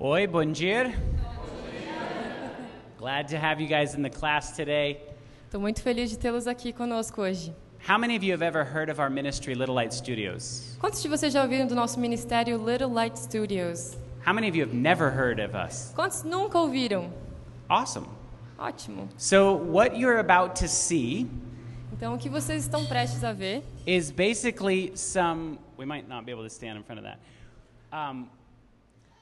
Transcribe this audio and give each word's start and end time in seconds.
Oi, 0.00 0.28
bom 0.28 0.52
dia. 0.52 0.94
Glad 2.98 3.26
to 3.26 3.36
have 3.36 3.60
you 3.60 3.66
guys 3.66 3.96
in 3.96 4.02
the 4.02 4.08
class 4.08 4.52
today. 4.54 5.00
Estou 5.46 5.60
muito 5.60 5.82
feliz 5.82 6.08
de 6.08 6.16
tê-los 6.16 6.46
aqui 6.46 6.72
conosco 6.72 7.22
hoje. 7.22 7.52
How 7.80 7.98
many 7.98 8.14
of 8.14 8.22
you 8.22 8.32
have 8.32 8.40
ever 8.40 8.62
heard 8.62 8.90
of 8.90 9.00
our 9.00 9.10
ministry, 9.10 9.56
Little 9.56 9.74
Light 9.74 9.92
Studios? 9.92 10.76
Quantos 10.78 11.02
de 11.02 11.08
vocês 11.08 11.32
já 11.32 11.42
ouviram 11.42 11.66
do 11.66 11.74
nosso 11.74 11.98
ministério 11.98 12.58
Little 12.58 12.92
Light 12.92 13.18
Studios? 13.18 13.96
How 14.24 14.32
many 14.32 14.48
of 14.48 14.56
you 14.56 14.64
have 14.64 14.72
never 14.72 15.10
heard 15.10 15.40
of 15.40 15.56
us? 15.56 15.92
Quantos 15.96 16.22
nunca 16.22 16.60
ouviram? 16.60 17.12
Awesome. 17.68 18.06
Ótimo. 18.56 19.08
So, 19.16 19.56
what 19.56 19.96
you're 19.96 20.20
about 20.20 20.54
to 20.60 20.68
see 20.68 21.28
Então, 21.92 22.14
o 22.14 22.18
que 22.18 22.28
vocês 22.28 22.62
estão 22.62 22.86
prestes 22.86 23.24
a 23.24 23.32
ver 23.32 23.64
is 23.84 24.12
basically 24.12 24.92
some, 24.94 25.58
we 25.76 25.84
might 25.84 26.08
not 26.08 26.24
be 26.24 26.30
able 26.30 26.44
to 26.44 26.50
stand 26.50 26.78
in 26.78 26.84
front 26.84 27.00
of 27.00 27.04
that, 27.04 27.18
um, 27.92 28.28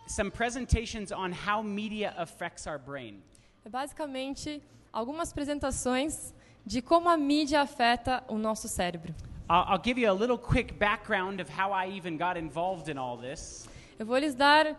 some 0.06 0.30
presentations 0.30 1.12
on 1.12 1.32
how 1.32 1.62
media 1.62 2.14
affects 2.16 2.66
our 2.66 2.78
brain. 2.78 3.22
é 3.64 3.68
basicamente 3.68 4.62
algumas 4.92 5.32
apresentações 5.32 6.32
de 6.64 6.80
como 6.80 7.08
a 7.08 7.16
mídia 7.16 7.60
afeta 7.60 8.22
o 8.28 8.38
nosso 8.38 8.68
cérebro. 8.68 9.14
I'll, 9.48 9.80
give 9.82 10.00
you 10.00 10.10
a 10.10 10.14
little 10.14 10.38
quick 10.38 10.74
background 10.74 11.40
of 11.40 11.48
how 11.48 11.72
I 11.72 11.88
even 11.96 12.16
got 12.16 12.36
involved 12.36 12.90
in 12.90 12.98
all 12.98 13.16
this. 13.16 13.68
Eu 13.98 14.06
vou 14.06 14.18
lhes 14.18 14.34
dar 14.34 14.76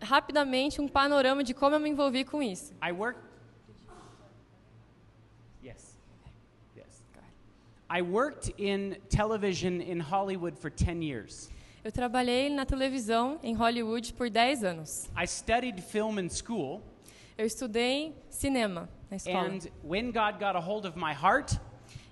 rapidamente 0.00 0.80
um 0.80 0.88
panorama 0.88 1.42
de 1.42 1.52
como 1.52 1.74
eu 1.74 1.80
me 1.80 1.90
envolvi 1.90 2.24
com 2.24 2.42
isso. 2.42 2.72
I 2.82 2.92
work. 2.92 3.18
Yes. 5.62 5.96
Yes. 6.76 7.02
I 7.90 8.02
worked 8.02 8.52
in 8.58 8.96
television 9.08 9.80
in 9.80 10.00
Hollywood 10.00 10.56
for 10.56 10.70
10 10.70 11.02
years. 11.02 11.50
Eu 11.84 11.92
trabalhei 11.92 12.48
na 12.48 12.64
televisão 12.64 13.38
em 13.42 13.52
Hollywood 13.54 14.14
por 14.14 14.30
10 14.30 14.64
anos. 14.64 15.10
I 15.14 15.26
studied 15.26 15.82
film 15.82 16.18
in 16.18 16.30
school, 16.30 16.80
Eu 17.36 17.44
estudei 17.44 18.14
cinema 18.30 18.88
na 19.10 19.16
escola. 19.18 19.48
and 19.48 19.58
when 19.82 20.06
God 20.06 20.38
got 20.40 20.56
a 20.56 20.60
hold 20.60 20.86
of 20.86 20.98
my 20.98 21.12
heart, 21.12 21.58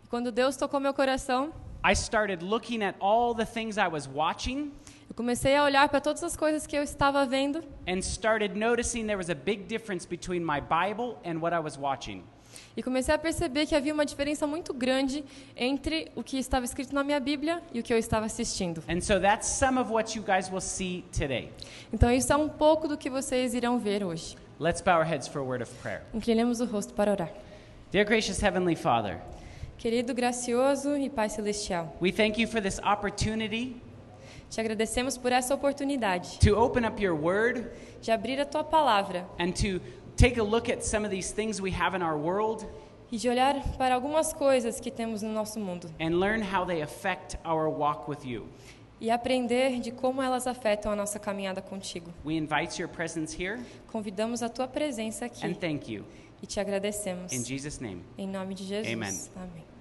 E 0.04 0.08
quando 0.08 0.30
Deus 0.30 0.58
tocou 0.58 0.78
meu 0.78 0.92
coração, 0.92 1.54
I 1.82 1.94
started 1.94 2.44
looking 2.44 2.82
at 2.82 2.96
all 3.00 3.34
the 3.34 3.46
things 3.46 3.78
I 3.78 3.88
was 3.88 4.06
watching 4.06 4.72
eu 5.08 5.14
comecei 5.14 5.56
a 5.56 5.64
olhar 5.64 5.88
para 5.88 6.00
todas 6.00 6.22
as 6.22 6.36
coisas 6.36 6.66
que 6.66 6.76
eu 6.76 6.82
estava 6.82 7.26
vendo 7.26 7.62
and 7.88 7.98
started 8.00 8.54
noticing 8.54 9.04
there 9.06 9.16
was 9.16 9.30
a 9.30 9.34
big 9.34 9.64
difference 9.64 10.06
between 10.06 10.42
my 10.44 10.60
Bible 10.60 11.16
and 11.24 11.38
what 11.40 11.54
I 11.54 11.60
was 11.60 11.78
watching. 11.78 12.24
E 12.76 12.82
comecei 12.82 13.14
a 13.14 13.18
perceber 13.18 13.66
que 13.66 13.74
havia 13.74 13.92
uma 13.92 14.04
diferença 14.04 14.46
muito 14.46 14.72
grande 14.72 15.24
entre 15.56 16.10
o 16.14 16.22
que 16.22 16.38
estava 16.38 16.64
escrito 16.64 16.94
na 16.94 17.04
minha 17.04 17.20
Bíblia 17.20 17.62
e 17.72 17.80
o 17.80 17.82
que 17.82 17.92
eu 17.92 17.98
estava 17.98 18.26
assistindo. 18.26 18.82
And 18.88 19.00
so 19.00 19.20
that's 19.20 19.48
some 19.48 19.78
of 19.78 19.92
what 19.92 20.16
you 20.16 20.24
guys 20.24 20.50
will 20.50 20.60
see 20.60 21.04
today. 21.12 21.50
Então 21.92 22.10
isso 22.10 22.32
é 22.32 22.36
um 22.36 22.48
pouco 22.48 22.88
do 22.88 22.96
que 22.96 23.10
vocês 23.10 23.54
irão 23.54 23.78
ver 23.78 24.04
hoje. 24.04 24.36
Let's 24.58 24.80
bow 24.80 24.98
our 24.98 25.04
heads 25.04 25.28
for 25.28 25.40
a 25.40 25.44
word 25.44 25.62
of 25.62 25.72
prayer. 25.82 26.02
Inclinemos 26.14 26.60
o 26.60 26.64
rosto 26.64 26.94
para 26.94 27.10
orar. 27.10 27.32
Dear 27.90 28.04
gracious 28.04 28.42
Heavenly 28.42 28.76
Father, 28.76 29.20
Querido 29.76 30.14
gracioso 30.14 30.96
e 30.96 31.10
Pai 31.10 31.28
celestial, 31.28 31.96
we 32.00 32.12
thank 32.12 32.40
you 32.40 32.46
for 32.46 32.62
this 32.62 32.78
opportunity 32.78 33.76
te 34.52 34.60
agradecemos 34.60 35.16
por 35.16 35.32
essa 35.32 35.54
oportunidade 35.54 36.38
to 36.38 36.54
open 36.54 36.84
up 36.84 37.02
your 37.02 37.18
word 37.18 37.70
de 38.02 38.12
abrir 38.12 38.38
a 38.38 38.44
tua 38.44 38.62
palavra 38.62 39.26
and 39.38 39.52
to 39.52 39.80
take 40.16 40.38
a 40.38 40.42
look 40.42 40.68
at 40.68 40.82
some 40.84 41.04
of 41.04 41.10
these 41.10 41.32
things 41.32 41.60
we 41.60 41.70
have 41.72 41.94
in 41.96 42.02
our 42.02 42.16
world 42.16 42.66
e 43.10 43.18
de 43.18 43.28
olhar 43.28 43.62
para 43.76 43.94
algumas 43.94 44.32
coisas 44.32 44.80
que 44.80 44.90
temos 44.90 45.22
no 45.22 45.32
nosso 45.32 45.58
mundo 45.60 45.90
and 46.00 46.18
learn 46.18 46.40
how 46.42 46.64
they 46.64 46.82
affect 46.82 47.36
our 47.44 47.68
walk 47.68 48.08
with 48.08 48.24
you. 48.24 48.46
e 49.00 49.10
aprender 49.10 49.80
de 49.80 49.90
como 49.90 50.22
elas 50.22 50.46
afetam 50.46 50.92
a 50.92 50.96
nossa 50.96 51.18
caminhada 51.18 51.60
contigo. 51.60 52.12
We 52.24 52.36
invite 52.36 52.80
your 52.80 52.88
presence 52.88 53.34
here 53.34 53.58
Convidamos 53.90 54.42
a 54.42 54.48
tua 54.48 54.68
presença 54.68 55.24
and 55.24 55.28
aqui 55.28 55.54
thank 55.54 55.90
you. 55.92 56.04
e 56.42 56.46
te 56.46 56.60
agradecemos. 56.60 57.32
In 57.32 57.44
Jesus' 57.44 57.80
name. 57.80 58.02
Em 58.16 58.26
nome 58.28 58.54
de 58.54 58.64
Jesus. 58.64 58.92
Amen. 58.92 59.18
Amém. 59.36 59.71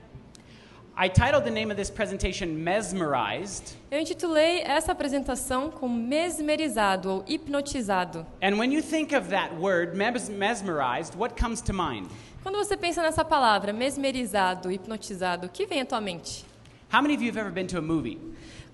I 0.98 1.08
titled 1.10 1.46
the 1.46 1.52
name 1.52 1.72
of 1.72 1.78
this 1.78 1.90
presentation 1.90 2.48
Mesmerized. 2.64 3.76
Eu 3.90 4.00
intitulei 4.00 4.62
essa 4.62 4.92
apresentação 4.92 5.72
como 5.72 5.96
mesmerizado 5.96 7.10
ou 7.10 7.24
hipnotizado. 7.28 8.26
And 8.42 8.58
when 8.58 8.72
you 8.74 8.84
think 8.84 9.16
of 9.16 9.30
that 9.30 9.56
word, 9.56 9.96
mes- 9.96 10.30
mesmerized, 10.30 11.16
what 11.18 11.42
comes 11.42 11.62
to 11.62 11.74
mind? 11.74 12.08
Quando 12.44 12.58
você 12.58 12.76
pensa 12.76 13.02
nessa 13.02 13.24
palavra, 13.24 13.72
mesmerizado, 13.72 14.70
hipnotizado, 14.72 15.48
o 15.48 15.50
que 15.50 15.66
vem 15.66 15.82
à 15.82 15.86
tua 15.86 16.02
mente? 16.02 16.46
How 16.94 17.02
many 17.02 17.16
of 17.16 17.24
you 17.24 17.30
have 17.32 17.40
ever 17.40 17.52
been 17.52 17.68
to 17.68 17.78
a 17.78 17.82
movie? 17.82 18.20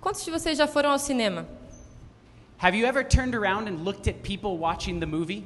Quantos 0.02 0.26
de 0.26 0.32
vocês 0.32 0.58
já 0.58 0.68
foram 0.68 0.92
ao 0.92 1.00
cinema? 1.00 1.48
Have 2.60 2.76
you 2.76 2.88
ever 2.88 3.06
turned 3.08 3.36
around 3.36 3.70
and 3.70 3.84
looked 3.84 4.10
at 4.10 4.24
people 4.24 4.58
watching 4.58 5.00
the 5.00 5.06
movie? 5.06 5.46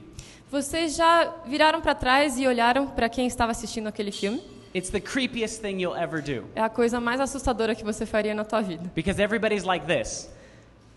Vocês 0.50 0.96
já 0.96 1.34
viraram 1.46 1.82
para 1.82 1.94
trás 1.94 2.40
e 2.40 2.48
olharam 2.48 2.88
para 2.88 3.10
quem 3.10 3.28
estava 3.28 3.52
assistindo 3.52 3.88
aquele 3.88 4.12
filme? 4.12 4.42
It's 4.74 4.90
the 4.90 5.02
creepiest 5.02 5.60
thing 5.62 5.82
you'll 5.82 5.96
ever 5.98 6.22
do 6.22 6.46
É 6.56 6.62
a 6.62 6.70
coisa 6.70 7.00
mais 7.02 7.20
assustadora 7.20 7.76
que 7.76 7.84
você 7.84 8.06
faria 8.06 8.34
na 8.34 8.44
tua 8.46 8.62
vida. 8.62 8.90
because 8.96 9.22
everybody's 9.22 9.64
like 9.66 9.86
this, 9.86 10.30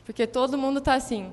Porque 0.06 0.26
todo 0.26 0.56
mundo 0.58 0.78
está 0.78 0.94
assim, 0.94 1.32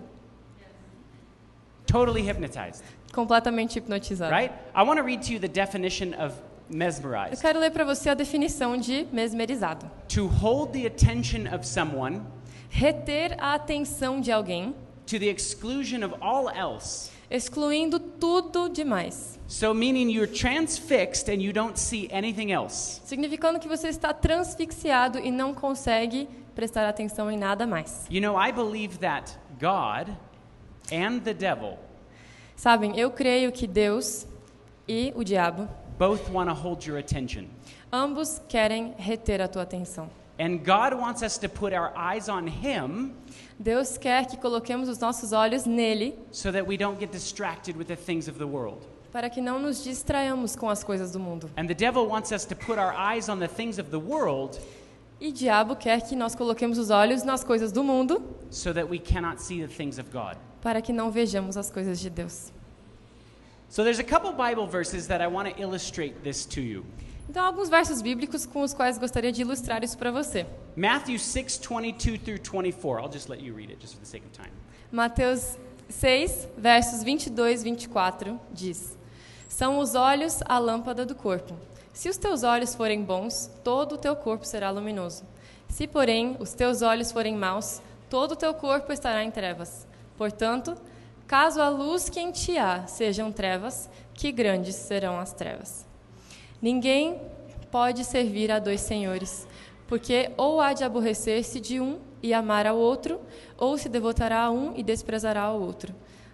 totally 1.86 2.22
hypnotized, 2.22 2.84
completamente 3.14 3.78
hipnotizado. 3.78 4.32
right? 4.32 4.52
I 4.76 4.84
want 4.84 4.98
to 4.98 5.04
read 5.04 5.22
to 5.28 5.34
you 5.34 5.40
the 5.40 5.48
definition 5.48 6.14
of 6.14 6.34
Eu 6.70 6.78
mesmerized. 6.78 7.42
quero 7.42 7.60
ler 7.60 7.70
para 7.72 7.84
você 7.84 8.10
a 8.10 8.14
definição 8.14 8.78
de 8.78 9.06
mesmerizado. 9.12 9.90
To 10.16 10.28
hold 10.28 10.72
the 10.72 10.86
attention 10.88 11.54
of 11.54 11.66
someone 11.68 12.22
Reter 12.70 13.36
a 13.38 13.54
atenção 13.56 14.22
de 14.22 14.32
alguém, 14.32 14.74
to 15.06 15.20
the 15.20 15.28
exclusion 15.28 16.06
of 16.06 16.16
all 16.22 16.50
else. 16.50 17.11
Excluindo 17.32 18.00
tudo 18.00 18.70
demais. 18.70 19.40
So, 19.48 19.74
meaning 19.74 20.12
you're 20.12 20.32
transfixed 20.32 21.30
and 21.30 21.42
you 21.42 21.52
don't 21.52 21.80
see 21.80 22.08
anything 22.12 22.52
else. 22.52 23.02
Significando 23.06 23.60
que 23.60 23.68
você 23.68 23.88
está 23.88 24.14
transfixiado 24.14 25.18
e 25.18 25.32
não 25.32 25.54
consegue 25.54 26.28
prestar 26.54 26.88
atenção 26.88 27.32
em 27.32 27.38
nada 27.38 27.66
mais. 27.66 28.06
You 28.12 28.22
know, 28.22 28.40
I 28.40 28.52
believe 28.52 29.00
that 29.00 29.38
God 29.60 30.14
and 30.92 31.20
the 31.22 31.34
devil 31.34 31.78
Sabem, 32.56 32.96
eu 32.96 33.10
creio 33.10 33.52
que 33.52 33.66
Deus 33.66 34.28
e 34.88 35.12
o 35.16 35.24
diabo, 35.24 35.68
both 35.98 36.30
want 36.32 36.48
to 36.48 36.54
hold 36.54 36.86
your 36.86 37.00
attention. 37.00 37.46
ambos 37.92 38.40
querem 38.48 38.94
reter 39.00 39.42
a 39.42 39.48
tua 39.48 39.64
atenção. 39.64 40.10
And 40.40 40.64
God 40.64 40.94
wants 40.94 41.22
us 41.22 41.38
to 41.40 41.50
put 41.50 41.74
our 41.74 41.92
eyes 41.96 42.30
on 42.30 42.48
Him 42.48 43.14
Deus 43.60 43.98
quer 43.98 44.26
que 44.26 44.38
coloquemos 44.38 44.90
os 44.90 44.98
nossos 44.98 45.34
olhos 45.34 45.66
nele 45.66 46.18
so 46.32 46.52
that 46.52 46.66
we 46.66 46.78
don't 46.78 47.00
get 47.00 47.12
distracted 47.12 47.76
with 47.78 47.88
the 47.88 47.96
things 47.96 48.28
of 48.28 48.38
the 48.40 48.48
world. 48.48 48.82
para 49.12 49.30
que 49.30 49.42
não 49.42 49.60
nos 49.60 49.84
distraiamos 49.84 50.56
com 50.56 50.70
as 50.70 50.84
coisas 50.84 51.12
do 51.12 51.20
mundo. 51.20 51.50
And 51.58 51.68
the 51.68 51.76
devil 51.76 52.08
wants 52.08 52.32
us 52.32 52.46
to 52.46 52.56
put 52.56 52.80
our 52.80 52.94
eyes 52.96 53.30
on 53.30 53.40
the 53.40 53.48
things 53.48 53.78
of 53.78 53.92
the 53.92 54.00
world 54.00 54.60
E 55.20 55.28
o 55.28 55.32
diabo 55.32 55.76
quer 55.76 56.02
que 56.02 56.16
nós 56.16 56.34
coloquemos 56.34 56.80
os 56.80 56.90
olhos 56.90 57.22
nas 57.24 57.44
coisas 57.44 57.72
do 57.72 57.84
mundo 57.84 58.24
so 58.50 58.74
that 58.74 58.90
we 58.90 58.98
cannot 58.98 59.40
see 59.40 59.62
the 59.62 59.68
things 59.68 60.00
of 60.00 60.10
God. 60.12 60.38
para 60.62 60.82
que 60.82 60.92
não 60.92 61.12
vejamos 61.12 61.58
as 61.58 61.70
coisas 61.70 62.00
de 62.00 62.10
Deus. 62.10 62.52
So 63.70 63.84
there's 63.84 64.00
a 64.00 64.04
couple 64.04 64.32
Bible 64.32 64.66
verses 64.66 65.08
that 65.08 65.22
I 65.22 65.28
want 65.28 65.48
to 65.54 65.62
illustrate 65.62 66.24
this 66.24 66.46
to 66.48 66.62
you. 66.62 66.84
Então, 67.32 67.46
alguns 67.46 67.70
versos 67.70 68.02
bíblicos 68.02 68.46
com 68.46 68.62
os 68.62 68.74
quais 68.74 68.98
gostaria 68.98 69.32
de 69.32 69.42
ilustrar 69.44 69.86
isso 69.86 69.98
para 69.98 70.12
você. 70.12 70.46
Matthew 70.76 71.18
6, 71.18 71.62
22 71.66 72.20
through 72.22 72.42
24. 72.44 73.02
I'll 73.02 73.10
just 73.10 73.30
let 73.30 73.42
you 73.42 73.56
read 73.56 73.72
it 73.72 73.80
just 73.80 73.94
for 73.94 74.02
the 74.02 74.06
sake 74.06 74.26
of 74.26 74.34
time. 74.38 74.52
Mateus 74.92 75.58
6, 75.88 76.50
versos 76.58 77.04
22 77.04 77.62
e 77.62 77.64
24 77.64 78.38
diz: 78.52 78.98
São 79.48 79.80
os 79.80 79.96
olhos 79.96 80.42
a 80.44 80.60
lâmpada 80.60 81.06
do 81.06 81.16
corpo. 81.16 81.56
Se 81.94 82.10
os 82.10 82.18
teus 82.18 82.44
olhos 82.44 82.76
forem 82.76 83.02
bons, 83.02 83.50
todo 83.64 83.96
o 83.96 83.98
teu 83.98 84.14
corpo 84.14 84.46
será 84.46 84.70
luminoso. 84.70 85.24
Se, 85.70 85.88
porém, 85.88 86.36
os 86.38 86.52
teus 86.52 86.82
olhos 86.82 87.14
forem 87.14 87.38
maus, 87.38 87.82
todo 88.10 88.34
o 88.34 88.36
teu 88.36 88.54
corpo 88.54 88.92
estará 88.92 89.24
em 89.24 89.32
trevas. 89.32 89.88
Portanto, 90.18 90.76
caso 91.26 91.62
a 91.62 91.70
luz 91.70 92.10
que 92.10 92.20
em 92.20 92.34
ti 92.34 92.58
há 92.58 92.88
sejam 92.88 93.32
trevas, 93.32 93.90
que 94.14 94.34
grandes 94.34 94.76
serão 94.76 95.18
as 95.18 95.32
trevas. 95.32 95.90
Ninguém 96.62 97.20
pode 97.72 98.04
servir 98.06 98.52
a 98.52 98.60
dois 98.60 98.82
senhores, 98.82 99.48
porque 99.88 100.32
ou 100.38 100.62
há 100.62 100.74
de 100.74 100.84
aborrecer-se 100.84 101.60
de 101.60 101.80
um 101.80 102.00
e 102.22 102.34
amar 102.34 102.68
ao 102.68 102.78
outro, 102.78 103.20
ou 103.58 103.78
se 103.78 103.90
devotará 103.90 104.44
a 104.44 104.52
um 104.52 104.74
e 104.76 104.84
desprezará 104.84 105.42
ao 105.42 105.60
outro. 105.60 105.94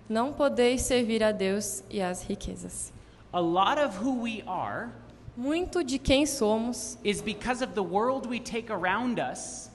Não 0.10 0.34
podeis 0.34 0.82
servir 0.82 1.24
a 1.24 1.32
Deus 1.32 1.84
e 1.90 2.02
às 2.02 2.24
riquezas. 2.24 2.92
A 3.32 3.40
lot 3.40 3.80
of 3.80 4.04
who 4.04 4.22
we 4.22 4.44
are 4.48 4.90
Muito 5.36 5.84
de 5.84 6.00
quem 6.00 6.26
somos 6.26 6.98
is 7.04 7.22
because 7.22 7.64
of 7.64 7.74
the 7.74 7.82
world 7.82 8.28
we 8.28 8.40
take 8.40 8.72
around 8.72 9.22
us 9.22 9.70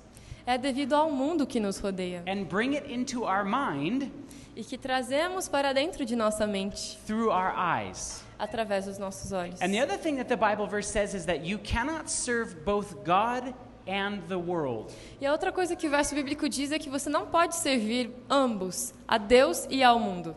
é 0.44 0.58
devido 0.58 0.94
ao 0.94 1.10
mundo 1.10 1.46
que 1.46 1.60
nos 1.60 1.78
rodeia 1.78 2.24
and 2.26 2.44
bring 2.44 2.74
it 2.74 2.92
into 2.92 3.22
our 3.22 3.44
mind 3.44 4.10
e 4.56 4.64
que 4.64 4.76
trazemos 4.76 5.48
para 5.48 5.72
dentro 5.72 6.04
de 6.04 6.16
nossa 6.16 6.46
mente 6.46 6.98
through 7.06 7.30
our 7.30 7.54
eyes. 7.56 8.24
Através 8.42 8.86
dos 8.86 8.98
nossos 8.98 9.30
olhos. 9.30 9.62
And 9.62 9.70
the 9.70 9.80
other 9.80 9.96
thing 9.96 10.16
that 10.16 10.28
the 10.28 10.36
Bible 10.36 10.66
verse 10.66 10.88
says 10.88 11.14
is 11.14 11.26
that 11.26 11.46
you 11.46 11.58
cannot 11.58 12.10
serve 12.10 12.64
both 12.64 13.04
God 13.04 13.54
and 13.86 14.20
the 14.26 14.36
world. 14.36 14.92
E 15.20 15.26
a 15.26 15.30
outra 15.30 15.52
coisa 15.52 15.76
que 15.76 15.86
o 15.86 15.90
verso 15.90 16.12
bíblico 16.12 16.48
diz 16.48 16.72
é 16.72 16.78
que 16.78 16.90
você 16.90 17.08
não 17.08 17.26
pode 17.26 17.54
servir 17.54 18.10
ambos, 18.28 18.92
a 19.06 19.16
Deus 19.16 19.68
e 19.70 19.84
ao 19.84 19.96
mundo. 20.00 20.34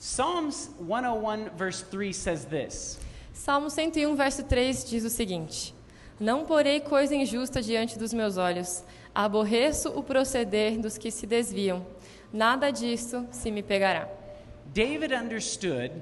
Psalms 0.00 0.70
101, 0.80 1.56
verse 1.56 1.84
3 1.84 2.16
says 2.16 2.44
this 2.46 2.98
Salmo 3.32 3.70
101, 3.70 4.16
verso 4.16 4.42
3 4.42 4.84
diz 4.90 5.04
o 5.04 5.10
seguinte: 5.10 5.72
Não 6.18 6.44
porei 6.44 6.80
coisa 6.80 7.14
injusta 7.14 7.62
diante 7.62 7.96
dos 7.96 8.12
meus 8.12 8.38
olhos, 8.38 8.82
aborreço 9.14 9.90
o 9.90 10.02
proceder 10.02 10.80
dos 10.80 10.98
que 10.98 11.12
se 11.12 11.28
desviam. 11.28 11.86
Nada 12.32 12.72
disso 12.72 13.24
se 13.30 13.52
me 13.52 13.62
pegará. 13.62 14.08
David 14.74 15.14
understood 15.14 15.92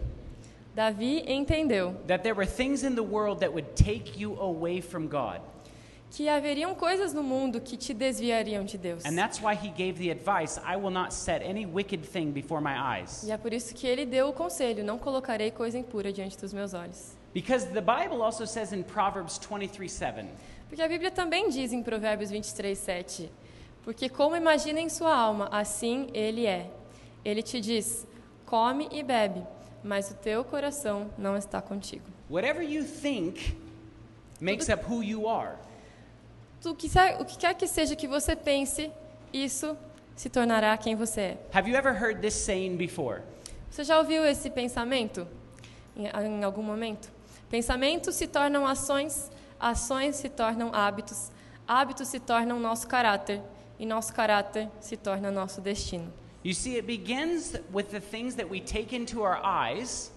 Davi 0.79 1.25
entendeu 1.27 1.97
that 2.07 2.23
there 2.23 2.37
were 2.37 2.47
things 2.47 2.85
in 2.85 2.95
the 2.95 3.03
world 3.03 3.41
that 3.41 3.53
would 3.53 3.75
take 3.75 4.17
you 4.17 4.39
away 4.41 4.81
from 4.81 5.09
God. 5.09 5.41
que 6.09 6.29
haveriam 6.29 6.73
coisas 6.77 7.13
no 7.13 7.21
mundo 7.21 7.61
que 7.61 7.77
te 7.77 7.93
desviariam 7.93 8.65
de 8.65 8.79
Deus. 8.79 9.05
And 9.05 9.19
that's 9.19 9.43
why 9.43 9.57
he 9.57 9.71
gave 9.71 9.99
the 9.99 10.09
advice 10.09 10.57
I 10.65 10.77
will 10.77 10.93
not 10.93 11.13
set 11.13 11.43
any 11.43 11.67
wicked 11.67 12.05
thing 12.05 12.31
before 12.31 12.61
my 12.61 12.79
eyes. 12.79 13.25
E 13.25 13.33
é 13.33 13.37
por 13.37 13.53
isso 13.53 13.75
que 13.75 13.89
ele 13.89 14.07
deu 14.07 14.29
o 14.29 14.33
conselho: 14.33 14.85
não 14.85 14.99
colocarei 14.99 15.51
coisa 15.51 15.77
impura 15.77 16.13
diante 16.13 16.39
dos 16.39 16.53
meus 16.53 16.73
olhos. 16.75 17.17
Because 17.35 17.67
the 17.67 17.81
Bible 17.81 18.23
also 18.23 18.45
says 18.47 18.73
in 18.73 18.85
Proverbs 18.85 19.37
23 19.37 19.91
7, 19.91 20.29
Porque 20.69 20.81
a 20.81 20.87
Bíblia 20.87 21.11
também 21.11 21.49
diz 21.51 21.73
em 21.73 21.83
Provérbios 21.83 22.31
23, 22.31 22.79
7: 22.79 23.29
Porque 23.83 24.09
como 24.09 24.37
imagina 24.37 24.79
em 24.79 24.89
sua 24.89 25.13
alma, 25.13 25.49
assim 25.51 26.09
ele 26.15 26.47
é. 26.47 26.71
Ele 27.25 27.43
te 27.43 27.61
diz: 27.61 28.07
come 28.47 28.89
e 28.93 29.03
bebe, 29.03 29.43
mas 29.83 30.11
o 30.11 30.15
teu 30.15 30.45
coração 30.45 31.11
não 31.17 31.37
está 31.37 31.61
contigo. 31.63 32.05
whatever 32.29 32.63
you 32.63 32.85
think 32.85 33.57
makes 34.41 34.69
up 34.69 34.85
who 34.85 35.03
you 35.03 35.29
are. 35.29 35.57
Tu, 36.61 36.75
que 36.75 36.89
o 37.21 37.25
que 37.25 37.39
quer 37.39 37.55
que 37.55 37.67
seja 37.67 37.95
que 37.95 38.09
você 38.09 38.35
pense, 38.35 38.91
isso 39.33 39.77
se 40.17 40.29
tornará 40.29 40.77
quem 40.77 40.97
você 40.97 41.21
é. 41.21 41.39
Have 41.53 41.71
you 41.71 41.77
ever 41.77 41.95
heard 41.95 42.21
this 42.21 42.35
saying 42.35 42.77
before? 42.77 43.23
Você 43.71 43.85
já 43.85 43.99
ouviu 43.99 44.25
esse 44.25 44.51
pensamento 44.51 45.27
em, 45.97 46.07
em 46.07 46.45
algum 46.45 46.63
momento? 46.63 47.11
Pensamentos 47.49 48.17
se 48.17 48.27
tornam 48.27 48.67
ações, 48.67 49.31
ações 49.61 50.17
se 50.17 50.29
tornam 50.29 50.75
hábitos, 50.75 51.31
hábitos 51.67 52.09
se 52.09 52.19
tornam 52.19 52.59
nosso 52.59 52.89
caráter 52.89 53.41
e 53.79 53.87
nosso 53.87 54.13
caráter 54.13 54.69
se 54.81 54.97
torna 54.97 55.31
nosso 55.31 55.61
destino. 55.61 56.13
You 56.49 56.55
see, 56.55 56.79
it 56.79 56.87
begins 56.87 57.55
with 57.71 57.91
the 57.91 58.01
things 58.01 58.37
that 58.37 58.49
we 58.49 58.59
take 58.59 58.97
into 58.97 59.21
our 59.23 59.39
eyes, 59.45 60.11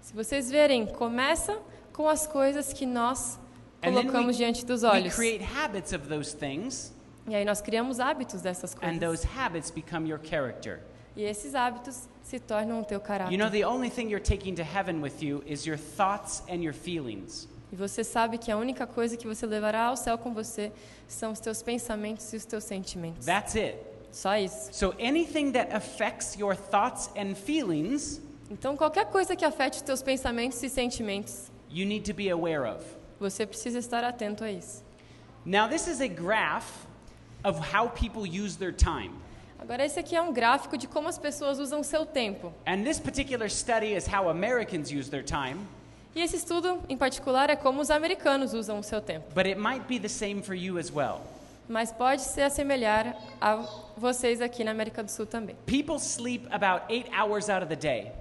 Se 0.00 0.14
vocês 0.14 0.48
verem, 0.48 0.86
começa 0.86 1.58
com 1.92 2.08
as 2.08 2.24
coisas 2.24 2.72
que 2.72 2.86
nós 2.86 3.36
and 3.82 3.90
colocamos 3.90 4.36
we, 4.36 4.44
diante 4.44 4.64
dos 4.64 4.84
we 4.84 4.88
olhos. 4.88 5.12
create 5.16 5.42
habits 5.42 5.92
of 5.92 6.06
those 6.08 6.32
things, 6.36 6.92
E 7.26 7.34
aí 7.34 7.44
nós 7.44 7.60
criamos 7.60 7.98
hábitos 7.98 8.40
dessas 8.42 8.74
and 8.74 8.78
coisas. 8.78 9.00
those 9.00 9.24
habits 9.26 9.72
become 9.72 10.06
your 10.08 10.20
character. 10.22 10.78
E 11.16 11.24
esses 11.24 11.52
hábitos 11.56 12.08
se 12.22 12.38
tornam 12.38 12.80
o 12.82 12.84
teu 12.84 13.00
caráter. 13.00 13.32
You 13.32 13.38
know, 13.38 13.50
the 13.50 13.64
only 13.66 13.90
thing 13.90 14.08
you're 14.08 14.20
taking 14.24 14.54
to 14.54 14.62
heaven 14.62 15.02
with 15.02 15.20
you 15.20 15.42
is 15.48 15.66
your 15.66 15.76
thoughts 15.76 16.44
and 16.48 16.62
your 16.62 16.74
feelings. 16.74 17.48
E 17.72 17.74
você 17.74 18.04
sabe 18.04 18.38
que 18.38 18.52
a 18.52 18.56
única 18.56 18.86
coisa 18.86 19.16
que 19.16 19.26
você 19.26 19.44
levará 19.46 19.86
ao 19.86 19.96
céu 19.96 20.16
com 20.16 20.32
você 20.32 20.70
são 21.08 21.32
os 21.32 21.40
teus 21.40 21.60
pensamentos 21.60 22.32
e 22.32 22.36
os 22.36 22.44
teus 22.44 22.62
sentimentos. 22.62 23.26
That's 23.26 23.56
it. 23.56 23.91
Só 24.12 24.36
isso. 24.36 24.68
So 24.72 24.94
anything 25.00 25.52
that 25.52 25.74
affects 25.74 26.36
your 26.38 26.54
thoughts 26.54 27.10
and 27.16 27.34
feelings, 27.34 28.20
Então, 28.50 28.76
qualquer 28.76 29.06
coisa 29.06 29.34
que 29.34 29.44
afete 29.44 29.76
os 29.78 29.82
teus 29.82 30.02
pensamentos 30.02 30.62
e 30.62 30.68
sentimentos, 30.68 31.50
you 31.70 31.86
need 31.86 32.04
to 32.04 32.14
be 32.14 32.28
aware 32.30 32.64
of. 32.70 32.84
você 33.18 33.46
precisa 33.46 33.78
estar 33.78 34.04
atento 34.04 34.44
a 34.44 34.50
isso. 34.50 34.82
Now, 35.44 35.66
this 35.68 35.86
is 35.88 36.00
a 36.00 36.06
graph 36.08 36.84
of 37.42 37.58
how 37.74 37.88
people 37.88 38.22
use 38.26 38.56
their 38.58 38.72
time. 38.72 39.10
Agora, 39.58 39.84
esse 39.86 39.98
aqui 39.98 40.14
é 40.14 40.20
um 40.20 40.32
gráfico 40.32 40.76
de 40.76 40.86
como 40.86 41.08
as 41.08 41.16
pessoas 41.18 41.58
usam 41.58 41.80
o 41.80 41.84
seu 41.84 42.04
tempo. 42.04 42.52
And 42.66 42.82
this 42.84 42.98
particular 43.00 43.48
study 43.48 43.94
is 43.94 44.06
how 44.06 44.28
Americans 44.28 44.90
use 44.92 45.08
their 45.10 45.24
time, 45.24 45.66
E 46.14 46.20
esse 46.20 46.36
estudo, 46.36 46.80
em 46.90 46.96
particular, 46.96 47.48
é 47.48 47.56
como 47.56 47.80
os 47.80 47.90
americanos 47.90 48.52
usam 48.52 48.78
o 48.80 48.82
seu 48.82 49.00
tempo. 49.00 49.24
but 49.34 49.46
it 49.46 49.58
might 49.58 49.86
be 49.88 49.98
the 49.98 50.08
same 50.08 50.42
for 50.42 50.54
you 50.54 50.78
as 50.78 50.92
well. 50.92 51.22
Mas 51.72 51.90
pode 51.90 52.20
se 52.20 52.42
assemelhar 52.42 53.16
a 53.40 53.56
vocês 53.96 54.42
aqui 54.42 54.62
na 54.62 54.72
América 54.72 55.02
do 55.02 55.10
Sul 55.10 55.24
também. 55.24 55.56
People 55.64 55.98
sleep 55.98 56.46
about 56.50 56.84
eight 56.90 57.10
hours 57.18 57.48
out 57.48 57.62
of 57.62 57.74
the 57.74 57.76
day. 57.76 58.12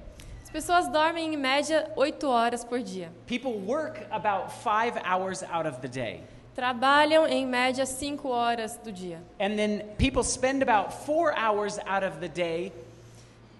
As 0.42 0.50
pessoas 0.50 0.88
dormem 0.88 1.34
em 1.34 1.38
média 1.38 1.92
8 1.98 2.26
horas 2.28 2.64
por 2.64 2.80
dia. 2.80 3.12
People 3.28 3.52
work 3.52 4.08
about 4.10 4.54
five 4.64 4.98
hours 5.06 5.44
out 5.44 5.68
of 5.68 5.82
the 5.82 5.90
day. 5.90 6.24
Trabalham 6.56 7.28
em 7.28 7.46
média 7.46 7.86
5 7.86 8.26
horas 8.26 8.78
do 8.82 8.90
dia. 8.90 9.22
And 9.38 9.58
then 9.58 9.82
people 9.98 10.24
spend 10.24 10.64
about 10.64 10.94
four 11.06 11.34
hours 11.38 11.78
out 11.80 12.06
of 12.06 12.22
the 12.22 12.30
day 12.30 12.72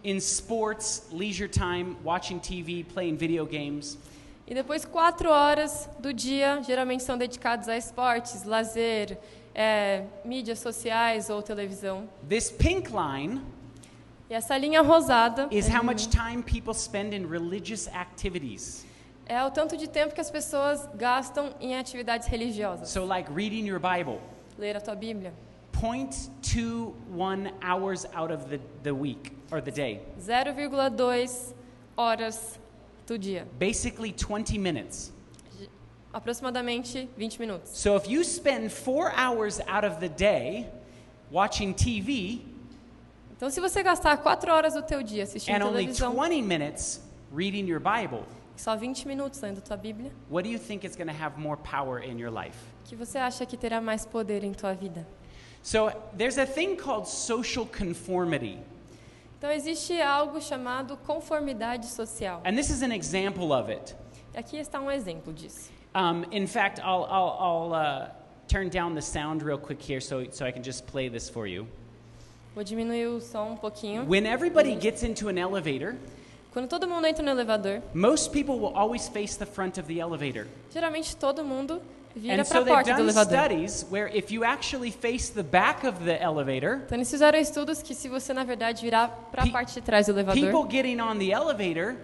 in 0.06 0.22
sports, 0.22 1.10
leisure 1.12 1.50
time, 1.50 1.98
watching 2.02 2.40
TV, 2.40 2.86
playing 2.86 3.18
video 3.18 3.46
games. 3.46 3.98
E 4.52 4.54
depois, 4.54 4.84
4 4.84 5.30
horas 5.30 5.90
do 5.98 6.12
dia 6.12 6.62
geralmente 6.62 7.04
são 7.04 7.18
dedicados 7.18 7.70
a 7.70 7.78
esportes, 7.78 8.44
lazer, 8.44 9.18
é, 9.56 10.04
mídias 10.26 10.60
sociais 10.60 11.30
ou 11.30 11.42
televisão. 11.42 12.10
This 12.28 12.52
pink 12.52 12.92
line 12.92 13.42
E 14.30 14.34
essa 14.34 14.58
linha 14.58 14.82
rosada 14.82 15.48
is 15.52 15.74
how 15.74 15.82
much 15.82 16.10
time 16.10 16.44
people 16.44 16.74
spend 16.74 17.16
in 17.16 17.26
religious 17.28 17.88
activities. 17.96 18.86
é 19.26 19.42
o 19.42 19.50
tanto 19.50 19.78
de 19.78 19.88
tempo 19.88 20.14
que 20.14 20.20
as 20.20 20.30
pessoas 20.30 20.86
gastam 20.96 21.56
em 21.62 21.78
atividades 21.78 22.28
religiosas. 22.28 22.90
So, 22.90 23.06
like 23.06 23.32
reading 23.32 23.66
your 23.66 23.80
Bible, 23.80 24.20
Ler 24.58 24.76
a 24.76 24.82
tua 24.82 24.96
Bíblia. 24.96 25.32
0.21 25.72 27.54
hours 27.62 28.06
out 28.14 28.34
of 28.34 28.50
the, 28.50 28.60
the 28.84 28.92
week 28.92 29.32
or 29.50 29.62
the 29.62 29.72
day. 29.72 30.02
0,2 30.20 31.54
horas 31.96 32.60
do 33.06 33.18
dia. 33.18 33.48
Basically, 33.58 34.12
20 34.12 34.58
minutes. 34.58 35.12
Aproximadamente 36.14 37.10
20 37.18 37.40
minutos. 37.40 37.70
So, 37.74 37.96
if 37.96 38.10
you 38.10 38.24
spend 38.24 38.72
four 38.72 39.12
hours 39.16 39.62
out 39.68 39.86
of 39.86 40.00
the 40.00 40.10
day 40.10 40.68
watching 41.32 41.74
TV 41.74 42.42
Então, 43.42 43.50
se 43.50 43.60
você 43.60 43.82
gastar 43.82 44.18
4 44.18 44.54
horas 44.54 44.76
do 44.76 44.84
teu 44.84 45.02
dia 45.02 45.24
assistindo 45.24 45.56
and 45.56 45.66
only 45.66 45.86
televisão 45.86 46.14
20 46.14 46.44
minutes 46.44 47.02
reading 47.34 47.68
your 47.68 47.80
Bible, 47.80 48.24
só 48.56 48.76
20 48.76 49.08
minutos 49.08 49.42
lendo 49.42 49.62
tua 49.62 49.76
Bíblia, 49.76 50.12
what 50.30 50.48
do 50.48 50.54
you 50.54 50.60
think 50.60 50.86
is 50.86 50.96
going 50.96 51.08
to 51.08 51.24
have 51.24 51.40
more 51.40 51.58
power 51.58 52.04
in 52.04 52.20
your 52.20 52.30
life? 52.30 52.56
que 52.86 52.96
você 52.96 53.18
acha 53.18 53.44
que 53.46 53.58
terá 53.58 53.82
mais 53.82 54.06
poder 54.06 54.44
em 54.44 54.52
tua 54.52 54.76
vida? 54.76 55.08
So, 55.64 55.92
there's 56.16 56.38
a 56.38 56.46
thing 56.46 56.76
called 56.76 57.08
social 57.08 57.66
conformity. 57.66 58.60
Então, 59.42 59.50
existe 59.50 60.00
algo 60.00 60.40
chamado 60.40 60.96
conformidade 60.98 61.88
social. 61.88 62.44
And 62.46 62.56
this 62.56 62.70
is 62.70 62.84
an 62.84 62.92
example 62.92 63.52
of 63.52 63.72
it. 63.72 63.96
Aqui 64.36 64.58
está 64.58 64.80
um 64.80 64.92
exemplo 64.92 65.34
disso. 65.34 65.72
Um, 65.96 66.24
in 66.32 66.46
fact, 66.46 66.80
I'll, 66.80 67.08
I'll, 67.10 67.38
I'll 67.40 67.74
uh, 67.74 68.10
turn 68.48 68.70
down 68.70 68.94
the 68.94 69.02
sound 69.02 69.42
real 69.42 69.58
quick 69.58 69.82
here 69.82 70.00
so, 70.00 70.28
so 70.30 70.46
I 70.46 70.52
can 70.52 70.62
just 70.62 70.86
play 70.86 71.10
this 71.10 71.28
for 71.28 71.48
you. 71.48 71.68
Vou 72.54 72.64
diminuir 72.64 73.16
o 73.16 73.20
som 73.20 73.54
um 73.54 73.58
pouquinho. 73.58 74.06
When 74.06 74.28
everybody 74.28 74.76
gets 74.76 75.02
into 75.02 75.28
an 75.28 75.40
elevator, 75.40 75.98
Quando 76.54 76.68
todo 76.68 76.88
mundo 76.88 77.08
entra 77.08 77.24
no 77.24 77.32
elevador, 77.32 77.82
most 77.96 78.32
people 78.32 78.60
will 78.60 78.76
always 78.76 79.10
face 79.10 79.38
the 79.38 79.46
front 79.48 79.80
of 79.80 79.88
the 79.88 80.00
elevator. 80.00 80.46
geralmente 80.72 81.16
todo 81.16 81.44
mundo 81.44 81.82
vira 82.16 82.34
And 82.42 82.46
para 82.46 82.46
so 82.46 82.58
a 82.58 82.64
they've 82.64 82.74
porta 82.74 82.92
do 82.92 82.98
done 82.98 83.10
elevador. 83.10 83.38
studies 83.46 83.86
where 83.90 84.08
if 84.16 84.32
you 84.32 84.44
actually 84.44 84.92
face 84.92 85.30
the 85.32 85.44
back 85.44 85.86
of 85.86 86.04
the 86.04 86.22
elevator, 86.22 86.82
Então, 86.86 86.98
eles 86.98 87.10
fizeram 87.10 87.40
estudos 87.40 87.82
que 87.82 87.94
se 87.96 88.08
você, 88.10 88.34
na 88.34 88.44
verdade, 88.44 88.82
virar 88.84 89.08
para 89.32 89.44
a 89.44 89.48
parte 89.50 89.74
de 89.74 89.82
trás 89.82 90.06
do 90.08 90.12
elevador, 90.14 90.42
people 90.52 90.70
getting 90.70 91.00
on 91.00 91.18
the 91.18 91.32
elevator 91.32 91.96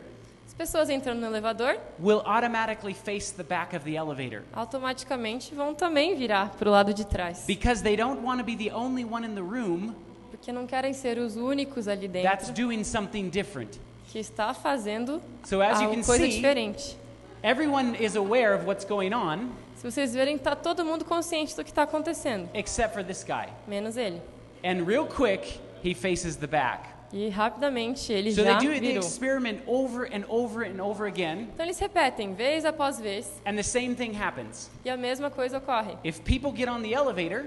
as 0.48 0.54
pessoas 0.54 0.90
entrando 0.90 1.20
no 1.22 1.28
elevador 1.28 1.78
will 2.00 2.22
automatically 2.26 2.94
face 2.94 3.32
the 3.32 3.44
back 3.44 3.76
of 3.76 3.86
the 3.86 3.96
elevator 3.96 4.42
automaticamente 4.54 5.54
vão 5.54 5.74
também 5.76 6.16
virar 6.16 6.50
para 6.58 6.68
o 6.68 6.72
lado 6.72 6.94
de 6.94 7.06
trás. 7.06 7.44
because 7.46 7.84
they 7.84 7.96
don't 7.96 8.22
want 8.26 8.40
to 8.40 8.44
be 8.46 8.56
the 8.56 8.74
only 8.74 9.04
one 9.06 9.26
in 9.26 9.36
the 9.36 9.42
room 9.42 9.94
Porque 10.32 10.52
não 10.52 10.66
querem 10.68 10.94
ser 10.94 11.18
os 11.18 11.36
únicos 11.36 11.88
ali 11.88 12.08
that's 12.08 12.48
dentro 12.48 12.54
doing 12.64 12.84
something 12.84 13.30
different. 13.30 13.80
que 14.12 14.18
está 14.20 14.54
fazendo 14.54 15.22
So 15.44 15.62
as 15.62 15.80
you 15.80 15.88
algo 15.90 15.96
can 15.96 16.04
coisa 16.04 16.24
see, 16.26 16.32
diferente. 16.38 16.98
everyone 17.44 17.96
is 18.00 18.16
aware 18.16 18.54
of 18.56 18.66
what's 18.66 18.86
going 18.86 19.14
on 19.14 19.50
Se 19.78 19.84
vocês 19.90 20.14
verem, 20.14 20.36
está 20.36 20.56
todo 20.56 20.84
mundo 20.84 21.06
consciente 21.06 21.56
do 21.56 21.64
que 21.64 21.70
está 21.70 21.84
acontecendo, 21.84 22.50
except 22.54 22.94
for 22.96 23.04
this 23.04 23.24
guy. 23.24 23.48
menos 23.68 23.96
ele. 23.96 24.22
And 24.64 24.84
real 24.86 25.06
quick, 25.06 25.60
he 25.84 25.94
faces 25.94 26.36
the 26.36 26.48
back. 26.48 26.90
E 27.14 27.30
rapidamente 27.30 28.12
ele 28.12 28.34
So 28.34 28.44
já 28.44 28.58
they 28.58 28.68
do 28.68 28.74
the 28.74 28.80
virou. 28.80 29.00
experiment 29.00 29.62
over 29.68 30.06
and 30.14 30.26
over 30.28 30.66
and 30.66 30.82
over 30.84 31.08
again, 31.08 31.48
Então 31.54 31.66
eles 31.66 31.80
repetem 31.80 32.34
vez 32.34 32.66
após 32.66 33.00
vez 33.00 33.32
and 33.46 33.54
the 33.56 33.64
same 33.64 33.96
thing 33.96 34.12
happens. 34.20 34.70
e 34.84 34.90
a 34.90 34.98
mesma 34.98 35.30
coisa 35.30 35.60
ocorre. 35.60 35.96
If 36.04 36.22
people 36.22 36.52
get 36.54 36.68
on 36.68 36.82
the 36.82 36.92
elevator 36.94 37.44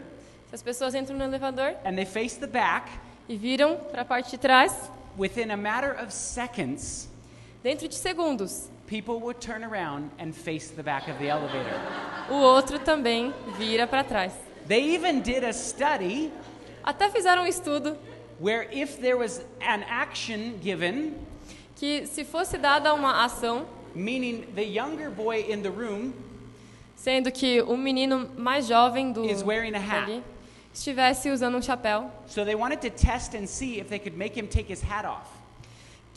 Se 0.49 0.54
as 0.54 0.62
pessoas 0.62 0.94
entram 0.94 1.18
no 1.18 1.25
elevador 1.25 1.75
and 1.84 1.94
they 1.94 2.06
face 2.06 2.38
the 2.38 2.46
back, 2.46 2.90
e 3.28 3.37
viram 3.37 3.76
para 3.76 4.02
a 4.02 4.04
parte 4.04 4.30
de 4.30 4.38
trás, 4.38 4.72
within 5.18 5.50
a 5.50 5.56
matter 5.56 5.94
of 6.02 6.10
seconds, 6.12 7.08
dentro 7.62 7.87
de 7.87 7.94
segundos, 7.96 8.70
people 8.90 9.20
would 9.20 9.40
turn 9.40 9.62
around 9.62 10.11
and 10.18 10.35
face 10.35 10.68
the 10.70 10.82
back 10.82 11.06
of 11.09 11.16
the 11.20 11.28
elevator. 11.28 11.80
o 12.28 12.35
outro 12.35 12.76
também 12.80 13.32
vira 13.56 13.87
para 13.87 14.02
trás. 14.02 14.32
They 14.66 14.94
even 14.94 15.20
did 15.23 15.44
a 15.44 15.52
study 15.52 16.30
Até 16.85 17.09
fizeram 17.11 17.42
um 17.42 17.47
estudo 17.47 17.97
where 18.40 18.68
if 18.73 18.99
there 19.00 19.16
was 19.16 19.44
an 19.61 19.85
action 19.88 20.59
given, 20.61 21.14
que 21.76 22.04
se 22.06 22.25
fosse 22.25 22.59
dada 22.59 22.92
uma 22.94 23.25
ação, 23.25 23.64
meaning 23.94 24.47
the 24.54 24.64
younger 24.64 25.11
boy 25.11 25.44
in 25.49 25.62
the 25.62 25.70
room 25.70 26.12
sendo 26.97 27.30
que 27.32 27.62
o 27.62 27.76
menino 27.76 28.28
mais 28.37 28.66
jovem 28.66 29.12
do 29.12 29.25
Is 29.25 29.42
wearing 29.42 29.75
a 29.75 29.78
hat. 29.80 30.04
ali 30.04 30.23
estivesse 30.75 31.30
usando 31.30 31.56
um 31.56 31.62
chapéu, 31.62 32.11
So 32.26 32.44
they 32.44 32.54
wanted 32.56 32.80
to 32.82 32.90
test 32.90 33.35
and 33.35 33.47
see 33.47 33.78
if 33.78 33.88
they 33.88 33.99
could 33.99 34.16
make 34.16 34.37
him 34.38 34.49
take 34.49 34.68
his 34.73 34.82
hat 34.82 35.04
off. 35.04 35.39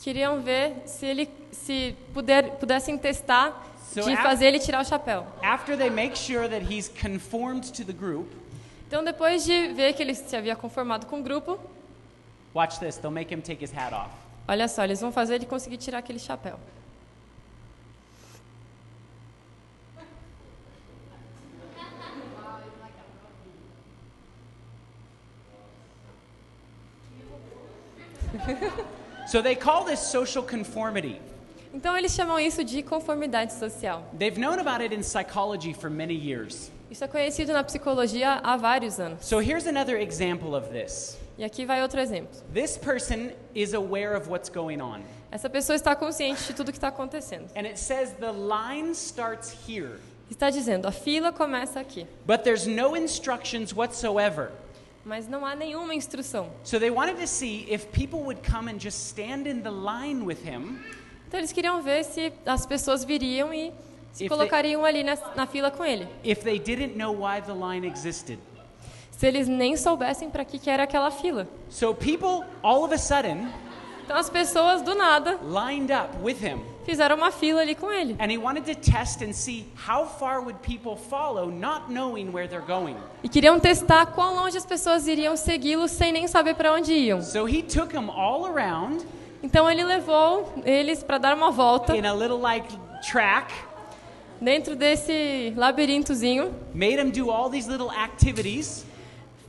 Queriam 0.04 0.42
ver 0.42 0.82
se 0.84 1.06
ele 1.06 1.30
se 1.50 1.96
puder, 2.12 2.56
pudessem 2.56 2.98
testar 2.98 3.64
So 3.90 4.02
de 4.02 4.14
fazer 4.18 4.48
ele 4.48 4.58
tirar 4.58 4.82
o 4.82 4.84
chapéu. 4.84 5.26
After 5.42 5.78
they 5.78 5.88
make 5.88 6.18
sure 6.18 6.46
that 6.46 6.70
he's 6.70 6.88
conformed 6.88 7.72
to 7.72 7.84
the 7.86 7.92
group, 7.94 8.30
Então, 8.86 9.02
depois 9.02 9.44
de 9.44 9.68
ver 9.68 9.94
que 9.94 10.02
ele 10.02 10.14
se 10.14 10.36
havia 10.36 10.54
conformado 10.54 11.06
com 11.06 11.20
o 11.20 11.22
grupo, 11.22 11.58
watch 12.54 12.78
this, 12.78 12.98
they'll 12.98 13.10
make 13.10 13.32
him 13.32 13.40
take 13.40 13.64
his 13.64 13.72
hat 13.72 13.94
off. 13.94 14.10
olha 14.46 14.68
só, 14.68 14.84
eles 14.84 15.00
vão 15.00 15.10
fazer 15.10 15.36
ele 15.36 15.46
conseguir 15.46 15.78
tirar 15.78 16.00
aquele 16.00 16.18
chapéu. 16.18 16.60
So 29.26 29.42
they 29.42 29.54
call 29.56 29.84
this 29.84 30.00
social 30.00 30.42
conformity. 30.44 31.20
Então, 31.72 31.96
eles 31.96 32.12
chamam 32.14 32.38
isso 32.38 32.62
de 32.62 32.82
conformidade 32.82 33.52
social. 33.52 34.04
They've 34.16 34.38
known 34.38 34.60
about 34.60 34.80
it 34.82 34.94
in 34.94 35.02
psychology 35.02 35.72
for 35.72 35.90
many 35.90 36.14
years. 36.14 36.70
Isso 36.90 37.02
é 37.02 37.08
conhecido 37.08 37.52
na 37.52 37.64
psicologia 37.64 38.40
há 38.44 38.56
vários 38.56 39.00
anos. 39.00 39.24
So 39.24 39.40
here's 39.40 39.66
another 39.66 39.96
example 40.00 40.54
of 40.54 40.68
this. 40.68 41.18
E 41.36 41.42
aqui 41.42 41.66
vai 41.66 41.82
outro 41.82 41.98
exemplo. 42.00 42.30
This 42.52 42.76
person 42.78 43.30
is 43.54 43.74
aware 43.74 44.14
of 44.14 44.28
what's 44.30 44.48
going 44.48 44.80
on. 44.80 45.02
Essa 45.32 45.50
pessoa 45.50 45.74
está 45.74 45.96
consciente 45.96 46.44
de 46.46 46.52
tudo 46.54 46.70
que 46.70 46.78
está 46.78 46.88
acontecendo. 46.88 47.48
And 47.56 47.66
it 47.66 47.76
says 47.76 48.12
the 48.20 48.30
line 48.30 48.94
starts 48.94 49.52
here, 49.66 49.98
Está 50.30 50.48
dizendo, 50.50 50.86
a 50.86 50.92
fila 50.92 51.32
começa 51.32 51.80
aqui. 51.80 52.06
but 52.24 52.44
there's 52.44 52.68
no 52.68 52.94
instructions 52.94 53.74
whatsoever. 53.74 54.52
Mas 55.04 55.28
não 55.28 55.44
há 55.44 55.54
nenhuma 55.54 55.94
instrução. 55.94 56.48
So 56.62 56.78
they 56.80 56.90
wanted 56.90 57.20
to 57.20 57.26
see 57.26 57.66
if 57.70 57.86
people 57.88 58.20
would 58.20 58.40
come 58.48 58.70
and 58.70 58.78
just 58.78 58.98
stand 59.08 59.46
in 59.46 59.60
the 59.62 59.70
line 59.70 60.24
with 60.24 60.38
him 60.44 60.78
Então 61.28 61.38
eles 61.40 61.52
queriam 61.52 61.82
ver 61.82 62.04
se 62.04 62.32
as 62.46 62.64
pessoas 62.64 63.04
viriam 63.04 63.52
e 63.52 63.72
se 64.12 64.24
If 64.24 64.28
colocariam 64.30 64.84
ali 64.84 65.02
na, 65.02 65.16
na 65.36 65.46
fila 65.46 65.70
com 65.70 65.84
ele. 65.84 66.08
if 66.24 66.42
they 66.42 66.58
didn't 66.58 66.96
know 66.96 67.12
why 67.12 67.40
the 67.42 67.52
line 67.52 67.86
existed. 67.86 68.38
Se 69.10 69.26
eles 69.26 69.46
nem 69.46 69.76
soubessem 69.76 70.30
para 70.30 70.44
que, 70.44 70.58
que 70.58 70.68
era 70.70 70.84
aquela 70.84 71.10
fila. 71.10 71.46
So 71.68 71.94
people, 71.94 72.44
all 72.62 72.82
of 72.84 72.94
a 72.94 72.98
sudden, 72.98 73.48
Então 74.04 74.16
as 74.16 74.28
pessoas, 74.30 74.82
do 74.82 74.94
nada, 74.94 75.38
lined 75.42 75.92
up 75.92 76.16
with 76.22 76.36
him. 76.44 76.60
Fizeram 76.84 77.16
uma 77.16 77.30
fila 77.30 77.60
ali 77.62 77.74
com 77.74 77.92
ele. 77.92 78.16
And 78.18 78.30
he 78.30 78.38
wanted 78.38 78.64
to 78.72 78.74
test 78.74 79.22
and 79.22 79.32
see 79.32 79.66
how 79.86 80.06
far 80.06 80.40
would 80.40 80.58
people 80.60 80.96
follow, 80.96 81.50
not 81.50 81.90
knowing 81.92 82.30
where 82.30 82.48
they're 82.48 82.66
going. 82.66 82.96
E 83.22 83.28
queriam 83.28 83.58
testar 83.58 84.06
quão 84.06 84.36
longe 84.36 84.56
as 84.56 84.66
pessoas 84.66 85.06
iriam 85.06 85.36
segui-lo 85.36 85.88
sem 85.88 86.12
nem 86.12 86.26
saber 86.28 86.54
para 86.54 86.72
onde 86.72 86.92
iam. 86.92 87.20
So 87.22 87.46
he 87.46 87.62
took 87.62 87.92
them 87.92 88.10
all 88.10 88.46
around 88.46 89.04
Então 89.42 89.70
ele 89.70 89.84
levou 89.84 90.50
eles 90.64 91.02
para 91.02 91.18
dar 91.18 91.36
uma 91.36 91.50
volta 91.50 91.94
in 91.94 92.06
a 92.06 92.14
little 92.14 92.40
like 92.40 92.66
track, 93.06 93.52
dentro 94.40 94.74
desse 94.74 95.52
labirintozinho, 95.54 96.50
made 96.72 96.96
them 96.96 97.10
do 97.10 97.30
all 97.30 97.50
these 97.50 97.68
little 97.70 97.90
activities, 97.90 98.86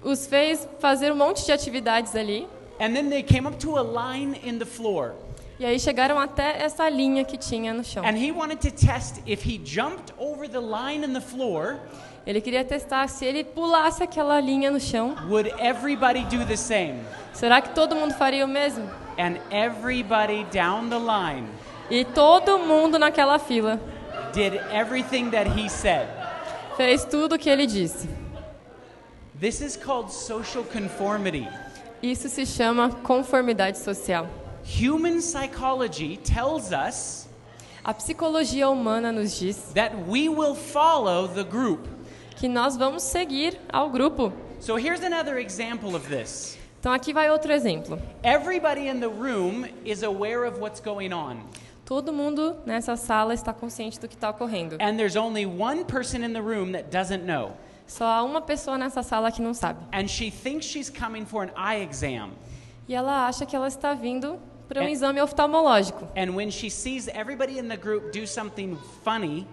os 0.04 0.28
fez 0.28 0.68
fazer 0.80 1.14
um 1.14 1.16
monte 1.16 1.46
de 1.46 1.52
atividades 1.54 2.14
ali. 2.14 2.46
and 2.78 2.94
then 2.94 3.10
they 3.10 3.24
came 3.24 3.48
up 3.48 3.58
to 3.58 3.78
a 3.78 3.82
line 3.82 4.36
in 4.44 4.60
the 4.60 4.66
floor. 4.66 5.16
E 5.60 5.66
aí 5.66 5.80
chegaram 5.80 6.20
até 6.20 6.62
essa 6.62 6.88
linha 6.90 7.24
que 7.24 7.38
tinha 7.38 7.74
no 7.74 7.84
chão. 7.84 8.04
And 8.06 8.18
he 8.18 8.32
wanted 8.32 8.60
to 8.60 8.72
test 8.72 9.22
if 9.26 9.46
he 9.48 9.58
jumped 9.64 10.14
over 10.18 10.50
the 10.50 10.60
line 10.60 11.06
in 11.06 11.14
the 11.14 11.22
floor, 11.22 11.78
Ele 12.28 12.42
queria 12.42 12.66
testar 12.66 13.08
se 13.08 13.24
ele 13.24 13.44
pulasse 13.44 14.02
aquela 14.04 14.40
linha 14.42 14.70
no 14.72 14.80
chão, 14.80 15.16
would 15.30 15.48
everybody 15.60 16.26
do 16.26 16.44
the 16.46 16.58
same? 16.58 17.00
será 17.34 17.62
que 17.62 17.70
todo 17.70 17.96
mundo 17.96 18.14
faria 18.16 18.44
o 18.44 18.48
mesmo? 18.48 18.84
And 19.18 19.38
everybody 19.50 20.44
down 20.52 20.90
the 20.90 20.98
line 21.00 21.48
E 21.90 22.04
todo 22.04 22.58
mundo 22.60 22.98
naquela 23.00 23.38
fila 23.40 23.80
did 24.34 24.56
everything 24.74 25.30
that 25.30 25.48
he 25.58 25.70
said. 25.70 26.08
fez 26.76 27.06
tudo 27.06 27.36
o 27.36 27.40
que 27.40 27.50
ele 27.50 27.66
disse. 27.68 28.10
This 29.40 29.62
is 29.62 29.78
called 29.78 30.12
social 30.12 30.64
conformity. 30.64 31.48
Isso 32.02 32.28
se 32.28 32.46
chama 32.46 32.90
conformidade 33.04 33.78
social. 33.78 34.28
Human 34.66 35.22
psychology 35.22 36.18
tells 36.18 36.72
us 36.72 37.28
A 37.84 37.94
psicologia 37.94 38.68
humana 38.68 39.12
nos 39.12 39.40
diz 39.40 39.58
that 39.76 40.08
we 40.08 40.28
will 40.28 40.56
follow 40.56 41.28
the 41.28 41.44
group. 41.44 41.88
que 42.36 42.48
nós 42.50 42.76
vamos 42.76 43.04
seguir 43.04 43.58
ao 43.72 43.90
grupo. 43.90 44.34
So 44.60 44.76
here's 44.76 45.02
another 45.02 45.38
example 45.38 45.96
of 45.96 46.10
this. 46.10 46.58
Então 46.80 46.92
aqui 46.92 47.14
vai 47.14 47.30
outro 47.30 47.52
exemplo. 47.54 48.02
Everybody 48.24 48.88
in 48.88 49.00
the 49.00 49.08
room 49.08 49.68
is 49.86 50.02
aware 50.04 50.46
of 50.46 50.60
what's 50.60 50.80
going 50.80 51.14
on. 51.14 51.44
Todo 51.86 52.12
mundo 52.12 52.56
nessa 52.66 52.96
sala 52.98 53.36
está 53.36 53.54
consciente 53.54 54.00
do 54.00 54.08
que 54.08 54.16
está 54.16 54.32
ocorrendo. 54.32 54.78
And 54.82 54.98
there's 54.98 55.16
only 55.16 55.46
one 55.46 55.86
person 55.86 56.24
in 56.24 56.34
the 56.34 56.42
room 56.42 56.72
that 56.72 56.90
doesn't 56.90 57.24
know. 57.24 57.54
Só 57.88 58.06
há 58.06 58.24
uma 58.24 58.42
pessoa 58.42 58.80
nessa 58.80 59.04
sala 59.04 59.32
que 59.32 59.42
não 59.44 59.54
sabe. 59.54 59.80
And 59.94 60.08
she 60.08 60.32
thinks 60.32 60.66
she's 60.66 60.90
coming 60.90 61.24
for 61.26 61.44
an 61.44 61.52
eye 61.56 61.82
exam. 61.84 62.32
E 62.88 62.96
ela 62.96 63.28
acha 63.28 63.46
que 63.46 63.56
ela 63.56 63.68
está 63.68 63.94
vindo 63.94 64.40
para 64.68 64.82
um 64.82 64.88
exame 64.88 65.22
oftalmológico. 65.22 66.08
And 66.16 66.32
when 66.36 66.50
she 66.52 66.70
sees 66.70 67.08
everybody 67.08 67.58
in 67.60 67.68
the 67.68 67.78
group 67.78 68.12
do 68.12 68.26
something 68.26 68.78
funny, 69.04 69.48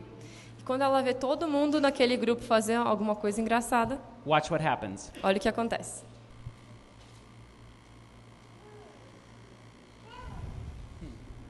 E 0.59 0.63
quando 0.65 0.83
ela 0.83 1.03
vê 1.03 1.13
todo 1.13 1.49
mundo 1.49 1.81
naquele 1.81 2.17
grupo 2.17 2.43
fazer 2.43 2.75
alguma 2.75 3.15
coisa 3.17 3.41
engraçada, 3.41 4.01
watch 4.25 4.51
what 4.51 4.65
happens. 4.65 5.11
olha 5.23 5.37
o 5.37 5.41
que 5.41 5.49
acontece. 5.49 6.05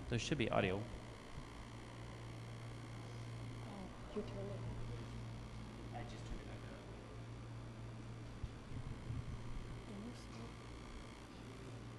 There 0.09 0.19
should 0.19 0.39
be 0.39 0.51
audio. 0.51 0.79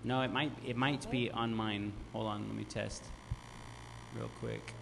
No, 0.04 0.22
it 0.22 0.32
might 0.32 0.52
it 0.66 0.76
might 0.76 1.10
be 1.10 1.32
on 1.32 1.54
mine. 1.56 1.94
Hold 2.12 2.28
on, 2.28 2.48
let 2.48 2.56
me 2.56 2.66
test 2.66 3.04
real 4.16 4.30
quick. 4.40 4.74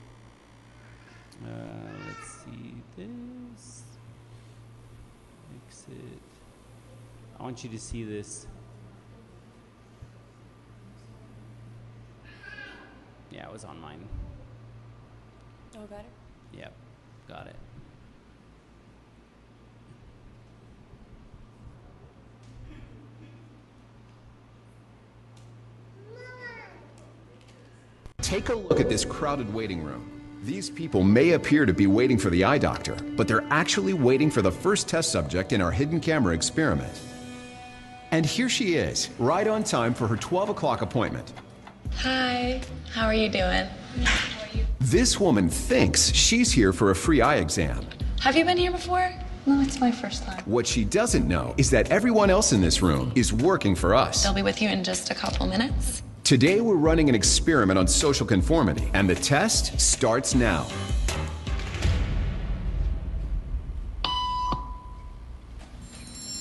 Uh, 1.44 1.48
let's 2.08 2.32
see 2.44 2.74
this. 2.98 3.84
Exit. 5.68 6.20
I 7.40 7.44
want 7.44 7.63
you 7.63 7.70
to 7.70 7.80
see 7.80 8.04
this. 8.04 8.48
Yeah, 13.30 13.46
it 13.46 13.54
was 13.54 13.63
on 13.63 13.80
mine. 13.80 14.08
Oh, 15.78 15.86
got 15.86 16.00
it. 16.00 16.06
Yep, 16.58 16.74
got 17.28 17.48
it. 17.48 17.56
Take 28.31 28.47
a 28.47 28.55
look 28.55 28.79
at 28.79 28.88
this 28.88 29.03
crowded 29.03 29.53
waiting 29.53 29.83
room. 29.83 30.09
These 30.43 30.69
people 30.69 31.03
may 31.03 31.31
appear 31.31 31.65
to 31.65 31.73
be 31.73 31.85
waiting 31.85 32.17
for 32.17 32.29
the 32.29 32.45
eye 32.45 32.59
doctor, 32.59 32.95
but 33.17 33.27
they're 33.27 33.43
actually 33.50 33.91
waiting 33.91 34.31
for 34.31 34.41
the 34.41 34.50
first 34.50 34.88
test 34.88 35.11
subject 35.11 35.51
in 35.51 35.59
our 35.59 35.69
hidden 35.69 36.00
camera 36.00 36.33
experiment. 36.33 36.97
And 38.11 38.25
here 38.25 38.47
she 38.47 38.75
is, 38.75 39.09
right 39.19 39.45
on 39.50 39.65
time 39.65 39.93
for 39.93 40.07
her 40.07 40.15
12 40.15 40.47
o'clock 40.47 40.81
appointment. 40.81 41.33
Hi, 41.97 42.61
how 42.93 43.05
are 43.05 43.13
you 43.13 43.27
doing? 43.27 43.67
This 44.79 45.19
woman 45.19 45.50
thinks 45.50 46.13
she's 46.13 46.53
here 46.53 46.71
for 46.71 46.91
a 46.91 46.95
free 46.95 47.19
eye 47.19 47.35
exam. 47.35 47.85
Have 48.21 48.38
you 48.38 48.45
been 48.45 48.55
here 48.55 48.71
before? 48.71 49.11
No, 49.45 49.59
it's 49.59 49.81
my 49.81 49.91
first 49.91 50.23
time. 50.23 50.41
What 50.45 50.65
she 50.65 50.85
doesn't 50.85 51.27
know 51.27 51.53
is 51.57 51.69
that 51.71 51.91
everyone 51.91 52.29
else 52.29 52.53
in 52.53 52.61
this 52.61 52.81
room 52.81 53.11
is 53.13 53.33
working 53.33 53.75
for 53.75 53.93
us. 53.93 54.23
They'll 54.23 54.33
be 54.33 54.41
with 54.41 54.61
you 54.61 54.69
in 54.69 54.85
just 54.85 55.09
a 55.09 55.15
couple 55.15 55.47
minutes. 55.47 56.01
Today, 56.31 56.61
we're 56.61 56.75
running 56.75 57.09
an 57.09 57.13
experiment 57.13 57.77
on 57.77 57.89
social 57.89 58.25
conformity, 58.25 58.89
and 58.93 59.09
the 59.09 59.15
test 59.15 59.77
starts 59.81 60.33
now. 60.33 60.65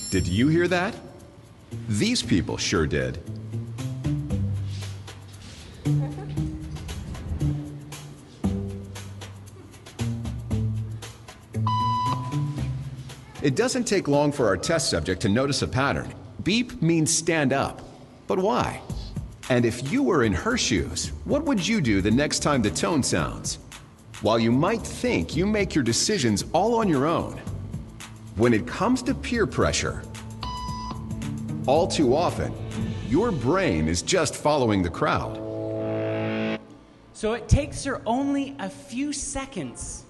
Did 0.09 0.29
you 0.29 0.47
hear 0.47 0.69
that? 0.69 0.95
These 1.89 2.23
people 2.23 2.55
sure 2.55 2.87
did. 2.87 3.17
It 13.41 13.57
doesn't 13.57 13.83
take 13.83 14.07
long 14.07 14.31
for 14.31 14.47
our 14.47 14.55
test 14.55 14.89
subject 14.89 15.21
to 15.23 15.27
notice 15.27 15.61
a 15.63 15.67
pattern. 15.67 16.13
Beep 16.43 16.81
means 16.81 17.13
stand 17.13 17.51
up. 17.51 17.81
But 18.27 18.39
why? 18.39 18.81
And 19.51 19.65
if 19.65 19.91
you 19.91 20.01
were 20.01 20.23
in 20.23 20.31
her 20.31 20.57
shoes, 20.57 21.11
what 21.25 21.43
would 21.43 21.67
you 21.67 21.81
do 21.81 21.99
the 21.99 22.09
next 22.09 22.39
time 22.39 22.61
the 22.61 22.71
tone 22.71 23.03
sounds? 23.03 23.59
While 24.21 24.39
you 24.39 24.49
might 24.49 24.81
think 24.81 25.35
you 25.35 25.45
make 25.45 25.75
your 25.75 25.83
decisions 25.83 26.45
all 26.53 26.75
on 26.75 26.87
your 26.87 27.05
own, 27.05 27.33
when 28.37 28.53
it 28.53 28.65
comes 28.65 29.03
to 29.03 29.13
peer 29.13 29.45
pressure, 29.45 30.03
all 31.65 31.85
too 31.85 32.15
often, 32.15 32.53
your 33.09 33.29
brain 33.33 33.89
is 33.89 34.01
just 34.01 34.35
following 34.35 34.81
the 34.83 34.89
crowd. 34.89 35.35
So 37.11 37.33
it 37.33 37.49
takes 37.49 37.83
her 37.83 38.01
only 38.05 38.55
a 38.57 38.69
few 38.69 39.11
seconds 39.11 40.05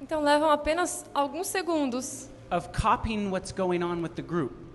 Então 0.00 0.22
levam 0.22 0.52
apenas 0.52 1.04
alguns 1.12 1.48
segundos 1.48 2.28
of 2.52 2.70
copying 2.70 3.32
what's 3.32 3.50
going 3.50 3.82
on 3.82 4.00
with 4.00 4.14
the 4.14 4.22
group. 4.22 4.65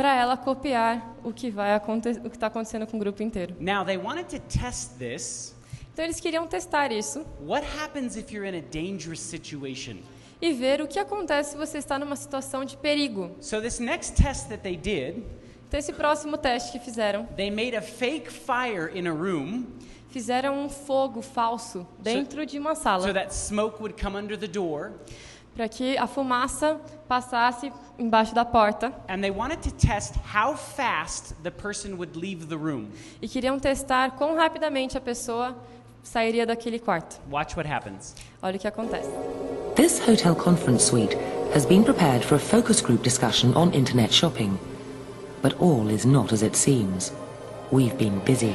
Para 0.00 0.14
ela 0.16 0.34
copiar 0.34 1.14
o 1.22 1.30
que 1.30 1.50
vai 1.50 1.74
aconte- 1.74 2.08
o 2.24 2.30
que 2.30 2.36
está 2.36 2.46
acontecendo 2.46 2.86
com 2.86 2.96
o 2.96 3.00
grupo 3.00 3.22
inteiro. 3.22 3.54
Now, 3.60 3.84
they 3.84 3.98
wanted 3.98 4.30
to 4.30 4.40
test 4.58 4.92
this. 4.96 5.54
Então 5.92 6.02
eles 6.02 6.18
queriam 6.18 6.46
testar 6.46 6.90
isso 6.90 7.22
What 7.46 7.66
happens 7.78 8.16
if 8.16 8.32
you're 8.32 8.48
in 8.48 8.56
a 8.58 8.62
dangerous 8.62 9.20
situation? 9.20 9.98
e 10.40 10.54
ver 10.54 10.80
o 10.80 10.88
que 10.88 10.98
acontece 10.98 11.50
se 11.50 11.56
você 11.58 11.76
está 11.76 11.98
numa 11.98 12.16
situação 12.16 12.64
de 12.64 12.78
perigo. 12.78 13.32
So, 13.42 13.60
this 13.60 13.78
next 13.78 14.14
test 14.14 14.48
that 14.48 14.62
they 14.62 14.74
did, 14.74 15.22
Então 15.68 15.78
esse 15.78 15.92
próximo 15.92 16.38
teste 16.38 16.72
que 16.72 16.78
fizeram, 16.82 17.26
they 17.36 17.50
made 17.50 17.76
a 17.76 17.82
fake 17.82 18.30
fire 18.30 18.90
in 18.98 19.06
a 19.06 19.12
room 19.12 19.66
fizeram 20.08 20.64
um 20.64 20.70
fogo 20.70 21.20
falso 21.20 21.86
dentro 21.98 22.46
de 22.46 22.58
uma 22.58 22.74
sala 22.74 23.06
so 23.06 23.12
para 25.60 25.68
que 25.68 25.98
a 25.98 26.06
fumaça 26.06 26.80
passasse 27.06 27.70
embaixo 27.98 28.34
da 28.34 28.46
porta 28.46 28.94
And 29.06 29.20
they 29.20 29.30
wanted 29.30 29.60
to 29.60 29.70
test 29.70 30.14
how 30.34 30.56
fast 30.56 31.34
the 31.42 31.50
person 31.50 31.98
would 31.98 32.16
leave 32.16 32.46
the 32.46 32.56
room. 32.56 32.86
e 33.20 33.28
queriam 33.28 33.58
testar 33.58 34.12
quão 34.12 34.34
rapidamente 34.36 34.96
a 34.96 35.00
pessoa 35.02 35.54
sairia 36.02 36.46
daquele 36.46 36.78
quarto. 36.78 37.20
Watch 37.30 37.58
what 37.58 37.70
happens. 37.70 38.14
Olha 38.42 38.56
o 38.56 38.58
que 38.58 38.66
acontece. 38.66 39.10
This 39.76 40.00
hotel 40.00 40.34
conference 40.34 40.82
suite 40.84 41.14
has 41.54 41.66
been 41.66 41.84
prepared 41.84 42.24
for 42.24 42.36
a 42.36 42.40
focus 42.40 42.80
group 42.80 43.02
discussion 43.02 43.54
on 43.54 43.74
internet 43.74 44.10
shopping. 44.10 44.58
But 45.42 45.60
all 45.60 45.90
is 45.90 46.06
not 46.06 46.32
as 46.32 46.42
it 46.42 46.56
seems. 46.56 47.12
We've 47.70 47.98
been 47.98 48.18
busy. 48.24 48.54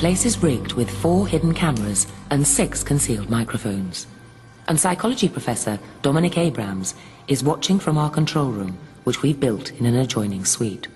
Place 0.00 0.24
is 0.24 0.42
rigged 0.42 0.72
with 0.72 0.88
four 0.88 1.28
hidden 1.28 1.52
cameras 1.52 2.06
and 2.30 2.46
six 2.46 2.82
concealed 2.82 3.28
microphones. 3.28 4.06
And 4.66 4.80
psychology 4.80 5.28
professor 5.28 5.78
Dominic 6.00 6.38
Abrams 6.38 6.94
is 7.28 7.44
watching 7.44 7.78
from 7.78 7.98
our 7.98 8.08
control 8.08 8.50
room, 8.50 8.78
which 9.04 9.20
we've 9.20 9.38
built 9.38 9.72
in 9.72 9.84
an 9.84 9.94
adjoining 9.94 10.46
suite. 10.46 10.88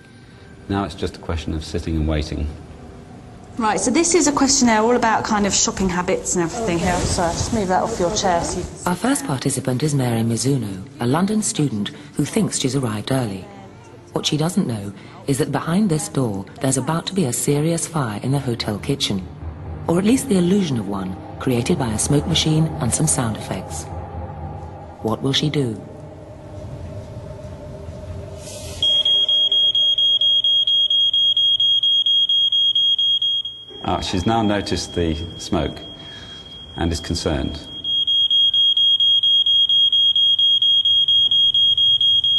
Now 0.69 0.85
it's 0.85 0.95
just 0.95 1.17
a 1.17 1.19
question 1.19 1.53
of 1.53 1.63
sitting 1.63 1.95
and 1.95 2.07
waiting. 2.07 2.47
Right, 3.59 3.79
so 3.79 3.91
this 3.91 4.15
is 4.15 4.25
a 4.25 4.31
questionnaire 4.31 4.81
all 4.81 4.95
about 4.95 5.23
kind 5.23 5.45
of 5.45 5.53
shopping 5.53 5.87
habits 5.87 6.35
and 6.35 6.43
everything 6.43 6.79
here. 6.79 6.97
Sorry, 6.97 7.31
just 7.31 7.53
move 7.53 7.67
that 7.67 7.83
off 7.83 7.99
your 7.99 8.13
chair 8.15 8.43
so 8.43 8.57
you 8.57 8.65
can 8.65 8.87
Our 8.87 8.95
first 8.95 9.27
participant 9.27 9.83
is 9.83 9.93
Mary 9.93 10.21
Mizuno, 10.21 10.83
a 10.99 11.05
London 11.05 11.43
student 11.43 11.89
who 12.15 12.25
thinks 12.25 12.57
she's 12.57 12.75
arrived 12.75 13.11
early. 13.11 13.45
What 14.15 14.25
she 14.25 14.37
doesn't 14.37 14.65
know 14.65 14.93
is 15.27 15.39
that 15.39 15.51
behind 15.51 15.89
this 15.89 16.07
door 16.07 16.45
there's 16.61 16.77
about 16.77 17.05
to 17.07 17.13
be 17.13 17.25
a 17.25 17.33
serious 17.33 17.85
fire 17.85 18.21
in 18.23 18.31
the 18.31 18.39
hotel 18.39 18.79
kitchen. 18.79 19.27
Or 19.89 19.99
at 19.99 20.05
least 20.05 20.29
the 20.29 20.37
illusion 20.37 20.79
of 20.79 20.87
one, 20.87 21.17
created 21.41 21.77
by 21.77 21.91
a 21.91 21.99
smoke 21.99 22.25
machine 22.25 22.67
and 22.79 22.93
some 22.93 23.07
sound 23.07 23.35
effects. 23.35 23.83
What 25.01 25.21
will 25.21 25.33
she 25.33 25.49
do? 25.49 25.75
Ah, 33.83 33.99
she's 33.99 34.25
now 34.25 34.41
noticed 34.41 34.95
the 34.95 35.17
smoke 35.37 35.77
and 36.77 36.89
is 36.89 37.01
concerned. 37.01 37.59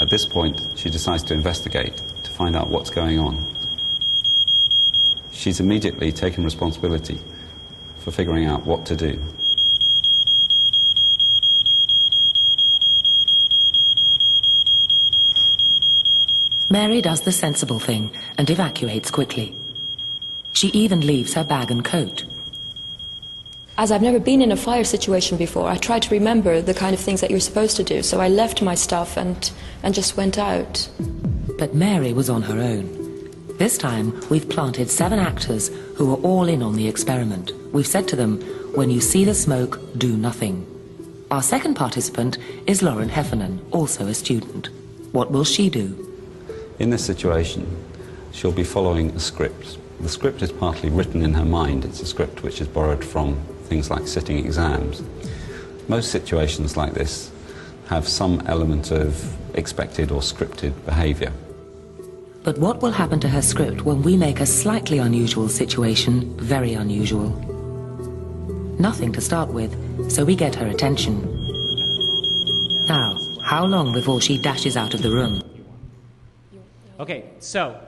At 0.07 0.11
this 0.11 0.25
point, 0.25 0.65
she 0.77 0.89
decides 0.89 1.25
to 1.25 1.35
investigate 1.35 1.97
to 2.23 2.31
find 2.31 2.55
out 2.55 2.69
what's 2.69 2.91
going 2.91 3.19
on. 3.19 3.45
She's 5.33 5.59
immediately 5.59 6.13
taken 6.13 6.45
responsibility 6.45 7.21
for 7.99 8.13
figuring 8.13 8.45
out 8.45 8.65
what 8.65 8.87
to 8.87 8.95
do. 8.95 9.21
Mary 16.71 17.01
does 17.01 17.23
the 17.23 17.33
sensible 17.33 17.81
thing 17.81 18.17
and 18.39 18.49
evacuates 18.49 19.11
quickly. 19.11 19.57
She 20.53 20.69
even 20.69 21.01
leaves 21.01 21.35
her 21.35 21.43
bag 21.43 21.73
and 21.73 21.85
coat. 21.85 22.23
As 23.79 23.93
I've 23.93 24.01
never 24.01 24.19
been 24.19 24.41
in 24.41 24.53
a 24.53 24.57
fire 24.57 24.85
situation 24.85 25.37
before, 25.37 25.69
I 25.69 25.77
tried 25.77 26.01
to 26.03 26.15
remember 26.15 26.63
the 26.63 26.73
kind 26.73 26.95
of 26.95 27.01
things 27.01 27.21
that 27.21 27.31
you're 27.31 27.41
supposed 27.41 27.77
to 27.77 27.85
do. 27.85 28.03
So 28.03 28.21
I 28.21 28.29
left 28.29 28.63
my 28.63 28.75
stuff 28.75 29.19
and, 29.19 29.51
and 29.83 29.95
just 29.95 30.17
went 30.17 30.39
out. 30.39 30.89
But 31.59 31.75
Mary 31.75 32.15
was 32.15 32.31
on 32.31 32.41
her 32.43 32.59
own. 32.59 32.89
This 33.59 33.77
time, 33.77 34.19
we've 34.31 34.49
planted 34.49 34.89
seven 34.89 35.19
actors 35.19 35.69
who 35.97 36.11
are 36.11 36.23
all 36.23 36.49
in 36.49 36.63
on 36.63 36.77
the 36.77 36.89
experiment. 36.89 37.53
We've 37.71 37.87
said 37.87 38.09
to 38.09 38.17
them, 38.17 38.41
when 38.75 38.89
you 38.89 39.03
see 39.03 39.25
the 39.25 39.35
smoke, 39.35 39.79
do 39.99 40.17
nothing. 40.17 40.67
Our 41.31 41.43
second 41.43 41.75
participant 41.75 42.39
is 42.67 42.83
Lauren 42.83 43.11
Heffernan, 43.11 43.61
also 43.73 44.07
a 44.07 44.15
student. 44.15 44.71
What 45.13 45.31
will 45.31 45.45
she 45.45 45.69
do? 45.69 46.17
In 46.79 46.89
this 46.89 47.05
situation, 47.05 47.77
she'll 48.33 48.53
be 48.53 48.65
following 48.65 49.11
a 49.11 49.21
script. 49.21 49.77
The 50.01 50.09
script 50.09 50.41
is 50.41 50.53
partly 50.53 50.89
written 50.89 51.21
in 51.21 51.35
her 51.35 51.45
mind. 51.45 51.85
It's 51.85 52.01
a 52.01 52.07
script 52.07 52.43
which 52.43 52.63
is 52.63 52.69
borrowed 52.69 53.05
from 53.05 53.39
things 53.67 53.91
like 53.91 54.07
sitting 54.07 54.39
exams. 54.39 55.03
Most 55.89 56.11
situations 56.11 56.77
like 56.77 56.95
this 56.95 57.31
have 57.89 58.09
some 58.09 58.43
element 58.47 58.91
of 58.91 59.37
expected 59.57 60.11
or 60.11 60.21
scripted 60.21 60.73
behaviour. 60.85 61.33
But 62.43 62.59
what 62.59 62.81
will 62.81 62.93
happen 62.93 63.19
to 63.21 63.29
her 63.29 63.43
script 63.43 63.83
when 63.83 64.03
we 64.03 64.17
make 64.17 64.41
a 64.41 64.47
slightly 64.47 64.99
unusual 64.99 65.49
situation 65.49 66.37
very 66.39 66.75
unusual? 66.75 67.31
Nothing 68.79 69.13
to 69.13 69.21
start 69.21 69.49
with, 69.49 69.73
so 70.11 70.25
we 70.25 70.37
get 70.37 70.55
her 70.55 70.67
attention. 70.67 71.17
Now, 72.87 73.19
how 73.43 73.65
long 73.65 73.93
before 73.93 74.21
she 74.21 74.39
dashes 74.39 74.77
out 74.77 74.95
of 74.95 75.03
the 75.03 75.11
room? 75.11 75.43
Okay, 77.01 77.25
so 77.41 77.81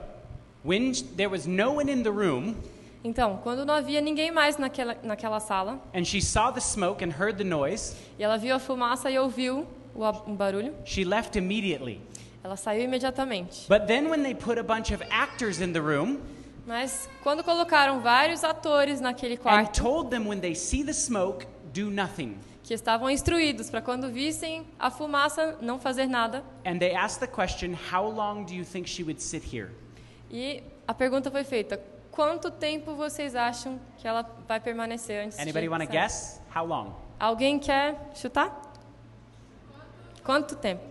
when 0.63 0.93
there 1.15 1.29
was 1.29 1.47
no 1.47 1.71
one 1.71 1.87
in 1.87 2.03
the 2.03 2.11
room 2.11 2.57
Então, 3.03 3.39
quando 3.41 3.65
não 3.65 3.73
havia 3.73 4.01
ninguém 4.01 4.29
mais 4.29 4.57
naquela, 4.57 4.97
naquela 5.03 5.39
sala, 5.39 5.79
and 5.95 6.03
she 6.03 6.21
saw 6.21 6.51
the 6.51 6.59
smoke 6.59 7.03
and 7.03 7.09
heard 7.11 7.37
the 7.37 7.43
noise, 7.45 7.95
e 8.17 8.23
ela 8.23 8.37
viu 8.37 8.53
a 8.55 8.59
fumaça 8.59 9.09
e 9.09 9.17
ouviu 9.17 9.65
o, 9.95 10.33
barulho, 10.33 10.73
she 10.83 11.05
left 11.05 11.37
immediately. 11.37 12.01
ela 12.43 12.57
saiu 12.57 12.83
imediatamente. 12.83 13.67
But 13.69 13.87
then 13.87 14.09
when 14.09 14.21
they 14.23 14.35
put 14.35 14.59
a 14.59 14.63
bunch 14.63 14.93
of 14.93 15.01
actors 15.09 15.61
in 15.61 15.71
the 15.71 15.79
room 15.79 16.19
Mas 16.67 17.09
quando 17.23 17.43
colocaram 17.43 17.99
vários 18.01 18.43
atores 18.43 18.99
naquele 19.01 19.35
and 19.35 19.37
quarto, 19.37 19.81
told 19.81 20.09
them 20.09 20.27
when 20.27 20.39
they 20.39 20.53
see 20.53 20.83
the 20.83 20.93
smoke, 20.93 21.45
do 21.73 21.89
nothing. 21.89 22.35
que 22.63 22.73
estavam 22.73 23.09
instruídos 23.09 23.69
para 23.69 23.81
quando 23.81 24.11
vissem 24.11 24.67
a 24.77 24.91
fumaça 24.91 25.57
não 25.61 25.79
fazer 25.79 26.05
nada, 26.07 26.43
And 26.65 26.77
they 26.79 26.93
asked 26.93 27.21
the 27.25 27.27
question, 27.33 27.73
how 27.93 28.07
long 28.07 28.43
do 28.43 28.53
you 28.53 28.65
think 28.65 28.89
she 28.89 29.03
would 29.03 29.21
sit 29.21 29.41
here? 29.43 29.69
e 30.29 30.61
a 30.85 30.93
pergunta 30.93 31.31
foi 31.31 31.43
feita: 31.45 31.79
quanto 32.19 32.51
tempo 32.51 32.95
vocês 32.95 33.33
acham 33.33 33.79
que 33.97 34.05
ela 34.05 34.29
vai 34.45 34.59
permanecer 34.59 35.23
antes 35.25 35.39
Anybody 35.39 35.67
de 35.67 35.69
want 35.69 35.85
to 35.85 35.89
guess? 35.89 36.41
How 36.53 36.65
long? 36.65 36.93
Alguém 37.17 37.57
quer 37.57 37.95
chutar? 38.13 38.51
Quanto 40.21 40.57
tempo? 40.57 40.83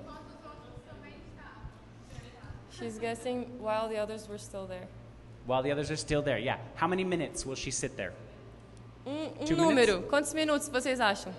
She's 2.70 2.98
guessing 2.98 3.46
while 3.60 3.90
the 3.90 4.00
others 4.00 4.26
were 4.26 4.38
still 4.38 4.66
there. 4.66 4.88
While 5.46 5.62
the 5.62 5.70
others 5.70 5.90
are 5.90 5.98
still 5.98 6.22
there, 6.22 6.38
yeah. 6.38 6.60
How 6.76 6.88
many 6.88 7.04
minutes 7.04 7.44
will 7.44 7.56
she 7.56 7.70
sit 7.70 7.94
there? 7.94 8.14
Um, 9.04 9.28
um 9.38 9.56
número. 9.56 10.04
Quantos 10.08 10.32
minutos 10.32 10.70
vocês 10.70 10.98
acham? 10.98 11.34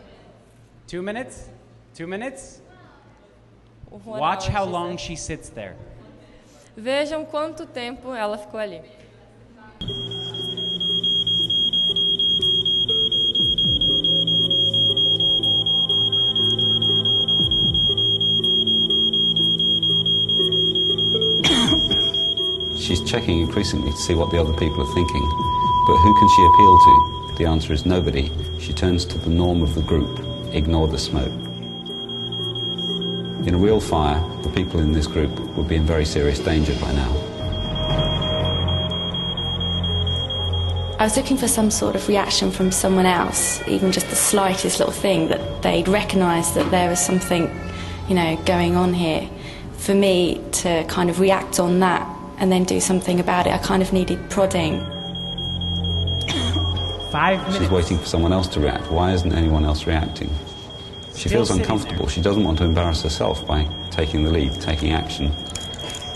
Two 0.86 1.02
minutes? 1.02 1.49
Two 1.95 2.06
minutes? 2.06 2.62
Watch 3.89 4.49
how 4.49 4.65
long 4.65 4.97
she 4.97 5.15
sits 5.15 5.49
there. 5.49 5.75
Vejam 6.78 7.25
quanto 7.25 7.65
tempo 7.65 8.13
ela 8.13 8.38
ficou 8.38 8.60
ali. 8.60 8.98
She's 22.79 23.01
checking 23.01 23.41
increasingly 23.41 23.91
to 23.91 23.97
see 23.97 24.15
what 24.15 24.31
the 24.31 24.39
other 24.39 24.53
people 24.53 24.81
are 24.81 24.93
thinking. 24.95 25.21
But 25.85 25.97
who 25.97 26.19
can 26.19 26.29
she 26.35 26.45
appeal 26.45 26.79
to? 26.79 27.35
The 27.37 27.45
answer 27.45 27.73
is 27.73 27.85
nobody. 27.85 28.31
She 28.59 28.73
turns 28.73 29.05
to 29.05 29.17
the 29.17 29.29
norm 29.29 29.61
of 29.61 29.75
the 29.75 29.81
group 29.81 30.19
ignore 30.53 30.87
the 30.87 30.97
smoke. 30.97 31.31
In 33.47 33.53
a 33.53 33.57
real 33.57 33.79
fire, 33.79 34.19
the 34.43 34.49
people 34.49 34.79
in 34.79 34.91
this 34.91 35.07
group 35.07 35.39
would 35.55 35.67
be 35.67 35.75
in 35.75 35.85
very 35.85 36.05
serious 36.05 36.39
danger 36.39 36.73
by 36.81 36.91
now. 36.93 37.18
I 40.99 41.03
was 41.03 41.15
looking 41.15 41.38
for 41.38 41.47
some 41.47 41.71
sort 41.71 41.95
of 41.95 42.05
reaction 42.09 42.51
from 42.51 42.73
someone 42.73 43.05
else, 43.05 43.65
even 43.69 43.93
just 43.93 44.09
the 44.09 44.17
slightest 44.17 44.79
little 44.79 44.93
thing 44.93 45.29
that 45.29 45.62
they'd 45.62 45.88
recognise 45.88 46.53
that 46.55 46.69
there 46.71 46.89
was 46.89 46.99
something, 46.99 47.49
you 48.09 48.15
know, 48.15 48.35
going 48.43 48.75
on 48.75 48.93
here. 48.93 49.29
For 49.77 49.95
me 49.95 50.43
to 50.51 50.83
kind 50.89 51.09
of 51.09 51.21
react 51.21 51.57
on 51.57 51.79
that 51.79 52.05
and 52.39 52.51
then 52.51 52.65
do 52.65 52.81
something 52.81 53.21
about 53.21 53.47
it, 53.47 53.53
I 53.53 53.59
kind 53.59 53.81
of 53.81 53.93
needed 53.93 54.29
prodding. 54.29 54.81
Five 57.13 57.39
minutes. 57.43 57.59
She's 57.59 57.69
waiting 57.69 57.97
for 57.97 58.05
someone 58.05 58.33
else 58.33 58.49
to 58.49 58.59
react. 58.59 58.91
Why 58.91 59.13
isn't 59.13 59.31
anyone 59.31 59.63
else 59.63 59.88
reacting? 59.88 60.29
She 61.15 61.29
Still 61.29 61.45
feels 61.45 61.51
uncomfortable. 61.51 62.09
She 62.09 62.21
doesn't 62.21 62.43
want 62.43 62.57
to 62.57 62.65
embarrass 62.65 63.03
herself 63.03 63.47
by 63.47 63.63
taking 63.89 64.25
the 64.25 64.31
lead, 64.31 64.59
taking 64.59 64.91
action. 64.91 65.31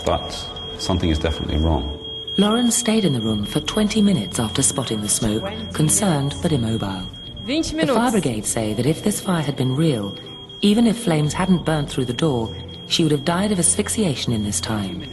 But 0.04 0.28
something 0.76 1.08
is 1.08 1.18
definitely 1.18 1.56
wrong. 1.56 2.03
Lauren 2.36 2.70
stayed 2.70 3.04
in 3.04 3.12
the 3.12 3.20
room 3.20 3.44
for 3.44 3.60
20 3.60 4.02
minutes 4.02 4.40
after 4.40 4.60
spotting 4.62 5.00
the 5.00 5.08
smoke, 5.08 5.44
concerned 5.72 6.34
but 6.42 6.50
immobile. 6.52 7.08
20 7.44 7.62
The 7.62 7.86
fire 7.86 8.08
minutos. 8.08 8.10
brigade 8.12 8.44
say 8.44 8.72
that 8.74 8.86
if 8.86 9.04
this 9.04 9.20
fire 9.20 9.42
had 9.42 9.54
been 9.56 9.76
real, 9.76 10.16
even 10.60 10.86
if 10.86 10.98
flames 10.98 11.32
hadn't 11.32 11.64
burnt 11.64 11.88
through 11.88 12.06
the 12.06 12.12
door, 12.12 12.54
she 12.88 13.04
would 13.04 13.12
have 13.12 13.24
died 13.24 13.52
of 13.52 13.58
asphyxiation 13.60 14.32
in 14.32 14.42
this 14.42 14.60
time. 14.60 15.04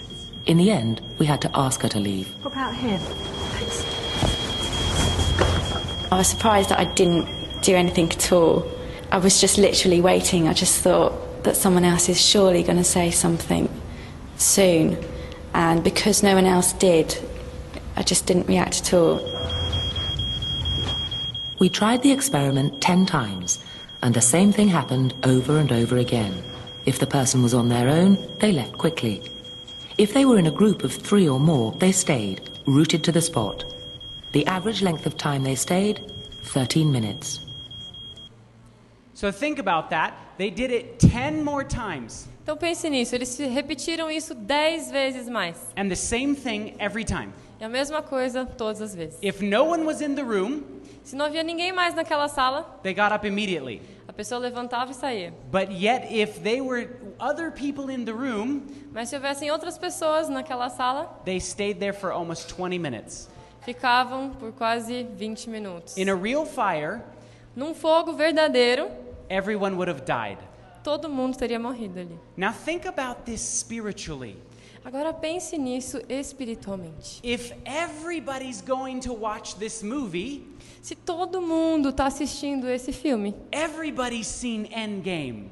In 0.47 0.57
the 0.57 0.71
end, 0.71 1.01
we 1.19 1.27
had 1.27 1.41
to 1.41 1.51
ask 1.53 1.81
her 1.81 1.89
to 1.89 1.99
leave. 1.99 2.27
What 2.43 2.53
about 2.53 2.73
him? 2.73 2.99
I 6.11 6.17
was 6.17 6.27
surprised 6.27 6.69
that 6.69 6.79
I 6.79 6.85
didn't 6.85 7.27
do 7.61 7.75
anything 7.75 8.09
at 8.11 8.31
all. 8.31 8.65
I 9.11 9.19
was 9.19 9.39
just 9.39 9.59
literally 9.59 10.01
waiting. 10.01 10.47
I 10.47 10.53
just 10.53 10.81
thought 10.81 11.43
that 11.43 11.55
someone 11.55 11.85
else 11.85 12.09
is 12.09 12.19
surely 12.19 12.63
going 12.63 12.77
to 12.77 12.83
say 12.83 13.11
something 13.11 13.69
soon. 14.37 14.97
And 15.53 15.83
because 15.83 16.23
no 16.23 16.35
one 16.35 16.45
else 16.45 16.73
did, 16.73 17.17
I 17.95 18.03
just 18.03 18.25
didn't 18.25 18.47
react 18.47 18.81
at 18.81 18.93
all. 18.93 19.19
We 21.59 21.69
tried 21.69 22.01
the 22.01 22.11
experiment 22.11 22.81
10 22.81 23.05
times, 23.05 23.63
and 24.01 24.13
the 24.13 24.21
same 24.21 24.51
thing 24.51 24.67
happened 24.67 25.13
over 25.23 25.57
and 25.57 25.71
over 25.71 25.97
again. 25.97 26.43
If 26.85 26.97
the 26.99 27.05
person 27.05 27.43
was 27.43 27.53
on 27.53 27.69
their 27.69 27.87
own, 27.87 28.17
they 28.39 28.51
left 28.51 28.77
quickly. 28.77 29.21
If 29.97 30.13
they 30.13 30.25
were 30.25 30.39
in 30.39 30.47
a 30.47 30.51
group 30.51 30.83
of 30.83 30.91
three 30.91 31.27
or 31.29 31.39
more, 31.39 31.73
they 31.73 31.91
stayed, 31.91 32.49
rooted 32.65 33.03
to 33.03 33.11
the 33.11 33.21
spot. 33.21 33.63
The 34.31 34.47
average 34.47 34.81
length 34.81 35.05
of 35.05 35.17
time 35.17 35.43
they 35.43 35.55
stayed, 35.55 36.11
13 36.43 36.91
minutes. 36.91 37.45
So 39.13 39.31
think 39.31 39.59
about 39.59 39.91
that. 39.91 40.17
They 40.37 40.49
did 40.49 40.71
it 40.71 40.97
10 40.97 41.43
more 41.43 41.63
times. 41.63 42.27
Então 42.43 42.57
pense 42.57 42.89
nisso, 42.89 43.13
eles 43.15 43.37
repetiram 43.37 44.09
isso 44.09 44.33
10 44.33 44.91
vezes 44.91 45.29
mais. 45.29 45.57
And 45.77 45.89
the 45.89 45.95
same 45.95 46.35
thing 46.35 46.73
every 46.79 47.03
time. 47.05 47.29
É 47.59 47.65
a 47.65 47.69
mesma 47.69 48.01
coisa 48.01 48.45
todas 48.45 48.81
as 48.81 48.95
vezes. 48.95 49.17
If 49.21 49.41
no 49.41 49.65
one 49.65 49.83
was 49.85 50.01
in 50.01 50.15
the 50.15 50.23
room, 50.23 50.63
Se 51.03 51.15
não 51.15 51.25
havia 51.25 51.43
ninguém 51.43 51.71
mais 51.71 51.93
naquela 51.95 52.27
sala, 52.27 52.79
they 52.83 52.93
got 52.93 53.11
up 53.13 53.25
immediately. 53.27 53.81
a 54.07 54.13
pessoa 54.13 54.39
levantava 54.39 54.91
e 54.91 54.93
saía. 54.95 55.33
But 55.51 55.69
yet, 55.71 56.07
if 56.11 56.39
they 56.41 56.61
were 56.61 56.89
other 57.19 57.51
people 57.51 57.91
in 57.93 58.05
the 58.05 58.11
room, 58.13 58.61
Mas 58.91 59.09
se 59.09 59.15
houvessem 59.15 59.49
outras 59.51 59.77
pessoas 59.77 60.27
naquela 60.27 60.69
sala, 60.69 61.21
they 61.25 61.39
stayed 61.39 61.79
there 61.79 61.93
for 61.93 62.11
almost 62.11 62.49
20 62.49 62.77
minutes. 62.79 63.29
ficavam 63.63 64.31
por 64.39 64.51
quase 64.53 65.03
20 65.15 65.49
minutos. 65.49 65.95
In 65.97 66.09
a 66.09 66.15
real 66.15 66.45
fire, 66.45 67.01
Num 67.55 67.73
fogo 67.75 68.13
verdadeiro, 68.13 68.89
everyone 69.29 69.75
would 69.75 69.87
have 69.89 70.05
died. 70.05 70.37
Todo 70.83 71.09
mundo 71.09 71.37
teria 71.37 71.59
morrido 71.59 71.99
ali. 71.99 72.19
Now, 72.37 72.51
think 72.53 72.87
about 72.87 73.21
this 73.25 73.41
spiritually. 73.41 74.35
Agora 74.83 75.13
pense 75.13 75.57
nisso 75.57 76.01
espiritualmente. 76.09 77.19
If 77.23 77.53
everybody's 77.65 78.61
going 78.61 78.99
to 79.01 79.13
watch 79.13 79.55
this 79.55 79.83
movie, 79.83 80.47
Se 80.81 80.95
todo 80.95 81.39
mundo 81.41 81.89
está 81.89 82.07
assistindo 82.07 82.67
esse 82.67 82.91
filme, 82.91 83.35
everybody's 83.51 84.25
seen 84.25 84.67
Endgame, 84.73 85.51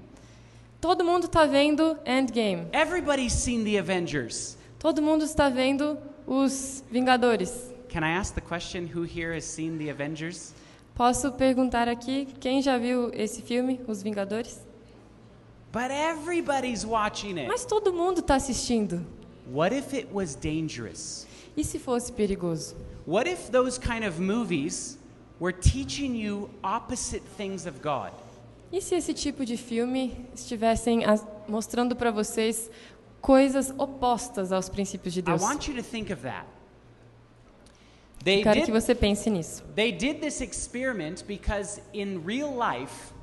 todo 0.82 1.04
mundo 1.04 1.26
está 1.28 1.46
vendo 1.46 1.96
Endgame, 2.04 2.68
everybody's 2.74 3.34
seen 3.34 3.63
the 3.63 3.78
Avengers. 3.78 4.58
todo 4.80 5.00
mundo 5.04 5.24
está 5.24 5.48
vendo 5.48 6.00
os 6.26 6.84
Vingadores. 6.89 7.72
Can 7.89 8.04
I 8.04 8.18
ask 8.18 8.34
the 8.34 8.42
question 8.42 8.88
who 8.88 9.04
here 9.04 9.36
has 9.36 9.46
seen 9.46 9.78
the 9.78 9.92
Avengers? 9.92 10.54
Posso 10.96 11.32
perguntar 11.34 11.88
aqui 11.88 12.28
quem 12.39 12.62
já 12.63 12.78
viu 12.80 13.12
esse 13.13 13.42
filme, 13.44 13.80
Os 13.88 14.02
Vingadores? 14.02 14.60
But 15.71 15.91
everybody's 15.91 16.86
watching 16.86 17.38
it. 17.38 17.47
Mas 17.47 17.65
todo 17.65 17.93
mundo 17.93 18.21
está 18.21 18.36
assistindo. 18.36 19.05
What 19.51 19.71
if 19.73 19.93
it 19.93 20.08
was 20.12 20.36
dangerous? 20.36 21.27
E 21.55 21.63
se 21.63 21.77
fosse 21.79 22.12
perigoso? 22.12 22.75
What 23.05 23.27
if 23.27 23.49
those 23.51 23.77
kind 23.79 24.03
of 24.03 24.19
movies 24.19 24.97
were 25.39 25.51
teaching 25.51 26.15
you 26.15 26.49
opposite 26.63 27.21
things 27.38 27.65
of 27.65 27.82
God? 27.82 28.12
E 28.71 28.79
se 28.82 28.95
esse 28.95 29.13
tipo 29.13 29.45
de 29.45 29.58
filme 29.58 30.25
estivessem 30.36 31.03
as- 31.05 31.25
mostrando 31.47 31.95
para 31.95 32.12
vocês 32.12 32.69
coisas 33.21 33.73
opostas 33.77 34.51
aos 34.51 34.69
princípios 34.69 35.13
de 35.13 35.19
I 35.21 35.23
Deus? 35.23 35.41
want 35.41 35.67
you 35.67 35.75
to 35.75 35.84
think 35.84 36.12
of 36.12 36.21
that. 36.23 36.45
They 38.23 38.43
quero 38.43 38.60
que 38.62 38.65
did, 38.65 38.71
você 38.73 38.93
pense 38.93 39.29
nisso. 39.29 39.63
they 39.75 39.91
did 39.91 40.19
this 40.19 40.41
experiment 40.41 41.23
because 41.25 41.82
in 41.93 42.21
real 42.25 42.51
life, 42.53 43.13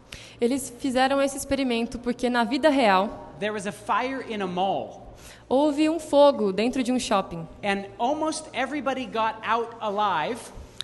Eles 0.40 0.72
fizeram 0.78 1.20
esse 1.20 1.36
experimento 1.36 1.98
porque 1.98 2.28
na 2.28 2.44
vida 2.44 2.68
real 2.68 3.32
there 3.38 3.52
was 3.52 3.66
a 3.66 3.72
fire 3.72 4.24
in 4.28 4.42
a 4.42 4.46
mall, 4.46 5.14
houve 5.48 5.88
um 5.88 5.98
fogo 5.98 6.52
dentro 6.52 6.82
de 6.82 6.92
um 6.92 6.98
shopping 6.98 7.46
and 7.62 7.84
almost 7.98 8.48
everybody 8.52 9.06
got 9.06 9.36
out 9.42 9.76
alive 9.80 10.38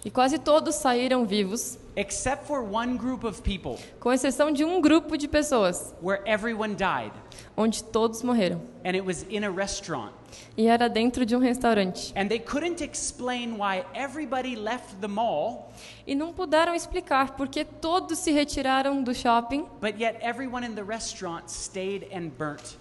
e 0.05 0.11
quase 0.11 0.39
todos 0.39 0.75
saíram 0.77 1.25
vivos, 1.25 1.79
except 1.97 2.47
for 2.47 2.63
one 2.63 2.97
group 2.97 3.25
of 3.25 3.41
people 3.43 3.79
com 4.01 4.13
exceção 4.13 4.51
de 4.51 4.65
um 4.65 4.81
grupo 4.81 5.17
de 5.17 5.29
pessoas, 5.29 5.95
where 6.03 6.23
everyone 6.27 6.75
died. 6.75 7.13
onde 7.57 7.85
todos 7.85 8.23
morreram. 8.23 8.61
And 8.85 8.97
it 8.97 9.05
was 9.05 9.25
in 9.31 9.45
a 9.45 9.51
restaurant. 9.51 10.13
E 10.57 10.66
era 10.66 10.88
dentro 10.88 11.25
de 11.27 11.35
um 11.37 11.38
restaurante. 11.38 12.12
And 12.16 12.29
they 12.29 12.38
couldn't 12.38 12.83
explain 12.83 13.57
why 13.59 13.85
everybody 13.95 14.57
left 14.57 14.97
the 15.01 15.09
mall, 15.09 15.73
E 16.07 16.14
não 16.14 16.33
puderam 16.33 16.75
explicar 16.75 17.37
porque 17.37 17.64
todos 17.64 18.18
se 18.18 18.31
retiraram 18.33 19.03
do 19.03 19.14
shopping, 19.14 19.66
but 19.81 19.99
yet 20.01 20.18
everyone 20.21 20.66
in 20.66 20.75
the 20.75 20.83
restaurant 20.83 21.49
stayed 21.51 22.07
and 22.12 22.31
burnt. 22.38 22.77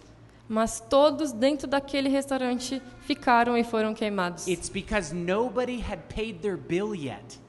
mas 0.50 0.80
todos 0.82 1.32
dentro 1.32 1.66
daquele 1.68 2.10
restaurante 2.10 2.82
ficaram 3.02 3.58
e 3.58 3.64
foram 3.64 3.94
queimados. 3.94 4.48
It's 4.48 4.70
because 4.70 5.14
nobody 5.16 5.80
had 5.80 6.00
paid 6.14 6.40
their 6.42 6.58
bill 6.58 6.94
yet. 6.94 7.40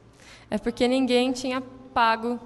É 0.50 0.58
porque 0.58 0.86
ninguém 0.86 1.32
tinha 1.32 1.60
pago 1.94 2.38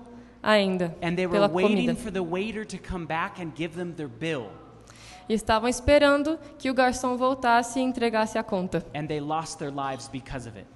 ainda 0.42 0.97
And 1.03 1.14
they 1.16 1.27
were 1.27 1.33
pela 1.40 1.49
waiting 1.49 1.87
comida. 1.88 1.95
for 1.97 2.11
the 2.12 2.21
waiter 2.23 2.64
to 2.64 2.79
come 2.79 3.05
back 3.05 3.42
and 3.42 3.51
give 3.57 3.75
them 3.77 3.92
their 3.92 4.09
bill. 4.09 4.47
E 5.29 5.35
estavam 5.35 5.69
esperando 5.69 6.39
que 6.59 6.71
o 6.71 6.75
garçom 6.75 7.17
voltasse 7.17 7.79
e 7.79 7.83
entregasse 7.83 8.39
a 8.39 8.43
conta. 8.43 8.85
And 8.95 9.07
they 9.07 9.21
lost 9.21 9.59
their 9.59 9.73
lives 9.73 10.09
because 10.09 10.49
of 10.49 10.59
it. 10.59 10.67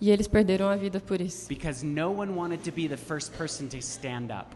E 0.00 0.10
eles 0.10 0.26
perderam 0.26 0.68
a 0.68 0.76
vida 0.76 1.00
por 1.00 1.20
isso. 1.20 1.48
Because 1.48 1.84
no 1.84 2.10
one 2.10 2.32
wanted 2.32 2.62
to 2.64 2.72
be 2.72 2.88
the 2.88 2.96
first 2.96 3.32
person 3.36 3.68
to 3.68 3.78
stand 3.78 4.32
up. 4.32 4.48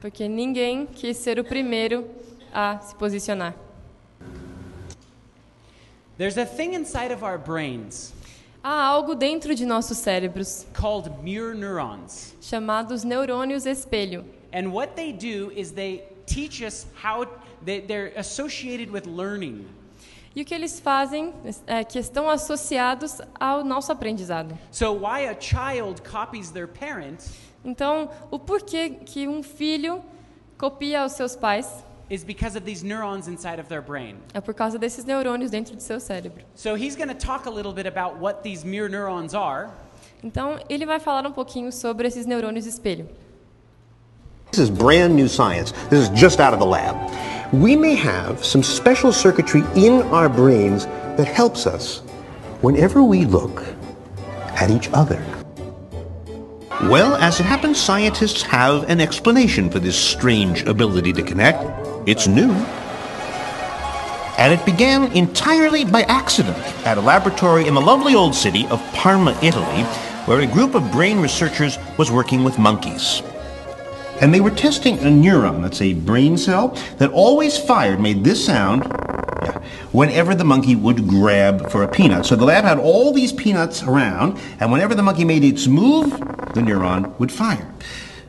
Porque 0.00 0.28
ninguém 0.28 0.86
quis 0.86 1.16
ser 1.16 1.38
o 1.38 1.44
primeiro 1.44 2.06
a 2.52 2.78
se 2.80 2.94
posicionar. 2.96 3.54
There's 6.18 6.36
a 6.36 6.44
thing 6.44 6.74
inside 6.74 7.12
of 7.12 7.24
our 7.24 7.38
brains 7.38 8.12
Há 8.62 8.80
algo 8.80 9.16
dentro 9.16 9.56
de 9.56 9.66
nossos 9.66 9.98
cérebros 9.98 10.66
called 10.72 11.10
mirror 11.20 11.52
neurons. 11.52 12.36
chamados 12.40 13.02
neurônios 13.02 13.66
espelho. 13.66 14.24
And 14.52 14.68
what 14.68 14.94
they 14.94 15.12
do 15.12 15.50
is 15.56 15.72
they 15.72 16.04
teach 16.26 16.62
us 16.62 16.86
how 16.94 17.26
they, 17.64 17.80
they're 17.80 18.12
associated 18.16 18.90
with 18.90 19.06
learning. 19.06 19.66
E 20.34 20.40
o 20.42 20.44
que 20.44 20.54
eles 20.54 20.80
fazem 20.80 21.32
é 21.66 21.84
que 21.84 21.98
estão 21.98 22.28
associados 22.28 23.20
ao 23.38 23.62
nosso 23.62 23.92
aprendizado. 23.92 24.56
So 24.70 24.92
why 24.92 25.28
a 25.28 25.36
child 25.38 26.02
copies 26.02 26.50
their 26.50 26.66
parent 26.66 27.20
Então, 27.64 28.08
o 28.30 28.38
porquê 28.38 28.90
que 29.04 29.28
um 29.28 29.42
filho 29.42 30.02
copia 30.58 31.04
os 31.04 31.12
seus 31.12 31.36
pais 31.36 31.68
is 32.10 32.24
because 32.24 32.56
of 32.56 32.64
these 32.66 32.84
neurons 32.84 33.28
inside 33.28 33.60
of 33.60 33.68
their 33.68 33.82
brain. 33.82 34.16
é 34.34 34.40
por 34.40 34.52
causa 34.52 34.78
desses 34.78 35.04
neurônios 35.04 35.50
dentro 35.50 35.76
do 35.76 35.82
seu 35.82 36.00
cérebro. 36.00 36.44
So 36.54 36.76
he's 36.76 36.96
going 36.96 37.08
to 37.08 37.14
talk 37.14 37.46
a 37.46 37.50
little 37.50 37.72
bit 37.72 37.86
about 37.86 38.18
what 38.20 38.42
these 38.42 38.66
mirror 38.66 38.88
neurons 38.88 39.34
are. 39.34 39.70
Então, 40.24 40.58
ele 40.68 40.86
vai 40.86 40.98
falar 41.00 41.26
um 41.26 41.32
pouquinho 41.32 41.70
sobre 41.72 42.06
esses 42.06 42.26
neurônios 42.26 42.66
espelho. 42.66 43.08
This 44.50 44.60
is 44.60 44.70
brand 44.70 45.14
new 45.14 45.28
science. 45.28 45.72
This 45.88 46.08
is 46.08 46.10
just 46.10 46.40
out 46.40 46.52
of 46.52 46.58
the 46.58 46.66
lab. 46.66 46.96
We 47.52 47.76
may 47.76 47.94
have 47.96 48.42
some 48.42 48.62
special 48.62 49.12
circuitry 49.12 49.62
in 49.76 50.00
our 50.04 50.30
brains 50.30 50.86
that 50.86 51.26
helps 51.26 51.66
us 51.66 51.98
whenever 52.62 53.02
we 53.02 53.26
look 53.26 53.62
at 54.54 54.70
each 54.70 54.88
other. 54.94 55.22
Well, 56.84 57.14
as 57.16 57.40
it 57.40 57.44
happens, 57.44 57.78
scientists 57.78 58.40
have 58.40 58.88
an 58.88 59.02
explanation 59.02 59.68
for 59.68 59.80
this 59.80 59.98
strange 59.98 60.62
ability 60.62 61.12
to 61.12 61.22
connect. 61.22 61.62
It's 62.08 62.26
new. 62.26 62.52
And 64.38 64.58
it 64.58 64.64
began 64.64 65.12
entirely 65.12 65.84
by 65.84 66.04
accident 66.04 66.56
at 66.86 66.96
a 66.96 67.02
laboratory 67.02 67.66
in 67.66 67.74
the 67.74 67.82
lovely 67.82 68.14
old 68.14 68.34
city 68.34 68.66
of 68.68 68.80
Parma, 68.94 69.38
Italy, 69.42 69.82
where 70.24 70.40
a 70.40 70.46
group 70.46 70.74
of 70.74 70.90
brain 70.90 71.20
researchers 71.20 71.76
was 71.98 72.10
working 72.10 72.44
with 72.44 72.58
monkeys. 72.58 73.22
And 74.22 74.32
they 74.32 74.40
were 74.40 74.50
testing 74.50 74.98
a 75.00 75.10
neuron, 75.10 75.62
that's 75.62 75.82
a 75.82 75.94
brain 75.94 76.38
cell, 76.38 76.68
that 76.98 77.10
always 77.10 77.58
fired, 77.58 78.00
made 78.00 78.22
this 78.22 78.46
sound, 78.46 78.84
whenever 79.90 80.32
the 80.34 80.44
monkey 80.44 80.76
would 80.76 81.08
grab 81.08 81.68
for 81.70 81.82
a 81.82 81.88
peanut. 81.88 82.24
So 82.24 82.36
the 82.36 82.44
lab 82.44 82.64
had 82.64 82.78
all 82.78 83.12
these 83.12 83.32
peanuts 83.32 83.82
around, 83.82 84.38
and 84.60 84.70
whenever 84.70 84.94
the 84.94 85.02
monkey 85.02 85.24
made 85.24 85.42
its 85.42 85.66
move, 85.66 86.10
the 86.54 86.60
neuron 86.60 87.18
would 87.18 87.32
fire. 87.32 87.68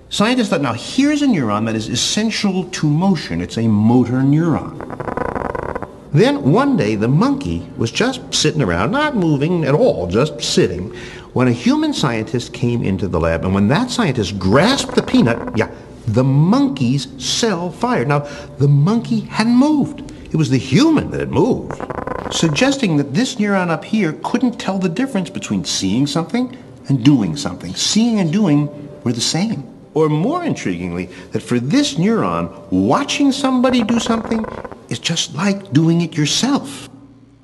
Scientists 0.09 0.49
thought, 0.49 0.61
now 0.61 0.73
here's 0.73 1.21
a 1.21 1.27
neuron 1.27 1.65
that 1.67 1.75
is 1.75 1.89
essential 1.89 2.65
to 2.65 2.87
motion. 2.87 3.39
It's 3.39 3.57
a 3.57 3.67
motor 3.67 4.21
neuron. 4.21 4.79
Then 6.11 6.51
one 6.51 6.75
day 6.75 6.95
the 6.95 7.07
monkey 7.07 7.67
was 7.77 7.91
just 7.91 8.33
sitting 8.33 8.61
around, 8.61 8.91
not 8.91 9.15
moving 9.15 9.63
at 9.63 9.73
all, 9.73 10.07
just 10.07 10.41
sitting, 10.41 10.95
when 11.33 11.47
a 11.47 11.51
human 11.51 11.93
scientist 11.93 12.53
came 12.53 12.83
into 12.83 13.07
the 13.07 13.19
lab. 13.19 13.43
And 13.43 13.53
when 13.53 13.67
that 13.67 13.89
scientist 13.89 14.39
grasped 14.39 14.95
the 14.95 15.03
peanut, 15.03 15.57
yeah, 15.57 15.71
the 16.07 16.23
monkey's 16.23 17.07
cell 17.23 17.71
fired. 17.71 18.07
Now, 18.07 18.19
the 18.57 18.67
monkey 18.67 19.21
hadn't 19.21 19.55
moved. 19.55 20.11
It 20.31 20.35
was 20.35 20.49
the 20.49 20.57
human 20.57 21.11
that 21.11 21.19
had 21.19 21.31
moved, 21.31 21.79
suggesting 22.31 22.97
that 22.97 23.13
this 23.13 23.35
neuron 23.35 23.69
up 23.69 23.83
here 23.85 24.13
couldn't 24.23 24.59
tell 24.59 24.79
the 24.79 24.89
difference 24.89 25.29
between 25.29 25.63
seeing 25.63 26.07
something 26.07 26.57
and 26.87 27.03
doing 27.03 27.35
something. 27.35 27.73
Seeing 27.75 28.19
and 28.19 28.31
doing 28.31 28.67
were 29.03 29.13
the 29.13 29.21
same. 29.21 29.69
Or 29.93 30.09
more 30.09 30.41
intriguingly, 30.41 31.11
that 31.31 31.41
for 31.41 31.59
this 31.59 31.95
neuron, 31.95 32.51
watching 32.71 33.31
somebody 33.31 33.83
do 33.83 33.99
something 33.99 34.43
is 34.89 34.97
just 34.97 35.35
like 35.35 35.71
doing 35.71 36.01
it 36.01 36.17
yourself. 36.17 36.89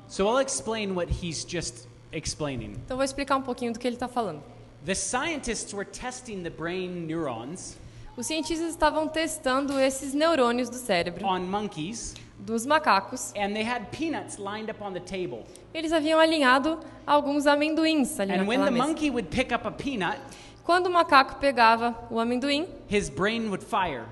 So 0.08 0.28
I'll 0.28 0.38
explain 0.38 0.96
what 0.96 1.08
he's 1.08 1.44
just 1.44 1.86
explaining. 2.12 2.72
Então, 2.84 2.96
vou 2.96 3.04
explicar 3.04 3.36
um 3.36 3.42
pouquinho 3.42 3.72
do 3.72 3.78
que 3.78 3.86
ele 3.86 3.96
está 3.96 4.08
falando. 4.08 4.42
The 4.84 4.94
scientists 4.94 5.72
were 5.74 5.84
testing 5.84 6.42
the 6.42 6.50
brain 6.50 7.06
neurons 7.06 7.76
Os 8.16 8.26
cientistas 8.26 8.70
estavam 8.70 9.06
testando 9.08 9.78
esses 9.78 10.14
neurônios 10.14 10.68
do 10.68 10.76
cérebro 10.76 11.24
on 11.26 11.40
monkeys, 11.40 12.14
dos 12.38 12.64
macacos. 12.66 13.32
and 13.36 13.52
they 13.54 13.62
had 13.64 13.86
peanuts 13.92 14.38
lined 14.38 14.70
up 14.70 14.82
on 14.82 14.92
the 14.92 15.00
table. 15.00 15.44
Eles 15.72 15.92
haviam 15.92 16.18
alinhado 16.18 16.80
alguns 17.06 17.46
amendoins 17.46 18.18
ali 18.18 18.32
And 18.32 18.46
when 18.46 18.64
the 18.64 18.70
mesa. 18.70 18.86
monkey 18.86 19.10
would 19.10 19.28
pick 19.30 19.52
up 19.52 19.66
a 19.66 19.70
peanut, 19.70 20.18
Quando 20.64 20.86
o 20.86 20.90
macaco 20.90 21.36
pegava 21.40 21.94
o 22.10 22.18
amendoim, 22.18 22.66
his 22.88 23.08
brain 23.10 23.48
would 23.48 23.62
fire. 23.64 24.04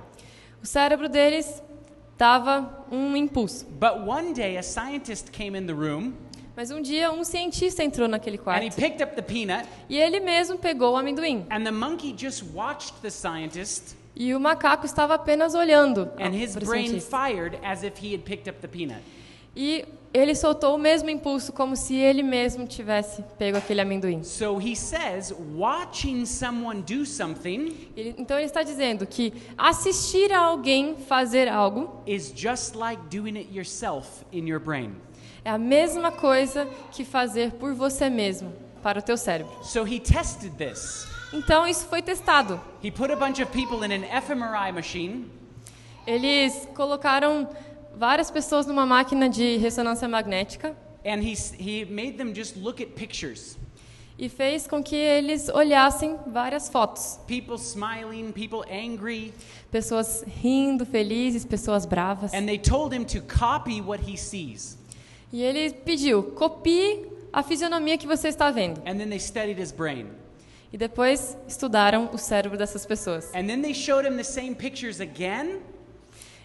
o 0.63 0.67
cérebro 0.67 1.09
deles 1.09 1.63
dava 2.17 2.85
um 2.91 3.17
impulso. 3.17 3.65
But 3.67 4.01
one 4.07 4.33
day, 4.33 4.57
a 4.57 4.63
scientist 4.63 5.31
came 5.33 5.57
in 5.57 5.67
the 5.67 5.75
room 5.75 6.15
Mas 6.59 6.73
um 6.73 6.83
dia 6.83 7.13
um 7.13 7.23
cientista 7.23 7.85
entrou 7.85 8.09
naquele 8.09 8.37
and 8.37 8.41
he 8.41 8.43
quarto 8.43 8.75
picked 8.75 9.01
up 9.01 9.15
the 9.15 9.23
peanut, 9.23 9.65
e 9.89 9.97
ele 9.97 10.19
mesmo 10.19 10.59
pegou 10.59 10.95
o 10.95 10.97
amendoim. 10.97 11.47
and 11.53 11.63
the 11.63 11.71
monkey 11.71 12.13
just 12.19 12.43
watched 12.53 12.95
the 13.01 13.11
scientist, 13.11 13.95
E 14.17 14.35
o 14.35 14.41
macaco 14.41 14.85
estava 14.85 15.15
apenas 15.15 15.55
olhando 15.55 16.11
and 16.19 16.35
his 16.35 16.57
brain 16.57 16.99
fired 17.01 17.57
as 17.63 17.85
if 17.85 18.05
he 18.05 18.13
had 18.13 18.25
picked 18.25 18.51
up 18.51 18.59
the 18.61 18.67
peanut. 18.67 19.01
E 19.55 19.85
ele 20.13 20.35
soltou 20.35 20.75
o 20.75 20.79
mesmo 20.79 21.09
impulso, 21.09 21.53
como 21.53 21.77
se 21.77 21.95
ele 21.95 22.25
mesmo 22.25 22.67
tivesse 22.67 23.23
pego 23.39 23.57
aquele 23.57 23.81
amendoim. 23.81 24.25
So 24.25 24.59
he 24.59 24.75
says, 24.75 25.33
watching 25.55 26.27
someone 26.27 26.83
do 26.83 27.07
something 27.07 27.89
Ele- 27.97 28.17
então 28.19 28.37
ele 28.37 28.47
está 28.47 28.65
dizendo 28.65 29.07
que 29.07 29.33
assistir 29.57 30.33
a 30.33 30.41
alguém 30.41 30.97
fazer 30.97 31.47
algo 31.47 32.03
is 32.05 32.33
just 32.35 32.75
like 32.75 33.01
doing 33.09 33.37
it 33.37 33.49
yourself 33.57 34.25
in 34.33 34.49
your 34.49 34.59
brain. 34.59 34.97
É 35.49 35.51
a 35.51 35.57
mesma 35.59 36.13
coisa 36.13 36.67
que 36.93 37.05
fazer 37.05 37.53
por 37.53 37.73
você 37.73 38.11
mesmo, 38.11 38.53
para 38.83 38.99
o 38.99 39.03
teu 39.03 39.17
cérebro. 39.17 39.53
So 39.65 39.87
he 39.87 39.99
tested 39.99 40.53
this. 40.57 41.07
Então 41.33 41.67
isso 41.67 41.87
foi 41.87 42.03
testado. 42.03 42.61
He 42.85 42.91
put 42.91 43.11
a 43.11 43.17
bunch 43.17 43.41
of 43.43 43.51
people 43.51 43.83
in 43.85 43.93
an 43.93 44.21
fMRI 44.21 44.73
machine, 44.73 45.31
Eles 46.07 46.67
colocaram 46.75 47.49
várias 47.97 48.31
pessoas 48.31 48.67
numa 48.67 48.85
máquina 48.87 49.29
de 49.29 49.57
ressonância 49.57 50.07
magnética 50.09 50.75
and 51.05 51.21
he, 51.23 51.35
he 51.59 51.85
made 51.87 52.13
them 52.19 52.35
just 52.35 52.57
look 52.57 52.83
at 52.83 52.91
pictures. 52.95 53.57
e 54.19 54.29
fez 54.29 54.67
com 54.67 54.83
que 54.83 54.97
eles 54.97 55.49
olhassem 55.49 56.19
várias 56.27 56.69
fotos. 56.69 57.19
People 57.27 57.55
smiling, 57.57 58.33
people 58.33 58.63
angry, 58.71 59.33
Pessoas 59.71 60.25
rindo, 60.27 60.85
felizes, 60.87 61.45
pessoas 61.45 61.87
bravas. 61.87 62.33
and 62.35 62.47
they 62.47 62.59
told 62.59 62.93
him 62.95 63.05
to 63.05 63.21
copy 63.23 63.81
what 63.81 64.03
he 64.03 64.17
sees. 64.17 64.77
E 65.33 65.43
ele 65.43 65.71
pediu: 65.73 66.23
copie 66.35 67.07
a 67.33 67.43
fisionomia 67.43 67.97
que 67.99 68.07
você 68.07 68.29
está 68.29 68.51
vendo. 68.51 68.79
And 68.87 68.97
then 68.97 69.09
they 69.09 69.19
studied 69.21 69.61
his 69.61 69.71
brain. 69.73 70.07
E 70.73 70.77
depois 70.77 71.37
estudaram 71.47 72.11
o 72.13 72.19
cérebro 72.19 72.59
dessas 72.59 72.85
pessoas. 72.85 73.27
And 73.35 73.47
then 73.47 73.63
they 73.63 73.73
showed 73.75 74.07
him 74.07 74.17
the 74.17 74.25
same 74.25 74.55
pictures 74.55 75.01
again, 75.01 75.61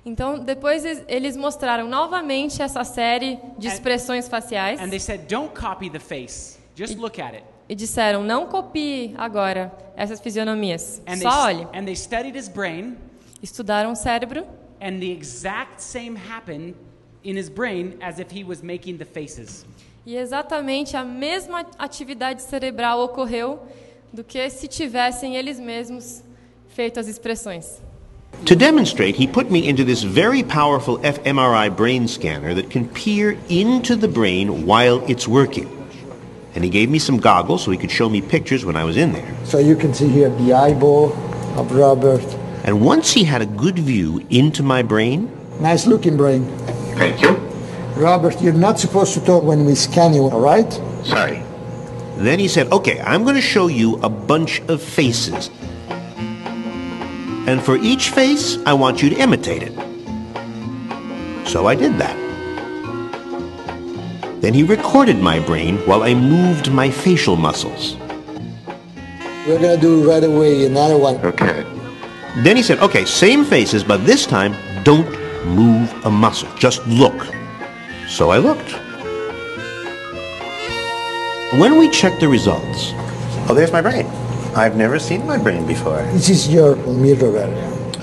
Então, 0.05 0.37
depois 0.39 0.83
eles- 1.07 1.37
mostraram 1.37 1.87
novamente 1.87 2.61
essa 2.61 2.83
série 2.83 3.39
de 3.57 3.67
expressões 3.69 4.27
faciais 4.27 4.79
and 4.81 4.89
they 4.89 4.99
said, 4.99 5.27
Don't 5.29 5.53
copy 5.57 5.89
the 5.89 5.99
face, 5.99 6.59
just 6.75 6.97
look 6.97 7.21
at 7.21 7.33
it. 7.35 7.43
e 7.69 7.75
disseram: 7.75 8.21
não 8.23 8.47
copie 8.47 9.13
agora 9.17 9.71
essas 9.95 10.19
fisionomias, 10.19 11.01
And 11.07 11.13
they, 11.19 11.21
só 11.21 11.45
olhe. 11.45 11.67
and 11.73 11.85
they 11.85 11.95
studied 11.95 12.35
his 12.37 12.49
brain, 12.49 12.97
Estudaram 13.41 13.91
o 13.91 13.95
cérebro 13.95 14.45
and 14.81 14.99
the 14.99 15.09
exact 15.11 15.81
same 15.81 16.17
happened 16.17 16.75
in 17.23 17.35
his 17.35 17.49
brain 17.49 17.97
as 18.01 18.19
if 18.19 18.31
he 18.31 18.43
was 18.43 18.61
making 18.61 18.97
the 18.97 19.05
faces. 19.05 19.65
e 20.05 20.17
exatamente 20.17 20.97
a 20.97 21.03
mesma 21.03 21.65
atividade 21.79 22.41
cerebral 22.41 22.99
ocorreu 22.99 23.59
do 24.11 24.23
que 24.23 24.49
se 24.49 24.67
tivessem 24.67 25.35
eles 25.35 25.59
mesmos 25.59 26.21
feito 26.67 26.99
as 26.99 27.07
expressões. 27.07 27.81
To 28.45 28.55
demonstrate, 28.55 29.15
he 29.15 29.27
put 29.27 29.49
me 29.49 29.67
into 29.67 29.85
this 29.85 30.03
very 30.03 30.43
powerful 30.43 30.97
fMRI 30.99 31.69
brain 31.69 32.07
scanner 32.07 32.53
that 32.55 32.69
can 32.69 32.87
peer 32.87 33.37
into 33.47 33.95
the 33.95 34.07
brain 34.07 34.65
while 34.65 35.01
it's 35.07 35.27
working. 35.27 35.69
And 36.55 36.63
he 36.63 36.69
gave 36.69 36.89
me 36.89 36.99
some 36.99 37.17
goggles 37.17 37.63
so 37.63 37.71
he 37.71 37.77
could 37.77 37.91
show 37.91 38.09
me 38.09 38.21
pictures 38.21 38.65
when 38.65 38.75
I 38.75 38.83
was 38.83 38.97
in 38.97 39.13
there. 39.13 39.33
So 39.45 39.59
you 39.59 39.75
can 39.75 39.93
see 39.93 40.09
here 40.09 40.29
the 40.29 40.53
eyeball 40.53 41.13
of 41.55 41.71
Robert. 41.71 42.25
And 42.65 42.81
once 42.81 43.11
he 43.11 43.23
had 43.23 43.41
a 43.41 43.45
good 43.45 43.79
view 43.79 44.25
into 44.29 44.61
my 44.63 44.81
brain, 44.83 45.29
Nice 45.59 45.85
looking 45.85 46.17
brain. 46.17 46.43
Thank 46.95 47.21
you. 47.21 47.35
Robert, 47.95 48.41
you're 48.41 48.53
not 48.53 48.79
supposed 48.79 49.13
to 49.13 49.21
talk 49.21 49.43
when 49.43 49.65
we 49.65 49.75
scan 49.75 50.13
you, 50.13 50.23
all 50.23 50.39
right? 50.39 50.71
Sorry. 51.03 51.43
Then 52.17 52.39
he 52.39 52.47
said, 52.47 52.71
okay, 52.71 53.01
I'm 53.01 53.23
going 53.23 53.35
to 53.35 53.41
show 53.41 53.67
you 53.67 53.97
a 53.97 54.09
bunch 54.09 54.61
of 54.61 54.81
faces. 54.81 55.49
And 57.45 57.61
for 57.61 57.77
each 57.77 58.09
face, 58.09 58.57
I 58.65 58.73
want 58.73 59.03
you 59.03 59.09
to 59.09 59.15
imitate 59.17 59.63
it. 59.63 59.73
So 61.47 61.67
I 61.67 61.75
did 61.75 61.97
that. 61.97 62.17
Then 64.41 64.53
he 64.53 64.63
recorded 64.63 65.19
my 65.19 65.39
brain 65.39 65.77
while 65.85 66.03
I 66.03 66.13
moved 66.13 66.71
my 66.71 66.89
facial 66.89 67.35
muscles. 67.35 67.95
We're 69.47 69.59
gonna 69.59 69.77
do 69.77 70.09
right 70.09 70.23
away 70.23 70.65
another 70.65 70.97
one. 70.97 71.17
Okay. 71.17 71.65
Then 72.37 72.55
he 72.55 72.63
said, 72.63 72.79
okay, 72.79 73.05
same 73.05 73.43
faces, 73.45 73.83
but 73.83 74.05
this 74.05 74.25
time 74.25 74.55
don't 74.83 75.22
move 75.45 75.91
a 76.05 76.09
muscle. 76.09 76.49
Just 76.57 76.85
look. 76.87 77.27
So 78.07 78.31
I 78.31 78.37
looked. 78.37 78.71
When 81.59 81.77
we 81.77 81.89
checked 81.89 82.19
the 82.19 82.27
results, 82.27 82.93
oh, 83.47 83.53
there's 83.53 83.71
my 83.71 83.81
brain. 83.81 84.07
I've 84.55 84.75
never 84.75 84.99
seen 84.99 85.25
my 85.25 85.37
brain 85.37 85.65
before. 85.65 86.01
This 86.13 86.29
is 86.29 86.53
your 86.53 86.75
mirror. 86.75 87.47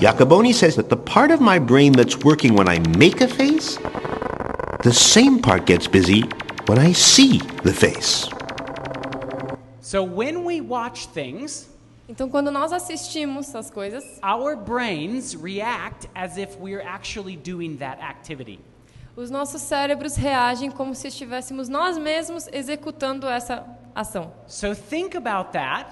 Jacoboni 0.01 0.53
says 0.53 0.75
that 0.75 0.89
the 0.89 0.97
part 0.97 1.31
of 1.31 1.41
my 1.41 1.59
brain 1.59 1.93
that's 1.93 2.17
working 2.23 2.55
when 2.55 2.67
I 2.67 2.79
make 2.97 3.21
a 3.21 3.27
face, 3.27 3.77
the 4.83 4.91
same 4.91 5.39
part 5.39 5.65
gets 5.65 5.87
busy 5.87 6.23
when 6.65 6.79
I 6.79 6.91
see 6.91 7.39
the 7.63 7.73
face. 7.73 8.27
So 9.81 10.03
when 10.03 10.43
we 10.43 10.61
watch 10.61 11.07
things, 11.07 11.67
Então, 12.11 12.29
quando 12.29 12.51
nós 12.51 12.73
assistimos 12.73 13.55
as 13.55 13.71
coisas, 13.71 14.03
our 14.21 14.57
brains 14.57 15.33
react 15.33 16.09
as 16.13 16.35
if 16.35 16.57
we're 16.59 16.85
actually 16.85 17.37
doing 17.37 17.77
that 17.77 18.01
activity. 18.03 18.59
os 19.15 19.31
nossos 19.31 19.61
cérebros 19.61 20.17
reagem 20.17 20.69
como 20.69 20.93
se 20.93 21.07
estivéssemos 21.07 21.69
nós 21.69 21.97
mesmos 21.97 22.49
executando 22.51 23.27
essa 23.27 23.65
ação. 23.95 24.33
So 24.45 24.75
think 24.75 25.15
about 25.15 25.53
that 25.53 25.89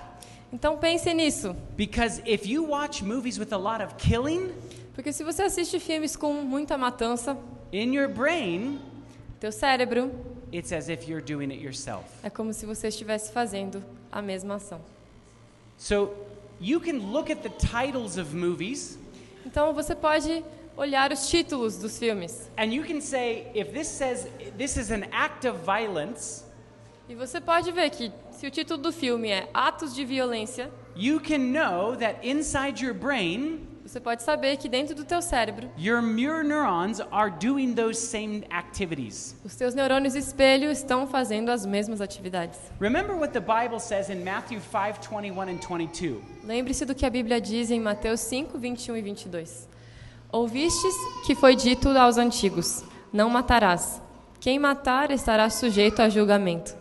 Então 0.52 0.78
pense 0.78 1.14
nisso, 1.14 1.56
because 1.78 2.22
if 2.26 2.46
you 2.46 2.66
watch 2.68 3.02
movies 3.02 3.38
with 3.38 3.54
a 3.54 3.58
lot 3.58 3.82
of 3.82 3.96
killing, 3.96 4.52
porque 4.94 5.14
se 5.14 5.24
você 5.24 5.44
assiste 5.44 5.80
filmes 5.80 6.18
com 6.18 6.34
muita 6.34 6.78
matança, 6.78 7.38
in 7.72 7.96
your 7.96 8.10
brain, 8.10 8.78
teu 9.40 9.54
cérebro 9.54 10.12
it's 10.52 10.74
as 10.74 10.90
if 10.90 11.08
you're 11.08 11.24
doing 11.24 11.50
it 11.54 11.64
yourself. 11.64 12.04
é 12.24 12.30
como 12.30 12.52
se 12.52 12.66
você 12.66 12.90
estivesse 12.90 13.32
fazendo 13.32 13.82
a 14.12 14.22
mesma 14.22 14.56
ação. 14.56 14.82
So 15.80 16.14
you 16.60 16.82
can 16.82 17.14
look 17.14 17.32
at 17.32 17.42
the 17.42 17.50
titles 17.50 18.18
of 18.18 18.36
movies. 18.36 19.00
Então 19.46 19.74
você 19.74 19.96
pode 19.96 20.44
olhar 20.76 21.12
os 21.12 21.30
títulos 21.30 21.78
dos 21.78 21.98
filmes. 21.98 22.52
And 22.58 22.66
you 22.66 22.84
can 22.84 23.00
say 23.00 23.50
if 23.56 23.72
this 23.72 23.88
says 23.88 24.28
this 24.58 24.76
is 24.76 24.92
an 24.92 25.06
act 25.14 25.48
of 25.48 25.60
violence, 25.60 26.44
e 27.08 27.16
você 27.16 27.40
pode 27.40 27.72
ver 27.72 27.90
que 27.92 28.12
se 28.30 28.46
o 28.46 28.52
título 28.52 28.78
do 28.78 28.92
filme 28.92 29.30
é 29.30 29.50
Atos 29.54 29.96
de 29.96 30.04
Violência, 30.04 30.70
you 30.98 31.18
can 31.22 31.40
know 31.40 31.96
that 31.96 32.28
inside 32.28 32.84
your 32.84 32.94
brain 32.94 33.66
você 33.90 34.00
pode 34.00 34.22
saber 34.22 34.58
que 34.58 34.70
dentro 34.70 34.94
do 34.94 35.04
teu 35.04 35.20
cérebro 35.20 35.68
your 35.76 36.00
mirror 36.00 36.44
neurons 36.44 37.02
are 37.12 37.32
doing 37.32 37.74
those 37.74 38.00
same 38.00 38.44
activities. 38.52 39.36
os 39.44 39.56
teus 39.56 39.74
neurônios 39.74 40.14
espelho 40.14 40.70
estão 40.70 41.08
fazendo 41.08 41.50
as 41.50 41.66
mesmas 41.66 42.00
atividades. 42.00 42.60
Remember 42.80 43.16
what 43.16 43.34
the 43.34 43.40
Bible 43.40 43.80
says 43.80 44.12
in 44.12 44.24
Matthew 44.24 44.60
5:21 44.60 45.50
and 45.50 45.58
22. 45.58 46.22
Lembre-se 46.44 46.86
do 46.86 46.94
que 46.94 47.04
a 47.04 47.10
Bíblia 47.10 47.42
diz 47.42 47.72
em 47.72 47.80
Mateus 47.80 48.20
5, 48.20 48.60
21 48.60 48.96
e 48.96 49.02
22. 49.02 49.68
Ouvistes 50.32 50.94
que 51.26 51.34
foi 51.34 51.56
dito 51.56 51.90
aos 51.90 52.18
antigos: 52.18 52.84
Não 53.12 53.28
matarás. 53.28 54.00
Quem 54.40 54.60
matar 54.60 55.10
estará 55.10 55.50
sujeito 55.50 56.00
a 56.00 56.10
julgamento. 56.10 56.76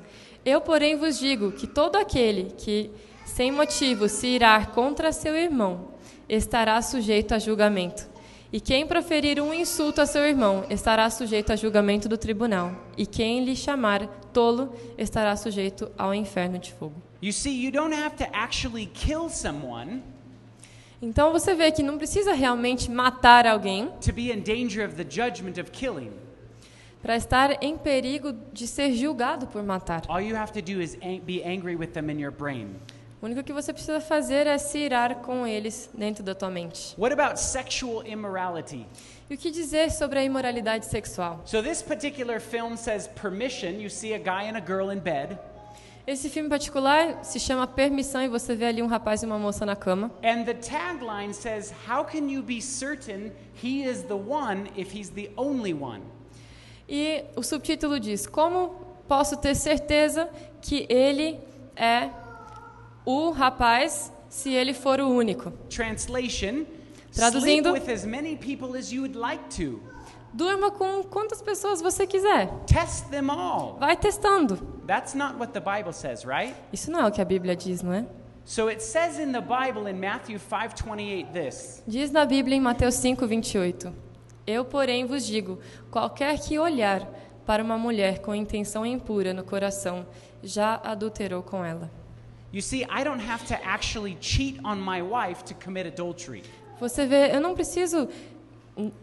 Eu, 0.45 0.61
porém, 0.61 0.95
vos 0.95 1.19
digo 1.19 1.53
que 1.53 1.67
todo 1.67 1.97
aquele 1.97 2.53
que, 2.59 2.91
sem 3.25 3.51
motivo, 3.51 4.11
se 4.11 4.27
irá 4.27 4.67
contra 4.67 5.11
seu 5.11 5.35
irmão, 5.35 5.98
estará 6.29 6.81
sujeito 6.83 7.35
a 7.35 7.39
julgamento. 7.39 8.09
E 8.53 8.61
quem 8.61 8.87
proferir 8.87 9.41
um 9.41 9.53
insulto 9.53 10.01
a 10.01 10.07
seu 10.07 10.25
irmão 10.25 10.65
estará 10.71 11.09
sujeito 11.11 11.53
a 11.53 11.57
julgamento 11.57 12.09
do 12.09 12.17
tribunal. 12.17 12.73
E 12.97 13.07
quem 13.07 13.45
lhe 13.45 13.55
chamar 13.55 14.07
tolo 14.33 14.75
estará 14.97 15.37
sujeito 15.37 15.91
ao 15.99 16.15
inferno 16.15 16.59
de 16.59 16.73
fogo. 16.73 16.95
You 17.23 17.33
see, 17.33 17.65
you 17.65 17.71
don't 17.71 17.95
have 17.95 18.17
to 18.17 18.25
actually 18.33 18.87
kill 18.87 19.29
someone 19.29 20.03
Então 21.01 21.33
você 21.33 21.55
vê 21.55 21.71
que 21.71 21.83
não 21.83 21.97
precisa 21.97 22.33
realmente 22.33 22.91
matar 22.91 23.47
alguém 23.47 23.89
to 24.05 24.13
be 24.13 24.33
in 24.33 24.41
danger 24.41 24.85
of 24.85 24.97
the 24.97 25.05
judgment 25.05 25.61
of 25.61 25.71
killing. 25.71 26.11
para 27.01 27.17
estar 27.17 27.63
em 27.63 27.79
perigo 27.79 28.35
de 28.53 28.67
ser 28.67 28.93
julgado 28.93 29.47
por 29.47 29.63
matar. 29.63 30.03
All 30.09 30.21
you 30.21 30.37
have 30.37 30.53
to 30.53 30.61
do 30.61 30.81
is 30.83 30.97
be 31.25 31.43
angry 31.45 31.77
with 31.77 31.93
them 31.93 32.11
in 32.11 32.21
your 32.21 32.33
brain. 32.33 32.75
O 33.21 33.27
único 33.27 33.43
que 33.43 33.53
você 33.53 33.73
precisa 33.73 34.01
fazer 34.01 34.47
é 34.47 34.57
se 34.59 34.79
irar 34.79 35.17
com 35.17 35.45
eles 35.47 35.91
dentro 35.93 36.23
da 36.23 36.35
tua 36.37 36.51
mente. 36.51 36.95
What 36.97 37.13
about 37.13 37.41
sexual 37.41 38.07
immorality? 38.07 38.87
E 39.29 39.35
o 39.35 39.37
que 39.37 39.51
dizer 39.51 39.91
sobre 39.91 40.21
a 40.21 40.25
imoralidade 40.25 40.87
sexual? 40.87 41.41
So 41.45 41.61
this 41.63 41.83
particular 41.83 42.41
film 42.41 42.77
says 42.77 43.09
permission. 43.09 43.81
You 43.81 43.91
see 43.91 44.15
a 44.15 44.19
guy 44.19 44.49
and 44.49 44.57
a 44.57 44.61
girl 44.65 44.91
in 44.93 45.01
bed, 45.01 45.37
Esse 46.07 46.31
filme 46.31 46.49
particular 46.49 47.23
se 47.23 47.39
chama 47.39 47.67
Permissão 47.67 48.23
e 48.23 48.29
você 48.29 48.55
vê 48.55 48.65
ali 48.67 48.83
um 48.83 48.87
rapaz 48.87 49.23
e 49.23 49.27
uma 49.27 49.39
moça 49.39 49.67
na 49.67 49.77
cama. 49.77 50.11
and 50.23 50.45
the 50.45 50.55
tagline 50.55 51.35
says, 51.35 51.75
"How 51.87 52.03
can 52.05 52.31
you 52.31 52.43
be 52.43 52.63
certain 52.63 53.31
he 53.63 53.85
is 53.85 54.05
the 54.05 54.15
one 54.15 54.71
if 54.75 54.95
he's 54.97 55.11
the 55.11 55.31
only 55.37 55.75
one?" 55.75 56.03
E 56.89 57.25
o 57.37 57.43
subtítulo 57.43 58.01
diz: 58.01 58.27
Como 58.27 58.71
posso 59.07 59.37
ter 59.37 59.55
certeza 59.55 60.31
que 60.63 60.87
ele 60.89 61.39
é 61.77 62.09
o 63.09 63.31
rapaz 63.31 64.13
se 64.29 64.53
ele 64.53 64.75
for 64.75 65.01
o 65.01 65.09
único? 65.09 65.51
Translation: 65.71 66.67
Traduzindo. 67.11 67.71
Sleep 67.71 67.87
with 67.87 67.91
as 67.91 68.05
many 68.05 68.37
people 68.37 68.79
as 68.79 68.93
you 68.93 69.01
would 69.01 69.17
like 69.17 69.43
to. 69.57 69.81
Durma 70.35 70.71
com 70.71 71.03
quantas 71.03 71.41
pessoas 71.41 71.81
você 71.81 72.07
quiser. 72.07 72.51
Test 72.67 73.07
them 73.07 73.31
all. 73.31 73.79
Vai 73.81 73.97
testando. 73.97 74.57
That's 74.87 75.15
not 75.15 75.37
what 75.39 75.55
the 75.55 75.61
Bible 75.61 75.95
says, 75.95 76.25
right? 76.25 76.55
Isso 76.71 76.91
não 76.91 77.01
é 77.01 77.07
o 77.07 77.11
que 77.11 77.23
a 77.23 77.25
Bíblia 77.25 77.57
diz, 77.57 77.81
não 77.81 77.95
é? 77.95 78.05
So 78.45 78.69
it 78.69 78.83
says 78.83 79.19
in 79.19 79.33
the 79.33 79.41
Bible 79.41 79.91
in 79.91 79.95
Matthew 79.95 80.39
5:28 80.39 81.33
this. 81.33 81.83
Diz 81.87 82.11
na 82.11 82.27
Bíblia 82.27 82.59
em 82.59 82.61
Mateus 82.61 82.97
5, 82.97 83.27
28. 83.27 83.91
Eu, 84.47 84.67
porém, 84.67 85.07
vos 85.07 85.25
digo: 85.25 85.59
qualquer 85.91 86.39
que 86.39 86.59
olhar 86.59 87.09
para 87.47 87.65
uma 87.65 87.79
mulher 87.79 88.19
com 88.19 88.35
intenção 88.35 88.85
impura 88.85 89.33
no 89.33 89.45
coração, 89.45 90.07
já 90.43 90.79
adulterou 90.85 91.43
com 91.43 91.65
ela. 91.65 91.91
You 92.53 92.63
see, 92.63 92.85
I 92.85 93.05
don't 93.05 93.21
have 93.21 93.45
to 93.49 93.55
actually 93.63 94.17
cheat 94.21 94.59
on 94.65 94.81
my 94.81 95.03
wife 95.03 95.45
to 95.45 95.55
commit 95.55 95.87
adultery. 95.87 96.43
Você 96.81 97.07
vê, 97.07 97.35
eu 97.35 97.41
não 97.41 97.55
preciso 97.55 98.09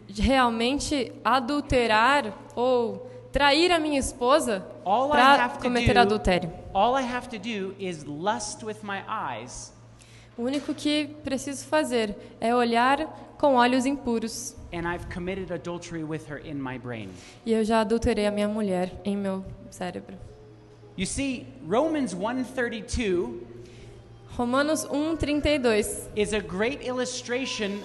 realmente 0.08 1.12
adulterar 1.24 2.32
ou 2.54 3.10
trair 3.32 3.70
a 3.70 3.78
minha 3.78 3.98
esposa 3.98 4.66
para 5.10 5.48
cometer 5.50 5.92
do, 5.94 6.00
adultério. 6.00 6.50
all 6.72 6.96
I 6.98 7.02
have 7.04 7.28
to 7.28 7.38
do 7.38 7.74
is 7.78 8.04
lust 8.04 8.64
with 8.64 8.78
my 8.82 9.02
eyes 9.06 9.72
O 10.38 10.42
único 10.42 10.74
que 10.74 11.06
preciso 11.24 11.66
fazer 11.66 12.16
é 12.40 12.54
olhar 12.54 13.06
com 13.38 13.54
olhos 13.56 13.84
impuros. 13.86 14.54
and 14.72 14.86
I've 14.86 15.06
committed 15.12 15.50
adultery 15.52 16.02
with 16.04 16.26
her 16.30 16.38
in 16.38 16.54
my 16.54 16.78
brain. 16.78 17.10
E 17.44 17.52
eu 17.52 17.62
já 17.64 17.80
adulterei 17.80 18.26
a 18.26 18.30
minha 18.30 18.48
mulher 18.48 18.92
em 19.04 19.16
meu 19.16 19.44
cérebro. 19.70 20.16
You 20.96 21.04
see, 21.06 21.46
Romans 21.66 22.14
132 22.14 23.46
Romanos 24.38 24.84
1:32 24.84 26.08
is 26.14 26.32
a 26.32 26.40
great 26.40 26.82
illustration 26.82 27.82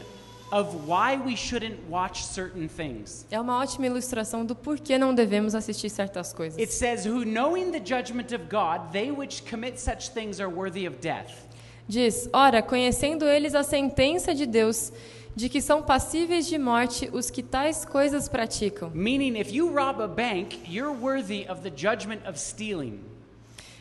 of 0.51 0.85
why 0.85 1.15
we 1.15 1.33
shouldn't 1.35 1.77
watch 1.89 2.25
certain 2.25 2.67
things. 2.67 3.25
é 3.31 3.39
uma 3.39 3.57
ótima 3.57 3.85
ilustração 3.85 4.45
do 4.45 4.53
porquê 4.53 4.97
não 4.97 5.13
devemos 5.13 5.55
assistir 5.55 5.89
certas 5.89 6.33
coisas. 6.33 6.59
It 6.59 6.73
says, 6.73 7.05
Who 7.05 7.23
knowing 7.23 7.71
the 7.71 7.79
judgment 7.79 8.33
of 8.33 8.49
God, 8.49 8.91
they 8.91 9.11
which 9.11 9.43
commit 9.49 9.79
such 9.79 10.09
things 10.11 10.41
are 10.41 10.49
worthy 10.49 10.85
of 10.85 10.97
death. 10.99 11.47
Diz: 11.87 12.29
Ora, 12.33 12.61
conhecendo 12.61 13.25
eles 13.25 13.55
a 13.55 13.63
sentença 13.63 14.33
de 14.33 14.45
Deus, 14.45 14.91
de 15.35 15.49
que 15.49 15.61
são 15.61 15.81
passíveis 15.81 16.47
de 16.47 16.57
morte 16.57 17.09
os 17.13 17.29
que 17.29 17.41
tais 17.41 17.85
coisas 17.85 18.27
praticam. 18.27 18.91
Meaning, 18.93 19.39
if 19.39 19.51
you 19.51 19.69
rob 19.69 20.01
a 20.01 20.07
bank, 20.07 20.59
you're 20.67 20.93
worthy 20.93 21.45
of 21.49 21.61
the 21.61 21.69
judgment 21.69 22.21
of 22.27 22.39
stealing. 22.39 22.99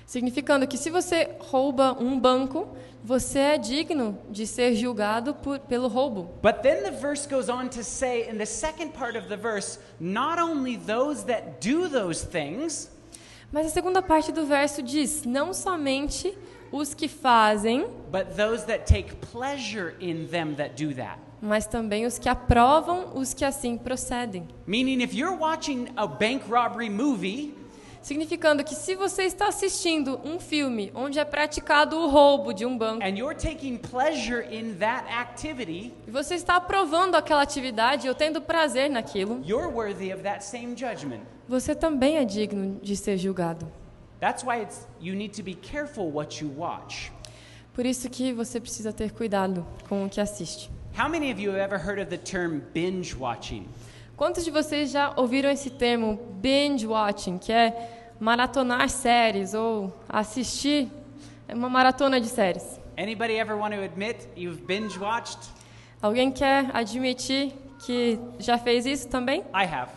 Significando 0.06 0.66
que 0.66 0.76
se 0.76 0.90
você 0.90 1.30
rouba 1.38 1.96
um 2.00 2.18
banco, 2.18 2.68
você 3.02 3.38
é 3.38 3.58
digno 3.58 4.18
de 4.28 4.46
ser 4.46 4.74
julgado 4.74 5.34
por, 5.34 5.60
pelo 5.60 5.88
roubo. 5.88 6.30
But 6.42 6.62
then 6.62 6.82
the 6.82 6.90
verse 6.90 7.28
goes 7.28 7.48
on 7.48 7.68
to 7.68 7.84
say, 7.84 8.28
in 8.28 8.36
the 8.36 8.46
second 8.46 8.92
part 8.92 9.16
of 9.16 9.28
the 9.28 9.36
verse, 9.36 9.78
not 10.00 10.40
only 10.40 10.76
those 10.76 11.24
that 11.26 11.60
do 11.60 11.88
those 11.88 12.24
things, 12.24 12.90
Mas 13.52 13.66
a 13.66 13.70
segunda 13.70 14.00
parte 14.00 14.30
do 14.30 14.46
verso 14.46 14.80
diz: 14.80 15.24
não 15.24 15.52
somente 15.52 16.36
os 16.70 16.94
que 16.94 17.08
fazem, 17.08 17.86
but 18.10 18.36
those 18.36 18.64
that 18.66 18.84
take 18.84 19.16
pleasure 19.16 19.96
in 20.00 20.26
them 20.26 20.54
that 20.54 20.74
do 20.76 20.94
that. 20.94 21.18
Mas 21.40 21.66
também 21.66 22.06
os 22.06 22.18
que 22.18 22.28
aprovam 22.28 23.12
os 23.14 23.32
que 23.32 23.44
assim 23.44 23.76
procedem. 23.76 24.46
Meaning, 24.66 25.02
if 25.02 25.14
you're 25.14 25.36
watching 25.36 25.88
a 25.96 26.06
bank 26.06 26.44
robbery 26.48 26.90
movie, 26.90 27.54
Significando 28.02 28.64
que 28.64 28.74
se 28.74 28.94
você 28.94 29.24
está 29.24 29.48
assistindo 29.48 30.18
um 30.24 30.40
filme 30.40 30.90
onde 30.94 31.18
é 31.18 31.24
praticado 31.24 31.98
o 31.98 32.08
roubo 32.08 32.54
de 32.54 32.64
um 32.64 32.76
banco 32.76 33.02
activity, 35.18 35.92
e 36.06 36.10
você 36.10 36.34
está 36.34 36.56
aprovando 36.56 37.14
aquela 37.14 37.42
atividade 37.42 38.08
ou 38.08 38.14
tendo 38.14 38.40
prazer 38.40 38.88
naquilo, 38.88 39.42
you're 39.44 39.70
worthy 39.70 40.14
of 40.14 40.22
that 40.22 40.42
same 40.42 40.74
judgment. 40.74 41.20
você 41.46 41.74
também 41.74 42.16
é 42.16 42.24
digno 42.24 42.80
de 42.82 42.96
ser 42.96 43.18
julgado. 43.18 43.70
That's 44.18 44.44
why 44.44 44.62
it's, 44.62 44.86
you 44.98 45.14
need 45.14 45.36
to 45.36 45.42
be 45.42 45.54
careful 45.54 46.10
what 46.10 46.42
you 46.42 46.50
watch. 46.56 47.12
Por 47.74 47.84
isso 47.84 48.08
que 48.08 48.32
você 48.32 48.58
precisa 48.58 48.92
ter 48.94 49.12
cuidado 49.12 49.66
com 49.88 50.06
o 50.06 50.08
que 50.08 50.20
assiste. 50.20 50.70
How 50.96 51.08
many 51.08 51.30
of 51.30 51.40
you 51.40 51.50
have 51.50 51.60
ever 51.60 51.78
heard 51.78 51.98
of 51.98 52.10
the 52.10 52.18
term 52.18 52.62
binge 52.74 53.14
watching? 53.14 53.68
Quantos 54.16 54.44
de 54.44 54.50
vocês 54.50 54.90
já 54.90 55.14
ouviram 55.16 55.50
esse 55.50 55.70
termo 55.70 56.18
binge 56.42 56.86
watching, 56.86 57.38
que 57.38 57.52
é 57.52 58.12
maratonar 58.20 58.88
séries 58.90 59.54
ou 59.54 59.92
assistir 60.08 60.88
uma 61.48 61.70
maratona 61.70 62.20
de 62.20 62.28
séries? 62.28 62.78
Anybody 62.98 63.38
ever 63.38 63.56
want 63.56 63.72
to 63.72 63.80
admit 63.80 64.28
you've 64.36 64.60
binge 64.66 64.98
watched? 64.98 65.38
Alguém 66.02 66.30
quer 66.30 66.70
admitir 66.74 67.52
que 67.78 68.18
já 68.38 68.58
fez 68.58 68.84
isso 68.84 69.08
também? 69.08 69.40
I 69.54 69.64
have. 69.64 69.90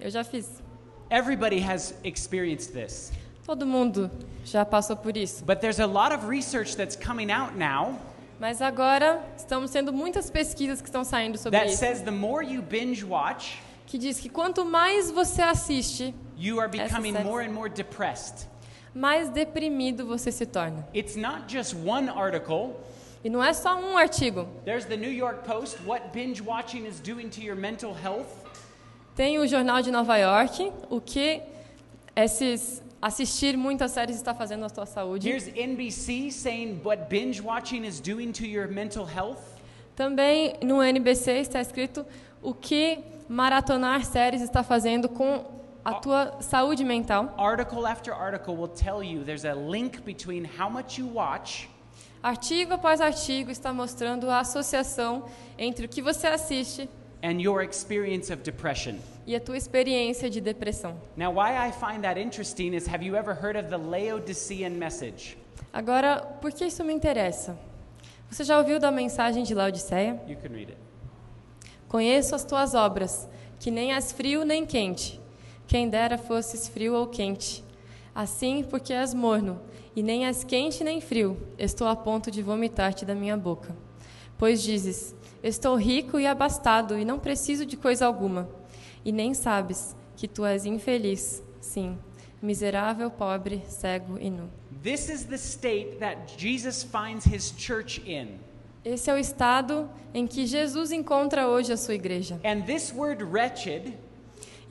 Eu 0.00 0.10
já 0.10 0.24
fiz. 0.24 0.62
Everybody 1.10 1.60
has 1.60 1.94
experienced 2.04 2.72
this. 2.72 3.12
Todo 3.44 3.66
mundo 3.66 4.10
já 4.46 4.64
passou 4.64 4.96
por 4.96 5.14
isso. 5.14 5.44
But 5.44 5.60
there's 5.60 5.80
a 5.80 5.86
lot 5.86 6.14
of 6.14 6.26
research 6.26 6.74
that's 6.74 6.96
coming 6.96 7.30
out 7.30 7.54
now 7.54 7.98
Mas 8.42 8.60
agora 8.60 9.24
estamos 9.36 9.70
tendo 9.70 9.92
muitas 9.92 10.28
pesquisas 10.28 10.80
que 10.82 10.88
estão 10.88 11.04
saindo 11.04 11.38
sobre 11.38 11.60
that 11.60 11.70
isso, 11.70 11.78
says 11.78 12.00
the 12.00 12.10
more 12.10 12.44
you 12.44 12.60
binge 12.60 13.04
watch, 13.04 13.62
que 13.86 13.96
diz 13.96 14.18
que 14.18 14.28
quanto 14.28 14.64
mais 14.64 15.12
você 15.12 15.40
assiste, 15.42 16.12
you 16.36 16.58
are 16.58 16.68
Essas 16.68 16.88
becoming 16.88 17.12
séries. 17.12 17.24
more 17.24 17.46
and 17.46 17.52
more 17.52 17.70
depressed. 17.70 18.48
mais 18.92 19.28
deprimido 19.28 20.04
você 20.04 20.32
se 20.32 20.44
torna. 20.44 20.84
It's 20.92 21.14
not 21.14 21.44
just 21.46 21.72
one 21.86 22.08
article. 22.08 22.74
E 23.22 23.30
não 23.30 23.44
é 23.44 23.52
só 23.52 23.76
um 23.78 23.96
artigo. 23.96 24.48
There's 24.64 24.86
the 24.86 24.96
New 24.96 25.12
York 25.12 25.46
Post, 25.46 25.78
what 25.86 26.08
binge 26.12 26.42
watching 26.42 26.84
is 26.84 26.98
doing 26.98 27.28
to 27.28 27.40
your 27.40 27.54
mental 27.54 27.94
health. 27.94 28.26
Tem 29.14 29.38
o 29.38 29.46
Jornal 29.46 29.82
de 29.82 29.92
Nova 29.92 30.18
York, 30.18 30.72
o 30.90 31.00
que 31.00 31.40
esses 32.16 32.81
assistir 33.02 33.56
muitas 33.56 33.90
séries 33.90 34.14
está 34.14 34.32
fazendo 34.32 34.64
a 34.64 34.70
tua 34.70 34.86
saúde. 34.86 35.28
Here's 35.28 35.48
NBC 35.48 36.30
saying 36.30 36.80
what 36.84 37.08
binge 37.08 37.42
watching 37.42 37.84
is 37.84 38.00
doing 38.00 38.30
to 38.32 38.46
your 38.46 38.68
mental 38.68 39.04
health. 39.04 39.40
Também 39.96 40.54
no 40.62 40.80
NBC 40.80 41.40
está 41.40 41.60
escrito 41.60 42.06
o 42.40 42.54
que 42.54 43.00
maratonar 43.28 44.04
séries 44.04 44.40
está 44.40 44.62
fazendo 44.62 45.08
com 45.08 45.44
a 45.84 45.94
tua 45.94 46.40
saúde 46.40 46.84
mental. 46.84 47.34
Article 47.36 47.86
after 47.86 48.14
article 48.14 48.54
will 48.54 48.68
tell 48.68 49.02
you 49.02 49.24
there's 49.24 49.44
a 49.44 49.52
link 49.52 50.00
between 50.02 50.44
how 50.44 50.70
much 50.70 50.98
you 50.98 51.12
watch 51.12 51.68
Artigo 52.22 52.74
após 52.74 53.00
artigo 53.00 53.50
está 53.50 53.74
mostrando 53.74 54.30
a 54.30 54.38
associação 54.38 55.24
entre 55.58 55.86
o 55.86 55.88
que 55.88 56.00
você 56.00 56.28
assiste 56.28 56.88
and 57.22 57.40
your 57.40 57.62
experience 57.62 58.32
of 58.32 58.42
depression. 58.42 58.96
e 59.26 59.36
a 59.36 59.40
tua 59.40 59.56
experiência 59.56 60.28
de 60.28 60.40
depressão. 60.40 60.96
Now, 61.16 61.32
why 61.32 61.68
I 61.68 61.72
find 61.72 62.02
that 62.02 62.18
interesting 62.20 62.74
is 62.74 62.86
have 62.88 63.04
you 63.04 63.16
ever 63.16 63.34
heard 63.34 63.56
of 63.56 63.68
the 63.68 63.78
Laodicean 63.78 64.70
message? 64.70 65.36
Agora, 65.72 66.20
por 66.40 66.52
que 66.52 66.66
isso 66.66 66.84
me 66.84 66.92
interessa? 66.92 67.56
Você 68.30 68.44
já 68.44 68.58
ouviu 68.58 68.78
da 68.78 68.90
mensagem 68.90 69.42
de 69.42 69.54
Laodiceia? 69.54 70.20
You 70.26 70.36
can 70.36 70.48
read 70.48 70.70
it. 70.70 70.76
Conheço 71.88 72.34
as 72.34 72.44
tuas 72.44 72.74
obras, 72.74 73.28
que 73.60 73.70
nem 73.70 73.92
és 73.92 74.12
frio 74.12 74.44
nem 74.44 74.64
quente. 74.66 75.20
Quem 75.66 75.88
dera 75.88 76.18
fosses 76.18 76.66
frio 76.66 76.94
ou 76.94 77.06
quente. 77.06 77.62
Assim, 78.14 78.64
porque 78.64 78.92
és 78.92 79.14
morno, 79.14 79.60
e 79.94 80.02
nem 80.02 80.26
és 80.26 80.44
quente 80.44 80.82
nem 80.82 81.00
frio, 81.00 81.36
estou 81.58 81.86
a 81.86 81.94
ponto 81.94 82.30
de 82.30 82.42
vomitar-te 82.42 83.04
da 83.04 83.14
minha 83.14 83.36
boca. 83.36 83.74
Pois 84.36 84.62
dizes: 84.62 85.14
Estou 85.42 85.76
rico 85.76 86.18
e 86.18 86.26
abastado, 86.26 86.98
e 86.98 87.04
não 87.04 87.18
preciso 87.18 87.66
de 87.66 87.76
coisa 87.76 88.06
alguma. 88.06 88.48
E 89.04 89.10
nem 89.10 89.34
sabes 89.34 89.96
que 90.16 90.28
tu 90.28 90.44
és 90.44 90.64
infeliz, 90.64 91.42
sim, 91.60 91.98
miserável, 92.40 93.10
pobre, 93.10 93.62
cego 93.66 94.18
e 94.18 94.30
nu. 94.30 94.48
This 94.82 95.08
is 95.08 95.24
the 95.24 95.36
state 95.36 95.96
that 95.98 96.34
Jesus 96.36 96.82
finds 96.82 97.26
his 97.26 97.52
church 97.56 98.00
in. 98.06 98.38
Esse 98.84 99.10
é 99.10 99.14
o 99.14 99.18
estado 99.18 99.88
em 100.12 100.26
que 100.26 100.46
Jesus 100.46 100.90
encontra 100.90 101.46
hoje 101.46 101.72
a 101.72 101.76
sua 101.76 101.94
igreja. 101.94 102.40
And 102.44 102.62
this 102.62 102.92
word 102.92 103.22
wretched 103.22 103.94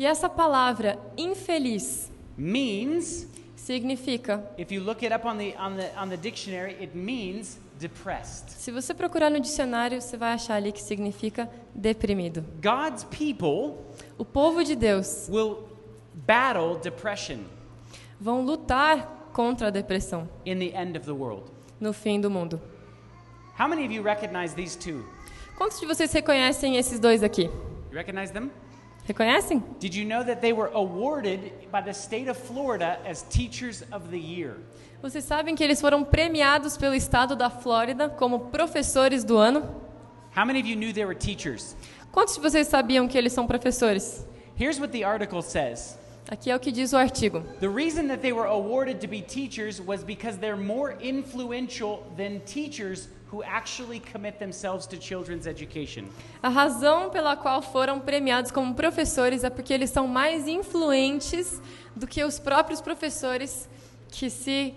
E 0.01 0.05
essa 0.05 0.27
palavra 0.27 0.97
infeliz 1.15 2.11
means, 2.35 3.27
significa, 3.55 4.43
if 4.57 4.71
you 4.71 4.81
look 4.81 5.03
it 5.03 5.13
up 5.13 5.27
on 5.27 5.37
the, 5.37 5.55
on 5.57 5.75
the, 5.75 5.91
on 5.95 6.09
the 6.09 6.17
dictionary, 6.17 6.75
it 6.81 6.95
means 6.95 7.59
depressed. 7.81 8.51
se 8.51 8.71
você 8.71 8.93
procurar 8.93 9.29
no 9.29 9.39
dicionário, 9.39 10.01
você 10.01 10.15
vai 10.15 10.33
achar 10.33 10.55
ali 10.55 10.71
que 10.71 10.81
significa 10.81 11.49
deprimido. 11.73 12.43
God's 12.61 13.03
people 13.05 13.77
O 14.17 14.23
povo 14.25 14.63
de 14.63 14.75
Deus 14.75 15.27
will 15.29 15.63
battle 16.13 16.77
depression 16.81 17.39
vão 18.19 18.41
lutar 18.45 19.29
contra 19.33 19.67
a 19.67 19.69
depressão 19.71 20.29
in 20.45 20.59
the 20.59 20.77
end 20.77 20.97
of 20.97 21.05
the 21.05 21.11
world. 21.11 21.43
no 21.79 21.91
fim 21.93 22.21
do 22.21 22.29
mundo. 22.29 22.61
How 23.59 23.67
many 23.67 23.83
of 23.85 23.91
you 23.93 24.03
recognize 24.03 24.53
these 24.53 24.77
two? 24.77 25.03
Quantos 25.57 25.79
de 25.79 25.85
vocês 25.85 26.11
reconhecem 26.13 26.77
esses 26.77 26.99
dois 26.99 27.23
aqui? 27.23 27.43
You 27.43 27.93
recognize 27.97 28.31
them? 28.31 28.51
Reconhecem? 29.05 29.63
Did 29.79 29.95
you 29.95 30.05
know 30.05 30.23
that 30.23 30.41
they 30.41 30.53
were 30.53 30.69
awarded 30.73 31.51
by 31.71 31.81
the 31.81 31.93
state 31.93 32.29
of 32.29 32.37
Florida 32.37 32.99
as 33.05 33.23
Teachers 33.23 33.83
of 33.91 34.09
the 34.09 34.17
Year? 34.19 34.57
Vocês 35.01 35.25
sabem 35.25 35.55
que 35.55 35.63
eles 35.63 35.81
foram 35.81 36.03
premiados 36.03 36.77
pelo 36.77 36.93
estado 36.93 37.35
da 37.35 37.49
Flórida 37.49 38.07
como 38.07 38.51
professores 38.51 39.23
do 39.23 39.35
ano? 39.35 39.61
How 40.37 40.45
many 40.45 40.59
of 40.61 40.69
you 40.69 40.75
knew 40.75 40.93
they 40.93 41.03
were 41.03 41.17
teachers? 41.17 41.75
Quantos 42.11 42.35
de 42.35 42.41
vocês 42.41 42.67
sabiam 42.67 43.07
que 43.07 43.17
eles 43.17 43.33
são 43.33 43.47
professores? 43.47 44.23
Here's 44.59 44.79
what 44.79 44.95
the 44.95 45.03
article 45.03 45.41
says. 45.41 45.97
Aqui 46.29 46.51
é 46.51 46.55
o 46.55 46.59
que 46.59 46.71
diz 46.71 46.93
o 46.93 46.97
artigo. 46.97 47.41
The 47.59 47.67
reason 47.67 48.09
that 48.09 48.21
they 48.21 48.31
were 48.31 48.47
awarded 48.47 49.01
to 49.01 49.07
be 49.07 49.23
teachers 49.23 49.81
was 49.81 50.03
because 50.03 50.37
they're 50.37 50.55
more 50.55 50.95
influential 51.01 52.03
than 52.15 52.39
teachers 52.45 53.09
who 53.31 53.41
actually 53.41 53.99
commit 53.99 54.37
themselves 54.37 54.85
to 54.85 54.97
children's 54.97 55.47
education. 55.47 56.09
A 56.43 56.49
razão 56.49 57.09
pela 57.09 57.35
qual 57.35 57.63
foram 57.63 57.99
premiados 57.99 58.51
como 58.51 58.75
professores 58.75 59.43
é 59.43 59.49
porque 59.49 59.73
eles 59.73 59.89
são 59.89 60.07
mais 60.07 60.47
influentes 60.47 61.59
do 61.95 62.05
que 62.05 62.23
os 62.23 62.37
próprios 62.37 62.79
professores 62.79 63.67
que 64.11 64.29
se 64.29 64.75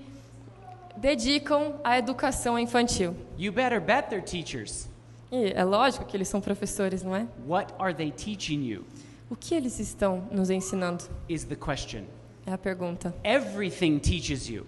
dedicam 0.97 1.75
à 1.83 1.99
educação 1.99 2.59
infantil. 2.59 3.15
You 3.39 3.53
better 3.53 3.81
bet 3.81 4.09
they're 4.09 4.25
teachers. 4.25 4.89
E 5.33 5.53
é 5.55 5.65
lógico 5.65 6.05
que 6.05 6.17
eles 6.17 6.29
são 6.29 6.41
professores, 6.41 7.03
não 7.03 7.15
é? 7.15 7.27
What 7.47 7.73
are 7.79 7.95
they 7.95 8.11
teaching 8.11 8.65
you? 8.65 8.85
O 9.29 9.35
que 9.37 9.55
eles 9.55 9.81
estão 9.81 10.29
nos 10.31 10.51
ensinando? 10.51 11.05
Is 11.29 11.45
the 11.45 11.57
question. 11.57 12.03
É 12.47 12.53
a 12.53 12.59
pergunta. 12.59 13.15
Everything 13.25 13.99
teaches 13.99 14.49
you. 14.49 14.67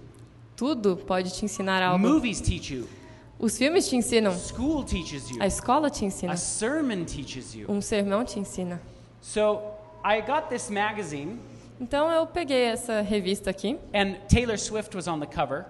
Tudo 0.56 0.96
pode 0.96 1.30
te 1.32 1.44
ensinar 1.44 1.82
algo. 1.82 1.98
Movies 1.98 2.40
teach 2.40 2.72
you. 2.74 2.88
Os 3.38 3.58
filmes 3.58 3.86
te 3.86 3.94
ensinam. 3.96 4.32
School 4.32 4.82
teaches 4.82 5.28
you. 5.30 5.36
A 5.42 5.46
escola 5.46 5.90
te 5.90 6.04
ensina. 6.06 6.32
A 6.32 6.36
sermon 6.36 7.04
teaches 7.04 7.54
you. 7.54 7.70
Um 7.70 7.82
sermão 7.82 8.24
te 8.24 8.40
ensina. 8.40 8.80
So 9.20 9.60
I 10.02 10.22
got 10.22 10.48
this 10.48 10.70
magazine, 10.70 11.38
Então 11.78 12.10
eu 12.10 12.26
peguei 12.26 12.62
essa 12.64 13.02
revista 13.02 13.50
aqui. 13.50 13.78
and 13.92 14.14
Taylor 14.28 14.58
Swift 14.58 14.96
was 14.96 15.06
on 15.06 15.20
the 15.20 15.26
cover. 15.26 15.66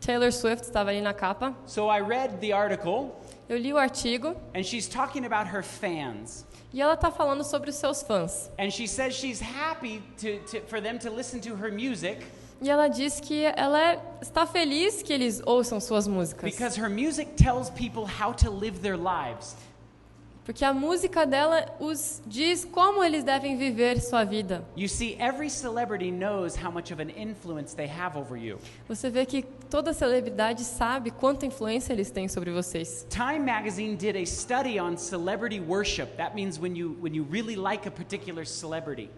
Taylor 0.00 0.32
Swift 0.32 0.64
estava 0.64 0.90
ali 0.90 1.00
na 1.00 1.12
capa. 1.12 1.54
So 1.66 1.88
I 1.90 2.00
read 2.00 2.40
the 2.40 2.52
article, 2.52 3.10
Eu 3.48 3.58
li 3.58 3.72
o 3.72 3.76
artigo 3.78 4.34
and 4.54 4.62
she's 4.64 4.88
talking 4.88 5.24
about 5.26 5.46
her 5.54 5.62
fans. 5.62 6.46
e 6.72 6.80
ela 6.80 6.94
está 6.94 7.10
falando 7.10 7.42
sobre 7.44 7.70
os 7.70 7.76
seus 7.76 8.02
fãs. 8.02 8.50
And 8.58 8.70
she 8.70 8.86
says 8.86 9.14
she's 9.14 9.40
happy 9.40 10.02
to, 10.20 10.38
to, 10.50 10.60
for 10.68 10.80
them 10.80 10.98
to 11.00 11.10
listen 11.10 11.40
to 11.40 11.54
her 11.56 11.70
music 11.72 12.18
E 12.62 12.68
ela 12.68 12.88
diz 12.88 13.20
que 13.20 13.44
ela 13.56 13.80
é- 13.80 13.98
está 14.20 14.46
feliz 14.46 15.02
que 15.02 15.12
eles 15.12 15.40
ouçam 15.46 15.80
suas 15.80 16.06
músicas. 16.06 16.50
because 16.52 16.76
her 16.78 16.90
music 16.90 17.30
tells 17.36 17.70
people 17.70 18.04
how 18.04 18.32
to 18.34 18.50
live 18.50 18.80
their 18.80 18.96
lives. 18.98 19.56
Porque 20.44 20.64
a 20.64 20.72
música 20.72 21.26
dela 21.26 21.66
os 21.78 22.22
diz 22.26 22.64
como 22.64 23.04
eles 23.04 23.22
devem 23.22 23.56
viver 23.56 24.00
sua 24.00 24.24
vida. 24.24 24.64
You 24.76 24.88
see, 24.88 25.16
every 25.20 25.50
celebrity 25.50 26.10
knows 26.10 26.56
how 26.56 26.72
much 26.72 26.92
of 26.92 27.00
an 27.00 27.10
influence 27.10 27.74
they 27.74 27.88
have 27.88 28.18
over 28.18 28.36
you. 28.36 28.58
Você 28.88 29.10
vê 29.10 29.26
que 29.26 29.42
toda 29.68 29.92
celebridade 29.92 30.64
sabe 30.64 31.10
quanta 31.10 31.46
influência 31.46 31.92
eles 31.92 32.10
têm 32.10 32.26
sobre 32.26 32.50
vocês. 32.50 33.06
Time 33.10 33.40
magazine 33.40 33.96
did 33.96 34.16
a 34.16 34.24
study 34.24 34.80
on 34.80 34.96
celebrity 34.96 35.60
worship. 35.60 36.16
That 36.16 36.34
means 36.34 36.58
when 36.58 36.74
you, 36.74 36.96
when 37.00 37.14
you 37.14 37.26
really 37.30 37.54
like 37.54 37.86
a 37.86 37.90
particular 37.90 38.46
celebrity. 38.46 39.10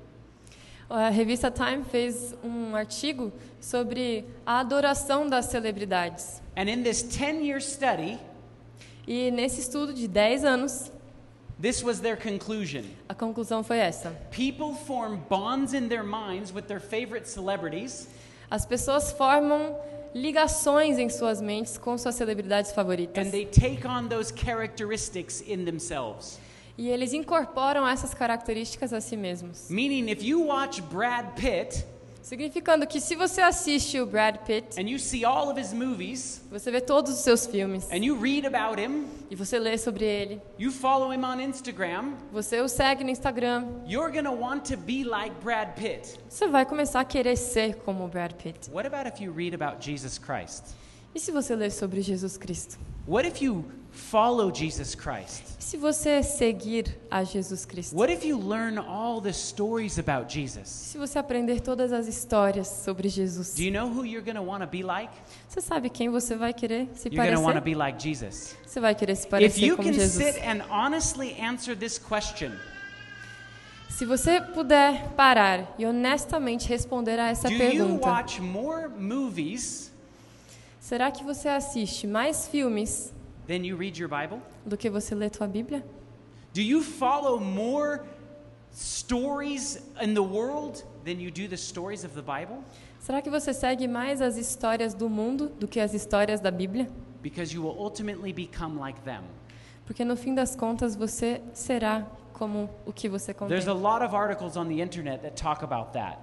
A 0.91 1.09
revista 1.09 1.51
Time 1.51 1.85
fez 1.85 2.35
um 2.45 2.77
artigo 2.77 3.33
sobre 3.61 4.27
a 4.45 4.61
adoração 4.61 5.27
das 5.27 5.47
celebridades. 5.47 6.43
And 6.55 6.69
in 6.69 6.83
this 6.83 7.03
10 7.03 7.43
year 7.43 7.63
study, 7.63 8.19
E 9.07 9.31
nesse 9.33 9.61
estudo 9.61 9.93
de 9.93 10.07
10 10.07 10.45
anos, 10.45 10.93
this 11.63 11.83
was 11.83 12.01
their 12.01 12.17
conclusion. 12.17 12.85
a 13.09 13.15
conclusão 13.15 13.63
foi 13.65 13.79
essa. 13.79 14.11
People 14.31 14.75
form 14.75 15.21
bonds 15.31 15.73
in 15.73 15.89
their 15.89 16.03
minds 16.05 16.53
with 16.53 16.67
their 16.67 16.81
favorite 16.81 17.27
celebrities, 17.29 18.09
As 18.51 18.67
pessoas 18.67 19.13
formam 19.13 19.75
ligações 20.15 20.99
em 20.99 21.09
suas 21.09 21.41
mentes 21.41 21.79
com 21.79 21.97
suas 21.97 22.15
celebridades 22.17 22.71
and 22.71 22.75
favoritas. 22.75 23.31
they 23.31 23.47
take 23.47 23.87
on 23.87 24.09
those 24.09 24.31
characteristics 24.31 25.41
in 25.41 25.65
themselves. 25.65 26.39
E 26.77 26.89
eles 26.89 27.13
incorporam 27.13 27.87
essas 27.87 28.13
características 28.13 28.93
a 28.93 29.01
si 29.01 29.17
mesmos. 29.17 29.69
Meaning, 29.71 30.11
if 30.11 30.23
you 30.23 30.47
watch 30.47 30.83
Brad 30.83 31.35
Pitt 31.37 31.85
Significando 32.23 32.87
que 32.87 33.01
se 33.01 33.17
você 33.17 33.41
assiste 33.41 34.01
o 34.01 34.07
Brad 34.07 34.37
Pitt, 34.47 34.81
and 34.81 34.89
you 34.89 34.99
see 34.99 35.25
all 35.25 35.51
of 35.51 35.61
his 35.61 35.73
movies, 35.73 36.41
você 36.49 36.71
vê 36.71 36.81
todos 36.81 37.13
os 37.13 37.19
seus 37.19 37.47
filmes 37.47 37.91
and 37.91 38.05
you 38.05 38.17
read 38.17 38.47
about 38.47 38.81
him, 38.81 39.07
e 39.29 39.35
você 39.35 39.59
lê 39.59 39.77
sobre 39.77 40.05
ele, 40.05 40.41
you 40.57 40.71
follow 40.71 41.13
him 41.13 41.25
on 41.25 41.41
Instagram, 41.41 42.13
você 42.31 42.61
o 42.61 42.69
segue 42.69 43.03
no 43.03 43.11
Instagram, 43.11 43.67
you're 43.89 44.23
to 44.23 44.31
want 44.31 44.65
to 44.69 44.77
be 44.77 45.03
like 45.03 45.35
Brad 45.43 45.75
Pitt. 45.75 46.21
você 46.29 46.47
vai 46.47 46.65
começar 46.65 47.01
a 47.01 47.05
querer 47.05 47.37
ser 47.37 47.75
como 47.79 48.05
o 48.05 48.09
Brad 48.09 48.35
Pitt. 48.35 48.71
What 48.71 48.87
about 48.87 49.09
if 49.09 49.21
you 49.21 49.33
read 49.33 49.53
about 49.53 49.85
Jesus 49.85 50.17
Christ? 50.17 50.77
E 51.13 51.19
se 51.19 51.33
você 51.33 51.57
ler 51.57 51.73
sobre 51.73 52.03
Jesus 52.03 52.39
Cristo? 52.39 52.79
What 53.07 53.27
if 53.27 53.43
you 53.43 53.65
follow 53.93 54.51
Jesus 54.53 54.95
Christ? 54.95 55.43
Se 55.59 55.77
você 55.77 56.23
seguir 56.23 56.99
a 57.11 57.23
Jesus 57.25 57.65
Cristo? 57.65 57.95
What 57.97 58.13
if 58.13 58.25
you 58.25 58.37
learn 58.39 58.79
all 58.79 59.21
the 59.21 59.33
stories 59.33 59.99
about 59.99 60.33
Jesus? 60.33 60.69
se 60.69 60.99
você 60.99 61.19
aprender 61.19 61.61
todas 61.61 61.93
as 61.93 62.09
histórias 62.09 62.67
sobre 62.69 63.09
Jesus? 63.09 63.55
Do 63.55 63.63
you 63.63 63.71
know 63.71 63.87
who 63.89 64.05
you're 64.05 64.25
going 64.25 64.37
to 64.37 64.43
want 64.43 64.63
to 64.63 64.67
be 64.67 64.83
like? 64.83 65.13
Você 65.49 65.61
sabe 65.61 65.89
quem 65.91 66.09
você 66.11 66.35
vai 66.35 66.53
querer 66.53 66.89
se 66.95 67.09
You're 67.09 67.17
going 67.17 67.35
to 67.37 67.41
want 67.43 67.55
to 67.57 67.61
parecer? 67.63 67.65
be 67.65 67.75
like 67.75 68.03
Jesus. 68.03 68.57
Você 68.67 68.81
vai 68.81 68.95
querer 68.95 69.15
se 69.15 69.25
If 69.27 69.31
parecer 69.31 69.65
you 69.65 69.77
como 69.77 69.89
can 69.89 69.95
Jesus. 69.95 70.25
sit 70.35 70.43
and 70.45 70.63
honestly 70.71 71.37
answer 71.41 71.77
this 71.77 71.99
question, 71.99 72.51
Se 73.91 74.07
você 74.07 74.41
puder 74.41 75.11
parar 75.11 75.75
e 75.79 75.85
honestamente 75.85 76.67
responder 76.67 77.19
a 77.21 77.29
essa 77.29 77.47
do 77.49 77.55
you 77.55 77.59
pergunta, 77.59 78.09
watch 78.09 78.41
more 78.41 78.89
movies 78.89 79.93
será 80.81 81.11
que 81.11 81.23
você 81.23 81.49
assiste 81.49 82.07
mais 82.07 82.49
filmes 82.49 83.13
than 83.53 83.65
you 83.65 83.77
read 83.77 83.99
your 83.99 84.09
Bible? 84.09 84.41
do 84.65 84.77
que 84.77 84.89
você 84.89 85.15
lê 85.15 85.29
tua 85.29 85.47
Bíblia? 85.47 85.85
Do 86.55 86.63
you 86.63 86.83
follow 86.83 87.39
more 87.39 88.03
stories 88.73 89.83
in 90.01 90.15
the 90.15 90.23
world 90.23 90.85
than 91.05 91.21
you 91.21 91.31
do 91.31 91.47
the 91.47 91.57
stories 91.57 92.05
of 92.05 92.15
the 92.15 92.23
Bible? 92.23 92.65
Será 93.01 93.21
que 93.21 93.29
você 93.29 93.53
segue 93.53 93.87
mais 93.89 94.23
as 94.23 94.37
histórias 94.37 94.95
do 94.95 95.09
mundo 95.09 95.49
do 95.59 95.67
que 95.69 95.81
as 95.81 95.93
histórias 95.93 96.41
da 96.41 96.51
Bíblia? 96.51 96.89
Because 97.23 97.55
you 97.55 97.63
will 97.63 97.77
ultimately 97.79 98.33
become 98.33 98.79
like 98.79 99.01
them. 99.03 99.23
Porque 99.85 100.05
no 100.05 100.17
fim 100.17 100.35
das 100.35 100.57
contas 100.57 100.95
você 100.97 101.43
será 101.53 102.07
como 102.33 102.71
o 102.87 102.93
que 102.93 103.09
você 103.09 103.35
contém. 103.35 103.57
There's 103.57 103.69
a 103.69 103.75
lot 103.75 104.05
of 104.05 104.15
articles 104.15 104.57
on 104.57 104.67
the 104.67 104.81
internet 104.81 105.23
that 105.23 105.35
talk 105.37 105.63
about 105.63 105.93
that. 105.93 106.19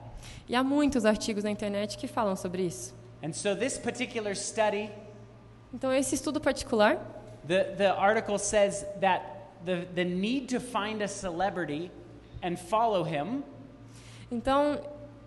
E 0.48 0.56
há 0.56 0.64
muitos 0.64 1.06
artigos 1.06 1.44
na 1.44 1.52
internet 1.52 1.98
que 1.98 2.08
falam 2.08 2.36
sobre 2.36 2.64
isso. 2.64 2.94
And 3.22 3.34
so 3.34 3.56
this 3.56 3.78
particular 3.78 4.36
study, 4.36 4.90
Então 5.74 5.94
esse 5.94 6.16
estudo 6.16 6.40
particular, 6.40 6.98
the, 7.50 7.74
the 7.78 7.94
article 7.96 8.38
says 8.38 8.86
that 9.02 9.50
the, 9.66 9.86
the 9.96 10.06
need 10.06 10.48
to 10.48 10.60
find 10.60 11.02
a 11.02 11.08
celebrity 11.08 11.92
and 12.42 12.58
follow 12.58 13.04
him 13.04 13.44
então 14.32 14.80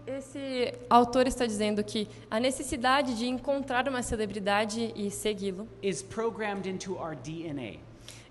esse 0.07 0.73
autor 0.89 1.27
está 1.27 1.47
dizendo 1.47 1.83
que 1.85 2.09
a 2.31 2.41
necessidade 2.41 3.17
de 3.17 3.27
encontrar 3.27 3.89
uma 3.89 4.03
celebridade 4.03 4.93
e 4.97 5.11
segui-lo 5.11 5.69
is 5.83 6.03
programmed 6.03 6.67
into 6.67 6.95
our 6.97 7.15
DNA. 7.15 7.79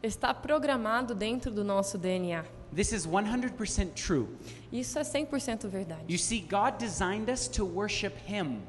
está 0.03 0.33
programado 0.33 1.13
dentro 1.13 1.51
do 1.51 1.63
nosso 1.63 1.97
DNA. 1.97 2.43
This 2.73 2.93
is 2.93 3.05
100% 3.05 3.93
true. 3.93 4.27
Isso 4.71 4.97
é 4.97 5.01
100% 5.01 5.67
verdade. 5.67 6.05
You 6.07 6.17
see, 6.17 6.39
God 6.39 6.77
designed 6.79 7.29
us 7.29 7.47
to 7.49 7.65
worship 7.65 8.15
Him 8.25 8.61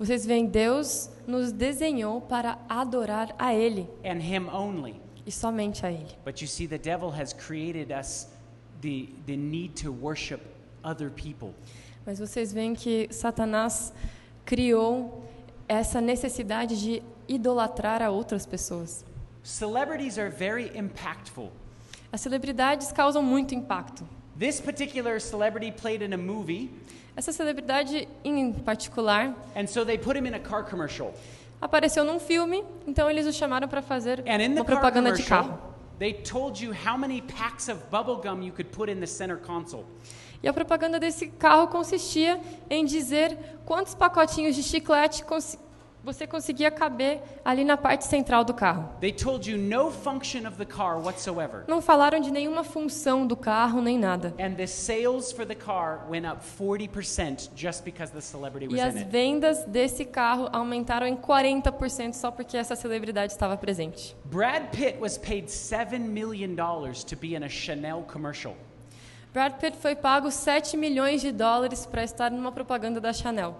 Vocês 0.00 0.24
veem, 0.24 0.46
Deus 0.46 1.10
nos 1.26 1.52
desenhou 1.52 2.22
para 2.22 2.58
adorar 2.66 3.34
a 3.38 3.52
Ele 3.52 3.86
and 4.02 4.18
Him 4.22 4.48
only. 4.48 4.98
e 5.26 5.30
somente 5.30 5.84
a 5.84 5.92
Ele. 5.92 6.16
But 6.24 6.40
you 6.40 6.48
see, 6.48 6.66
the 6.66 6.78
devil 6.78 7.10
has 7.10 7.34
created 7.34 7.92
us 7.92 8.26
the, 8.80 9.10
the 9.26 9.36
need 9.36 9.74
to 9.82 9.92
worship 9.92 10.40
other 10.82 11.10
people. 11.10 11.50
Mas 12.06 12.18
vocês 12.18 12.50
veem 12.50 12.74
que 12.74 13.08
Satanás 13.10 13.92
criou 14.46 15.22
essa 15.68 16.00
necessidade 16.00 16.80
de 16.80 17.02
idolatrar 17.28 18.00
a 18.00 18.08
outras 18.08 18.46
pessoas. 18.46 19.04
Celebrities 19.42 20.16
are 20.18 20.30
very 20.30 20.70
impactful. 20.74 21.52
As 22.10 22.22
celebridades 22.22 22.90
causam 22.90 23.22
muito 23.22 23.54
impacto. 23.54 24.08
This 24.38 24.62
particular 24.62 25.20
celebrity 25.20 25.70
played 25.70 26.02
in 26.02 26.14
a 26.14 26.16
movie, 26.16 26.70
Essa 27.16 27.32
celebridade 27.32 28.08
em 28.24 28.52
particular 28.52 29.34
and 29.56 29.66
so 29.66 29.84
they 29.84 29.98
put 29.98 30.16
him 30.16 30.26
in 30.26 30.34
a 30.34 30.38
car 30.38 30.64
commercial. 30.64 31.12
apareceu 31.60 32.04
num 32.04 32.18
filme, 32.18 32.64
então 32.86 33.10
eles 33.10 33.26
o 33.26 33.32
chamaram 33.32 33.68
para 33.68 33.82
fazer 33.82 34.20
And 34.20 34.42
in 34.42 34.54
the 34.54 34.60
uma 34.60 34.64
propaganda 34.64 35.12
de 35.12 35.22
carro. 35.22 35.58
they 35.98 36.14
told 36.14 36.64
you 36.64 36.72
how 36.72 36.96
many 36.96 37.20
packs 37.20 37.68
of 37.68 37.78
bubble 37.90 38.16
gum 38.16 38.42
you 38.42 38.52
could 38.52 38.70
put 38.70 38.90
in 38.90 39.00
the 39.00 39.06
center 39.06 39.36
console. 39.36 39.84
E 40.42 40.48
a 40.48 40.52
propaganda 40.54 40.98
desse 40.98 41.26
carro 41.26 41.68
consistia 41.68 42.40
em 42.70 42.84
dizer 42.86 43.36
quantos 43.66 43.94
pacotinhos 43.94 44.56
de 44.56 44.62
chiclete 44.62 45.22
você 46.02 46.26
conseguia 46.26 46.70
caber 46.70 47.20
ali 47.44 47.64
na 47.64 47.76
parte 47.76 48.04
central 48.06 48.44
do 48.44 48.54
carro. 48.54 48.88
They 49.00 49.12
told 49.12 49.50
you 49.50 49.58
no 49.58 49.90
function 49.90 50.46
of 50.46 50.56
the 50.56 50.64
car 50.64 50.98
whatsoever. 50.98 51.64
Não 51.68 51.82
falaram 51.82 52.20
de 52.20 52.30
nenhuma 52.30 52.64
função 52.64 53.26
do 53.26 53.36
carro 53.36 53.82
nem 53.82 53.98
nada. 53.98 54.34
And 54.38 54.54
the 54.54 54.66
sales 54.66 55.30
for 55.30 55.46
the 55.46 55.54
car 55.54 56.06
went 56.08 56.26
up 56.26 56.42
40% 56.58 57.50
just 57.54 57.84
because 57.84 58.12
the 58.12 58.20
celebrity 58.20 58.66
was 58.66 58.76
E 58.76 58.80
as 58.80 59.02
vendas 59.02 59.64
desse 59.64 60.04
carro 60.04 60.48
aumentaram 60.52 61.06
em 61.06 61.16
40% 61.16 62.14
só 62.14 62.30
porque 62.30 62.56
essa 62.56 62.74
celebridade 62.74 63.32
estava 63.32 63.56
presente. 63.56 64.16
Brad 64.24 64.70
Pitt 64.70 64.98
was 65.00 65.18
paid 65.18 65.48
$7 65.48 65.98
million 65.98 66.56
to 66.56 67.16
be 67.16 67.34
in 67.34 67.44
a 67.44 67.48
Chanel 67.48 68.04
commercial. 68.10 68.56
Brad 69.32 69.60
Pitt 69.60 69.76
foi 69.76 69.94
pago 69.94 70.30
7 70.30 70.76
milhões 70.76 71.20
de 71.20 71.30
dólares 71.30 71.86
para 71.86 72.02
estar 72.02 72.30
numa 72.30 72.50
propaganda 72.50 73.00
da 73.00 73.12
Chanel. 73.12 73.54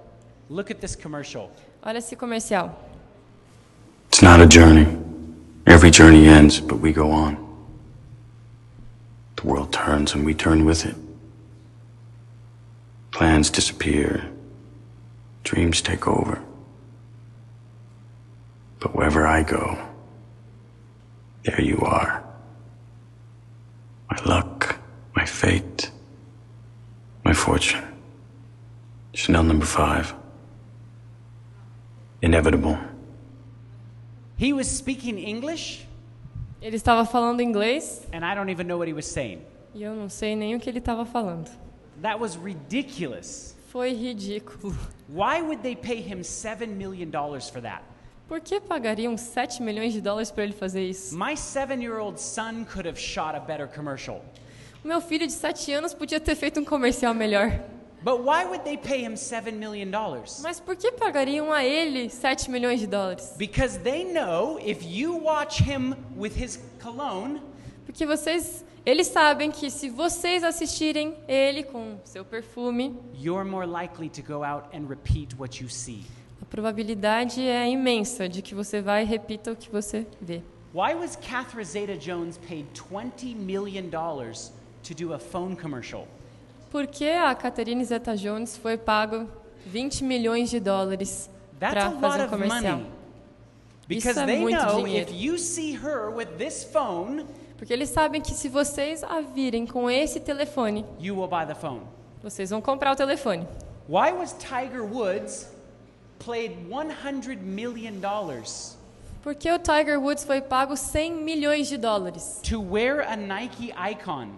Look 0.48 0.72
at 0.72 0.80
this 0.80 0.96
commercial. 0.96 1.50
Olha 1.82 1.96
esse 1.96 2.14
comercial. 2.14 2.70
It's 4.08 4.22
not 4.22 4.40
a 4.40 4.46
journey. 4.46 4.86
Every 5.66 5.90
journey 5.90 6.28
ends, 6.28 6.60
but 6.60 6.78
we 6.78 6.92
go 6.92 7.10
on. 7.10 7.36
The 9.36 9.46
world 9.46 9.72
turns 9.72 10.14
and 10.14 10.24
we 10.26 10.34
turn 10.34 10.66
with 10.66 10.84
it. 10.84 10.94
Plans 13.12 13.48
disappear. 13.50 14.28
Dreams 15.42 15.80
take 15.80 16.06
over. 16.06 16.42
But 18.80 18.94
wherever 18.94 19.26
I 19.26 19.42
go, 19.42 19.78
there 21.44 21.60
you 21.62 21.78
are. 21.80 22.22
My 24.10 24.18
luck, 24.24 24.78
my 25.16 25.24
fate, 25.24 25.90
my 27.24 27.32
fortune. 27.32 27.86
Chanel 29.14 29.44
number 29.44 29.66
five. 29.66 30.14
Inevitable. 32.22 32.78
He 34.38 34.52
was 34.52 34.66
speaking 34.68 35.18
English, 35.18 35.86
Ele 36.62 36.76
estava 36.76 37.04
falando 37.06 37.40
inglês 37.40 38.06
and 38.12 38.24
I 38.24 38.34
don't 38.34 38.50
even 38.50 38.66
know 38.66 38.76
what 38.78 38.88
he 38.88 38.94
was 38.94 39.06
saying. 39.06 39.40
e 39.74 39.82
eu 39.82 39.94
não 39.94 40.08
sei 40.08 40.34
nem 40.36 40.54
o 40.54 40.60
que 40.60 40.68
ele 40.68 40.78
estava 40.78 41.04
falando. 41.06 41.50
That 42.02 42.18
was 42.20 42.36
ridiculous. 42.36 43.56
Foi 43.68 43.92
ridículo. 43.92 44.74
Why 45.08 45.40
would 45.42 45.62
they 45.62 45.76
pay 45.76 46.00
him 46.00 46.20
$7 46.22 46.66
million 46.68 47.10
for 47.52 47.62
that? 47.62 47.82
Por 48.28 48.40
que 48.40 48.60
pagariam 48.60 49.16
7 49.16 49.62
milhões 49.62 49.92
de 49.92 50.00
dólares 50.00 50.30
para 50.30 50.44
ele 50.44 50.52
fazer 50.52 50.82
isso? 50.88 51.16
My 51.16 51.36
seven 51.36 51.80
year 51.82 51.98
old 51.98 52.20
son 52.20 52.64
could 52.64 52.86
have 52.88 52.98
shot 52.98 53.34
a 53.34 53.40
better 53.40 53.66
commercial. 53.68 54.22
O 54.84 54.88
meu 54.88 55.00
filho 55.00 55.26
de 55.26 55.32
7 55.32 55.72
anos 55.72 55.92
podia 55.94 56.20
ter 56.20 56.34
feito 56.34 56.60
um 56.60 56.64
comercial 56.64 57.12
melhor. 57.14 57.60
But 58.02 58.22
why 58.24 58.44
would 58.46 58.64
they 58.64 58.78
pay 58.78 59.02
him 59.04 59.14
$7 59.14 59.52
million? 59.52 59.90
Mas 60.42 60.58
por 60.58 60.74
que 60.74 60.90
pagariam 60.92 61.52
a 61.52 61.62
ele 61.64 62.08
7 62.08 62.50
milhões 62.50 62.80
de 62.80 62.86
dólares? 62.86 63.34
Because 63.36 63.78
they 63.80 64.04
know 64.04 64.58
if 64.58 64.82
you 64.82 65.14
watch 65.16 65.62
him 65.62 65.94
with 66.16 66.32
his 66.34 66.58
cologne, 66.82 67.40
Porque 67.84 68.06
vocês, 68.06 68.64
eles 68.86 69.08
sabem 69.08 69.50
que 69.50 69.68
se 69.68 69.90
vocês 69.90 70.42
assistirem 70.44 71.14
ele 71.28 71.62
com 71.62 71.98
seu 72.04 72.24
perfume, 72.24 72.96
you're 73.14 73.44
more 73.44 73.66
likely 73.66 74.08
to 74.08 74.22
go 74.22 74.42
out 74.42 74.64
and 74.74 74.88
repeat 74.88 75.34
what 75.38 75.62
you 75.62 75.68
see. 75.68 76.02
a 76.40 76.44
probabilidade 76.46 77.42
é 77.42 77.68
imensa 77.68 78.28
de 78.28 78.40
que 78.40 78.54
você 78.54 78.80
vai 78.80 79.02
e 79.02 79.06
repita 79.06 79.52
o 79.52 79.56
que 79.56 79.68
você 79.70 80.06
vê. 80.20 80.40
Why 80.72 80.94
was 80.94 81.16
Catherine 81.16 81.64
Zeta 81.64 81.96
Jones 81.98 82.38
paid 82.38 82.66
$20 82.74 83.34
million 83.36 83.90
to 83.90 84.94
do 84.94 85.12
a 85.12 85.18
phone 85.18 85.54
commercial? 85.56 86.06
Por 86.70 86.86
que 86.86 87.10
a 87.10 87.34
Catherine 87.34 87.84
Zeta-Jones 87.84 88.56
foi 88.56 88.78
pago 88.78 89.28
20 89.66 90.04
milhões 90.04 90.48
de 90.48 90.60
dólares 90.60 91.28
para 91.58 91.90
fazer 91.90 92.24
um 92.24 92.28
comercial? 92.28 92.76
money. 92.78 92.90
Because 93.88 94.10
Isso 94.10 94.20
é 94.20 94.36
muito 94.36 94.76
dinheiro. 94.76 95.10
phone, 96.72 97.26
Porque 97.58 97.72
eles 97.72 97.88
sabem 97.90 98.20
que 98.20 98.32
se 98.32 98.48
vocês 98.48 99.02
a 99.02 99.20
virem 99.20 99.66
com 99.66 99.90
esse 99.90 100.20
telefone, 100.20 100.86
you 101.00 101.16
will 101.18 101.26
buy 101.26 101.44
the 101.44 101.56
phone. 101.56 101.82
vocês 102.22 102.50
vão 102.50 102.60
comprar 102.60 102.92
o 102.92 102.96
telefone. 102.96 103.44
Why 103.88 104.12
was 104.12 104.32
Tiger 104.38 104.84
Woods 104.84 105.48
paid 106.24 106.56
$100 106.68 107.38
million 107.42 108.00
Por 109.22 109.34
que 109.34 109.50
o 109.50 109.58
Tiger 109.58 110.00
Woods 110.00 110.22
foi 110.22 110.40
pago 110.40 110.76
100 110.76 111.12
milhões 111.14 111.66
de 111.66 111.76
dólares 111.76 112.40
to 112.48 112.62
wear 112.62 113.00
a 113.10 113.16
Nike 113.16 113.72
icon? 113.90 114.28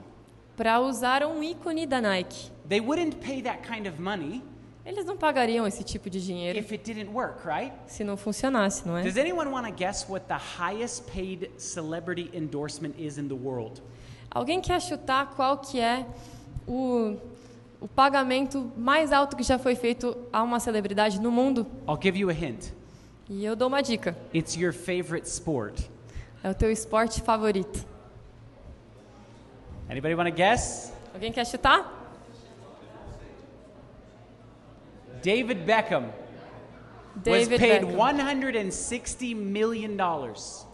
Para 0.56 0.80
usar 0.80 1.24
um 1.24 1.42
ícone 1.42 1.86
da 1.86 2.00
Nike? 2.00 2.50
They 2.68 2.80
wouldn't 2.80 3.16
pay 3.16 3.42
that 3.42 3.62
kind 3.66 3.86
of 3.86 4.00
money 4.00 4.42
Eles 4.84 5.04
não 5.04 5.16
pagariam 5.16 5.64
esse 5.64 5.84
tipo 5.84 6.10
de 6.10 6.20
dinheiro 6.20 6.58
if 6.58 6.72
it 6.72 6.82
didn't 6.82 7.12
work, 7.12 7.46
right? 7.46 7.72
se 7.86 8.02
não 8.02 8.16
funcionasse, 8.16 8.86
não 8.86 8.96
é? 8.98 9.02
Does 9.02 9.16
anyone 9.16 9.48
want 9.50 9.66
to 9.66 9.72
guess 9.72 10.04
what 10.08 10.26
the 10.26 10.38
highest 10.58 11.04
paid 11.12 11.50
celebrity 11.56 12.30
endorsement 12.34 12.94
is 12.98 13.16
in 13.16 13.28
the 13.28 13.34
world? 13.34 13.80
Alguém 14.28 14.60
quer 14.60 14.80
chutar 14.80 15.34
qual 15.36 15.58
que 15.58 15.78
é 15.78 16.04
o, 16.66 17.16
o 17.80 17.86
pagamento 17.86 18.72
mais 18.76 19.12
alto 19.12 19.36
que 19.36 19.44
já 19.44 19.56
foi 19.56 19.76
feito 19.76 20.16
a 20.32 20.42
uma 20.42 20.58
celebridade 20.58 21.20
no 21.20 21.30
mundo? 21.30 21.64
I'll 21.86 22.00
give 22.00 22.18
you 22.18 22.28
a 22.28 22.32
hint. 22.32 22.72
E 23.28 23.44
eu 23.44 23.54
dou 23.54 23.68
uma 23.68 23.82
dica. 23.82 24.16
It's 24.34 24.56
your 24.56 24.72
favorite 24.72 25.28
sport. 25.28 25.80
É 26.42 26.50
o 26.50 26.54
teu 26.54 26.72
esporte 26.72 27.20
favorito. 27.22 27.86
Anybody 29.92 30.14
want 30.14 30.26
to 30.26 30.34
guess? 30.34 30.90
Alguém 31.14 31.30
quer 31.30 31.44
chutar? 31.44 31.84
David 35.22 35.66
Beckham 35.66 36.04
was 36.04 37.22
David 37.22 37.58
paid 37.60 37.82
Beckham. 37.82 37.96
160 37.96 39.34
million 39.34 39.94
dollars 39.94 40.66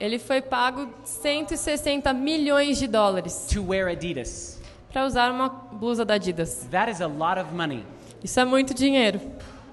Ele 0.00 0.18
foi 0.18 0.40
pago 0.40 0.88
160 1.04 2.12
milhões 2.14 2.78
de 2.78 2.86
dólares 2.86 3.46
to 3.52 3.62
wear 3.62 3.86
Adidas. 3.88 4.58
para 4.90 5.04
usar 5.04 5.30
uma 5.30 5.48
blusa 5.50 6.02
da 6.04 6.14
Adidas. 6.14 6.66
That 6.70 6.90
is 6.90 7.02
a 7.02 7.06
lot 7.06 7.38
of 7.38 7.52
money. 7.54 7.84
Isso 8.24 8.40
é 8.40 8.46
muito 8.46 8.72
dinheiro. 8.72 9.20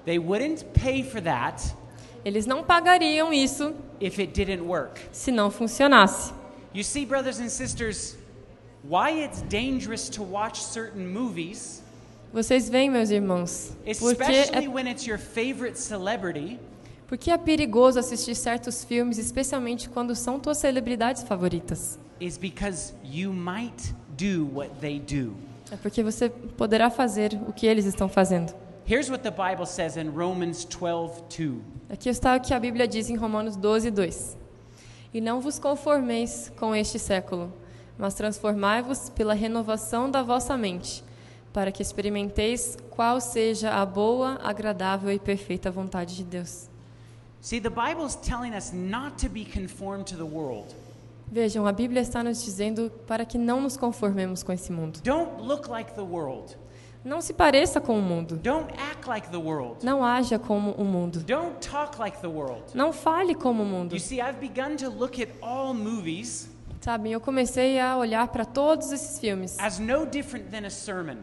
They 0.04 0.18
wouldn't 0.18 0.66
pay 0.78 1.02
for 1.02 1.22
that 1.22 1.62
Eles 2.26 2.44
não 2.44 2.62
pagariam 2.62 3.32
isso 3.32 3.74
if 4.00 4.18
it 4.18 4.32
didn't 4.34 4.62
work. 4.66 5.00
se 5.12 5.30
não 5.32 5.50
funcionasse. 5.50 6.34
You 6.74 6.84
see, 6.84 7.06
brothers 7.06 7.38
and 7.40 7.48
sisters, 7.48 8.18
why 8.88 9.10
it's 9.24 9.42
dangerous 9.42 10.08
to 10.10 10.22
watch 10.22 10.62
certain 10.62 11.06
movies, 11.06 11.82
Vocês 12.32 12.68
veem, 12.68 12.90
meus 12.90 13.10
irmãos, 13.10 13.72
porque 13.84 13.90
especially 13.90 14.66
é, 14.66 14.68
when 14.68 14.88
it's 14.88 15.06
your 15.06 15.18
favorite 15.18 15.78
celebrity, 15.78 16.58
porque 17.06 17.30
é 17.30 17.38
perigoso 17.38 17.98
assistir 17.98 18.34
certos 18.34 18.82
filmes, 18.82 19.18
especialmente 19.18 19.88
quando 19.88 20.14
são 20.16 20.40
tuas 20.40 20.58
celebridades 20.58 21.22
favoritas. 21.22 21.98
is 22.20 22.36
because 22.38 22.92
you 23.04 23.32
might 23.32 23.92
do 24.16 24.46
what 24.52 24.70
they 24.80 24.98
do. 24.98 25.34
É 25.70 25.76
porque 25.76 26.02
você 26.02 26.28
poderá 26.28 26.90
fazer 26.90 27.38
o 27.48 27.52
que 27.52 27.66
eles 27.66 27.84
estão 27.84 28.08
fazendo. 28.08 28.52
Here's 28.86 29.08
what 29.08 29.22
the 29.22 29.30
Bible 29.30 29.66
says 29.66 29.96
in 29.96 30.10
Romans 30.10 30.64
12 30.64 31.22
2. 31.28 31.60
Aqui 31.90 32.08
está 32.08 32.36
o 32.36 32.40
que 32.40 32.52
a 32.52 32.58
Bíblia 32.60 32.86
diz 32.86 33.08
em 33.08 33.16
Romanos 33.16 33.56
12, 33.56 33.90
2. 33.90 34.36
E 35.12 35.20
não 35.20 35.40
vos 35.40 35.58
conformeis 35.58 36.52
com 36.56 36.74
este 36.74 36.98
século, 36.98 37.52
mas 37.98 38.14
transformai-vos 38.14 39.08
pela 39.10 39.34
renovação 39.34 40.10
da 40.10 40.22
vossa 40.22 40.56
mente, 40.56 41.04
para 41.52 41.70
que 41.70 41.82
experimenteis 41.82 42.76
qual 42.90 43.20
seja 43.20 43.70
a 43.70 43.86
boa, 43.86 44.38
agradável 44.42 45.12
e 45.12 45.18
perfeita 45.18 45.70
vontade 45.70 46.16
de 46.16 46.24
Deus. 46.24 46.68
See, 47.40 47.60
the 47.60 47.70
Bible's 47.70 48.16
telling 48.16 48.56
us 48.56 48.72
not 48.72 49.16
to 49.24 49.28
be 49.28 49.44
conformed 49.44 50.06
to 50.06 50.16
the 50.16 50.24
world. 50.24 50.74
Vejam, 51.30 51.66
a 51.66 51.72
Bíblia 51.72 52.00
está 52.00 52.22
nos 52.22 52.42
dizendo 52.44 52.90
para 53.06 53.24
que 53.24 53.36
não 53.36 53.60
nos 53.60 53.76
conformemos 53.76 54.42
com 54.42 54.52
esse 54.52 54.72
mundo. 54.72 55.00
Don't 55.02 55.42
look 55.42 55.68
like 55.68 55.92
the 55.94 56.00
world. 56.00 56.56
Não 57.04 57.20
se 57.20 57.34
pareça 57.34 57.82
com 57.82 57.98
o 57.98 58.02
mundo. 58.02 58.36
Don't 58.36 58.72
act 58.78 59.06
like 59.06 59.28
the 59.28 59.36
world. 59.36 59.84
Não 59.84 60.02
haja 60.02 60.38
como 60.38 60.70
o 60.72 60.84
mundo. 60.84 61.20
Don't 61.20 61.56
talk 61.60 61.98
like 61.98 62.18
the 62.20 62.26
world. 62.26 62.62
Não 62.72 62.94
fale 62.94 63.34
como 63.34 63.62
o 63.62 63.66
mundo. 63.66 63.94
You 63.94 64.00
see, 64.00 64.20
I've 64.20 64.38
begun 64.40 64.76
to 64.76 64.88
look 64.88 65.22
at 65.22 65.28
all 65.42 65.74
movies 65.74 66.48
Sabe, 66.84 67.10
eu 67.10 67.18
comecei 67.18 67.80
a 67.80 67.96
olhar 67.96 68.28
para 68.28 68.44
todos 68.44 68.92
esses 68.92 69.18
filmes 69.18 69.58
as 69.58 69.78
no 69.78 70.04
different 70.04 70.50
than 70.50 70.66
a 70.66 70.70
sermon. 70.70 71.16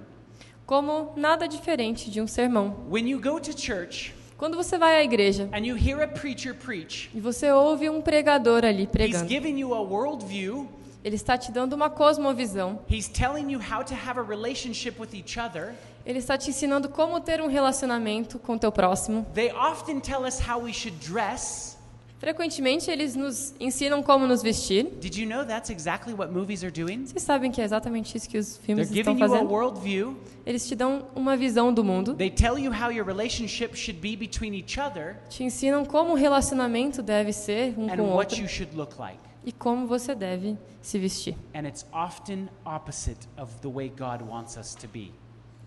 como 0.66 1.14
nada 1.16 1.47
diferente 1.47 2.09
de 2.09 2.20
um 2.20 2.26
sermão. 2.26 2.78
When 2.89 3.07
you 3.07 3.22
go 3.22 3.39
to 3.39 3.55
church 3.55 4.12
Quando 4.39 4.57
você 4.57 4.76
vai 4.76 4.95
à 4.95 5.03
igreja 5.03 5.47
and 5.53 5.59
you 5.59 5.78
hear 5.78 6.01
a 6.01 6.07
preacher 6.07 6.55
preach, 6.55 7.12
e 7.14 7.20
você 7.20 7.51
ouve 7.51 7.88
um 7.91 8.01
pregador 8.01 8.66
ali 8.66 8.86
he's 8.86 8.89
pregando, 8.91 9.30
giving 9.30 9.59
you 9.59 9.76
a 9.76 9.80
worldview. 9.80 10.68
ele 11.03 11.16
está 11.16 11.38
te 11.38 11.51
dando 11.51 11.74
uma 11.74 11.91
cosmovisão, 11.91 12.80
He's 12.89 13.07
telling 13.07 13.51
you 13.51 13.59
how 13.59 13.84
to 13.84 13.93
have 13.93 14.20
a 14.20 14.24
relationship 14.24 14.99
with 14.99 15.14
each 15.14 15.39
other. 15.39 15.76
ele 16.03 16.18
está 16.18 16.39
te 16.39 16.49
ensinando 16.49 16.89
como 16.89 17.20
ter 17.22 17.39
um 17.39 17.45
relacionamento 17.47 18.39
com 18.39 18.55
o 18.55 18.57
teu 18.57 18.72
próximo. 18.72 19.28
They 19.36 19.51
often 19.53 19.99
tell 19.99 20.24
us 20.24 20.39
how 20.39 20.64
we 20.64 20.74
should 20.74 20.97
dress. 21.07 21.78
Frequentemente 22.22 22.92
eles 22.92 23.16
nos 23.16 23.52
ensinam 23.60 24.04
como 24.04 24.28
nos 24.28 24.44
vestir. 24.44 24.84
Did 25.02 25.16
you 25.16 25.28
know 25.28 25.44
that's 25.44 25.72
exactly 25.72 26.14
what 26.14 26.32
movies 26.32 26.64
are 26.64 26.72
doing? 26.72 27.08
Vocês 27.08 27.24
sabem 27.24 27.52
que 27.52 27.60
é 27.60 27.64
exatamente 27.64 28.16
isso 28.16 28.30
que 28.30 28.38
os 28.38 28.58
They're 28.58 28.66
filmes 28.68 28.92
estão 28.92 29.14
giving 29.16 29.20
you 29.20 29.26
a 29.26 29.30
fazendo? 29.38 29.50
worldview. 29.52 30.16
Eles 30.46 30.68
te 30.68 30.76
dão 30.76 31.08
uma 31.16 31.36
visão 31.36 31.74
do 31.74 31.84
mundo, 31.84 32.14
They 32.14 32.30
tell 32.30 32.60
you 32.60 32.72
how 32.72 32.92
your 32.92 33.08
relationship 33.08 33.76
should 33.76 34.00
be 34.00 34.16
between 34.16 34.54
each 34.54 34.80
other 34.80 35.18
te 35.30 35.44
ensinam 35.44 35.84
como 35.84 36.12
o 36.12 36.16
relacionamento 36.16 37.02
deve 37.02 37.34
ser 37.34 37.74
um 37.76 37.86
and 37.92 37.96
com 37.98 38.04
o 38.04 38.16
what 38.16 38.36
outro 38.36 38.42
you 38.44 38.48
should 38.48 38.76
look 38.76 39.00
like. 39.00 39.18
e 39.44 39.52
como 39.52 39.88
você 39.88 40.14
deve 40.14 40.56
se 40.80 41.00
vestir. 41.00 41.36
And 41.56 41.68
it's 41.68 41.88
often 41.92 42.50
opposite 42.64 43.28
of 43.36 43.52
the 43.64 43.68
way 43.68 43.90
God 43.90 44.22
wants 44.30 44.58
us 44.58 44.76
to 44.76 44.88
be. 44.88 45.12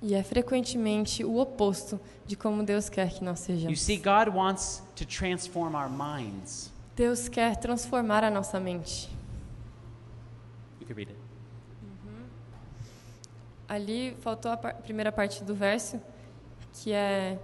E 0.07 0.15
é 0.15 0.23
frequentemente 0.23 1.25
o 1.25 1.39
oposto 1.39 1.99
de 2.27 2.37
como 2.37 2.63
Deus 2.63 2.91
quer 2.91 3.09
que 3.11 3.25
nós 3.25 3.41
You 3.41 3.47
sejamos. 3.57 3.81
see, 3.81 3.97
God 3.97 4.29
wants 4.35 4.83
to 4.97 5.07
transform 5.07 5.75
our 5.75 5.89
minds. 5.89 6.71
Deus 6.95 7.27
quer 7.27 7.57
transformar 7.57 8.23
a 8.23 8.31
nossa 8.31 8.61
mente. 8.61 9.09
You 10.79 10.87
can 10.87 10.95
read 10.95 11.11
it. 11.11 11.19
Ali 13.67 14.15
faltou 14.21 14.53
a 14.53 14.59
par- 14.59 14.75
primeira 14.83 15.11
parte 15.11 15.43
do 15.43 15.55
verso, 15.55 15.99
que 16.75 16.93
é 16.93 17.39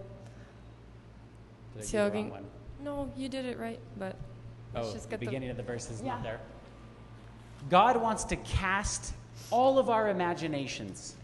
Did 1.75 1.85
se 1.85 1.97
alguém? 1.97 2.31
No, 2.79 3.09
you 3.17 3.31
did 3.31 3.47
it 3.47 3.59
right, 3.59 3.81
but 3.97 4.15
Oh, 4.75 4.83
the 4.83 4.99
get 4.99 5.09
the 5.09 5.17
beginning 5.17 5.49
of 5.51 5.57
the 5.57 5.63
verse 5.63 5.91
is 5.91 6.01
Yeah. 6.03 6.17
not 6.17 6.23
there. 6.23 6.41
God 7.71 7.97
wants 7.97 8.23
to 8.25 8.37
cast 8.37 9.15
all 9.51 9.79
of 9.79 9.89
our 9.89 10.11
imaginations. 10.11 11.17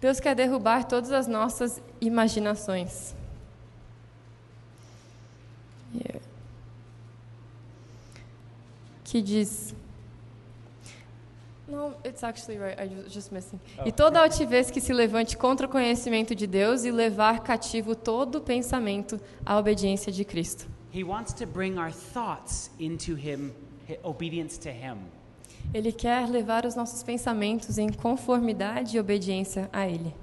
Deus 0.00 0.20
quer 0.20 0.34
derrubar 0.34 0.84
todas 0.84 1.10
as 1.10 1.26
nossas 1.26 1.80
imaginações. 2.00 3.14
Que 9.04 9.22
diz. 9.22 9.74
No, 11.68 11.94
it's 12.04 12.22
actually 12.22 12.58
right. 12.58 12.78
I 12.78 12.88
just 13.08 13.32
missing. 13.32 13.58
Oh. 13.78 13.86
E 13.86 13.92
toda 13.92 14.20
altivez 14.20 14.70
que 14.70 14.80
se 14.80 14.92
levante 14.92 15.36
contra 15.36 15.66
o 15.66 15.68
conhecimento 15.70 16.34
de 16.34 16.46
Deus 16.46 16.84
e 16.84 16.90
levar 16.90 17.40
cativo 17.42 17.94
todo 17.96 18.40
pensamento 18.40 19.20
à 19.44 19.58
obediência 19.58 20.12
de 20.12 20.24
Cristo. 20.24 20.66
He 20.94 21.02
wants 21.02 21.32
to 21.34 21.46
bring 21.46 21.76
our 21.78 21.92
thoughts 21.92 22.70
into 22.78 23.12
Him, 23.16 23.52
hi- 23.88 23.98
obedience 24.02 24.58
to 24.60 24.68
Him. 24.68 24.98
Ele 25.74 25.92
quer 25.92 26.28
levar 26.28 26.64
os 26.64 26.74
nossos 26.74 27.02
pensamentos 27.02 27.78
em 27.78 27.88
conformidade 27.90 28.96
e 28.96 29.00
obediência 29.00 29.68
a 29.72 29.86
Ele. 29.86 30.14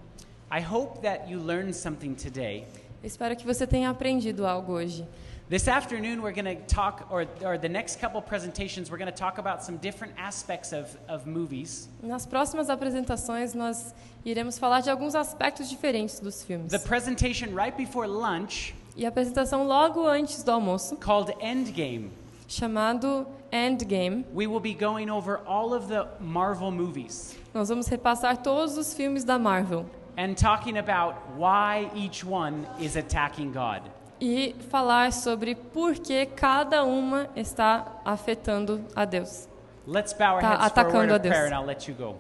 I 0.52 0.62
hope 0.62 1.00
that 1.02 1.30
you 1.32 1.40
learned 1.40 1.76
something 1.76 2.14
today. 2.14 2.66
Espero 3.04 3.36
que 3.36 3.46
você 3.46 3.68
tenha 3.68 3.90
aprendido 3.90 4.46
algo 4.46 4.74
hoje. 4.74 5.06
This 5.50 5.68
afternoon, 5.68 6.22
we're 6.22 6.34
going 6.34 6.56
to 6.56 6.62
talk, 6.74 7.04
or, 7.12 7.28
or 7.46 7.60
the 7.60 7.68
next 7.68 8.00
couple 8.00 8.22
presentations, 8.22 8.90
we're 8.90 8.98
going 8.98 9.12
to 9.12 9.18
talk 9.18 9.38
about 9.38 9.64
some 9.64 9.78
different 9.78 10.14
aspects 10.18 10.72
of, 10.72 10.98
of 11.08 11.28
movies. 11.28 11.90
Nas 12.02 12.26
próximas 12.26 12.70
apresentações, 12.70 13.54
nós 13.54 13.94
iremos 14.26 14.58
falar 14.58 14.80
de 14.80 14.90
alguns 14.90 15.16
aspectos 15.16 15.70
diferentes 15.70 16.20
dos 16.20 16.44
filmes. 16.44 16.72
The 16.72 16.80
presentation 16.80 17.54
right 17.54 17.76
before 17.76 18.08
lunch, 18.08 18.74
E 18.96 19.06
a 19.06 19.10
apresentação 19.10 19.68
logo 19.68 20.08
antes 20.08 20.44
do 20.44 20.52
almoço, 20.52 20.96
called 20.96 21.34
Endgame, 21.42 22.12
chamado 22.48 23.26
Endgame, 23.52 24.26
we 24.34 24.48
will 24.48 24.60
be 24.60 24.74
going 24.74 25.10
over 25.10 25.40
all 25.46 25.74
of 25.74 25.88
the 25.88 26.08
Marvel 26.20 26.72
movies 26.72 27.38
nós 27.54 27.70
vamos 27.70 27.88
repassar 27.88 28.38
todos 28.38 28.78
os 28.78 28.94
filmes 28.94 29.24
da 29.24 29.38
Marvel 29.38 29.86
and 30.18 30.34
talking 30.36 30.78
about 30.78 31.16
why 31.38 31.90
each 31.96 32.26
one 32.26 32.66
is 32.80 32.96
attacking 32.98 33.52
God. 33.52 33.82
e 34.22 34.56
falar 34.70 35.12
sobre 35.12 35.54
por 35.56 35.96
que 35.96 36.26
cada 36.26 36.84
uma 36.84 37.28
está 37.36 38.00
afetando 38.06 38.82
a 38.96 39.06
Deus. 39.06 39.48
Let's 39.86 40.14
bow 40.14 40.36
our 40.36 40.42
Tá 40.42 40.50
heads 40.52 40.58
for 40.60 40.64
a 40.64 40.68
atacando 40.68 41.14
a 41.14 41.16
of 41.18 41.22
prayer 41.28 41.50
Deus. 41.50 41.52
and 41.52 41.56
I'll 41.60 41.66
let 41.66 41.88
you 41.90 41.96
go. 41.96 42.16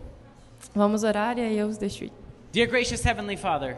Vamos 0.75 1.03
orar 1.03 1.37
e 1.37 1.41
aí 1.41 1.57
eu 1.57 1.67
os 1.67 1.77
deixo 1.77 2.03
ir. 2.05 2.11
Dear 2.51 2.67
gracious 2.67 3.03
Heavenly 3.05 3.37
Father, 3.37 3.77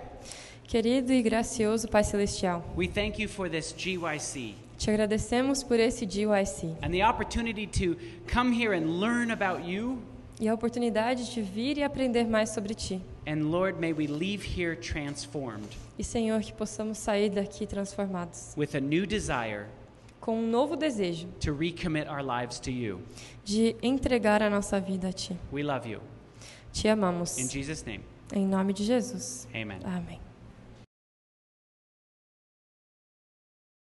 Querido 0.67 1.13
e 1.13 1.21
gracioso 1.21 1.87
Pai 1.87 2.03
Celestial, 2.03 2.63
we 2.75 2.87
thank 2.87 3.21
you 3.21 3.29
for 3.29 3.47
this 3.49 3.71
GYC 3.73 4.55
te 4.77 4.89
agradecemos 4.91 5.63
por 5.63 5.79
esse 5.79 6.05
GYC 6.05 6.75
and 6.81 6.91
the 6.91 7.03
opportunity 7.03 7.65
to 7.67 7.95
come 8.31 8.51
here 8.53 8.73
and 8.75 8.99
learn 8.99 9.31
about 9.31 9.63
you. 9.67 9.99
e 10.39 10.49
a 10.49 10.53
oportunidade 10.53 11.31
de 11.33 11.41
vir 11.41 11.77
e 11.77 11.83
aprender 11.83 12.25
mais 12.25 12.49
sobre 12.49 12.73
Ti. 12.73 13.01
And 13.27 13.49
Lord, 13.49 13.79
may 13.79 13.93
we 13.93 14.05
leave 14.05 14.43
here 14.45 14.75
transformed 14.75 15.69
E, 15.97 16.03
Senhor, 16.03 16.41
que 16.41 16.51
possamos 16.53 16.97
sair 16.97 17.29
daqui 17.29 17.65
transformados, 17.65 18.53
with 18.57 18.75
a 18.75 18.79
new 18.81 19.05
desire 19.05 19.67
com 20.19 20.37
um 20.39 20.47
novo 20.49 20.75
desejo 20.75 21.27
to 21.39 21.53
recommit 21.53 22.09
our 22.09 22.21
lives 22.21 22.59
to 22.59 22.69
you. 22.71 22.99
de 23.45 23.75
entregar 23.81 24.41
a 24.41 24.49
nossa 24.49 24.79
vida 24.79 25.07
a 25.07 25.13
Ti. 25.13 25.37
We 25.53 25.63
love 25.63 25.87
you. 25.89 26.01
Te 26.73 26.89
amamos. 26.89 27.37
In 27.37 27.47
Jesus' 27.47 27.83
name, 27.85 28.03
Em 28.33 28.45
nome 28.45 28.73
de 28.73 28.83
Jesus. 28.83 29.47
amen. 29.53 29.79
Amém. 29.85 30.24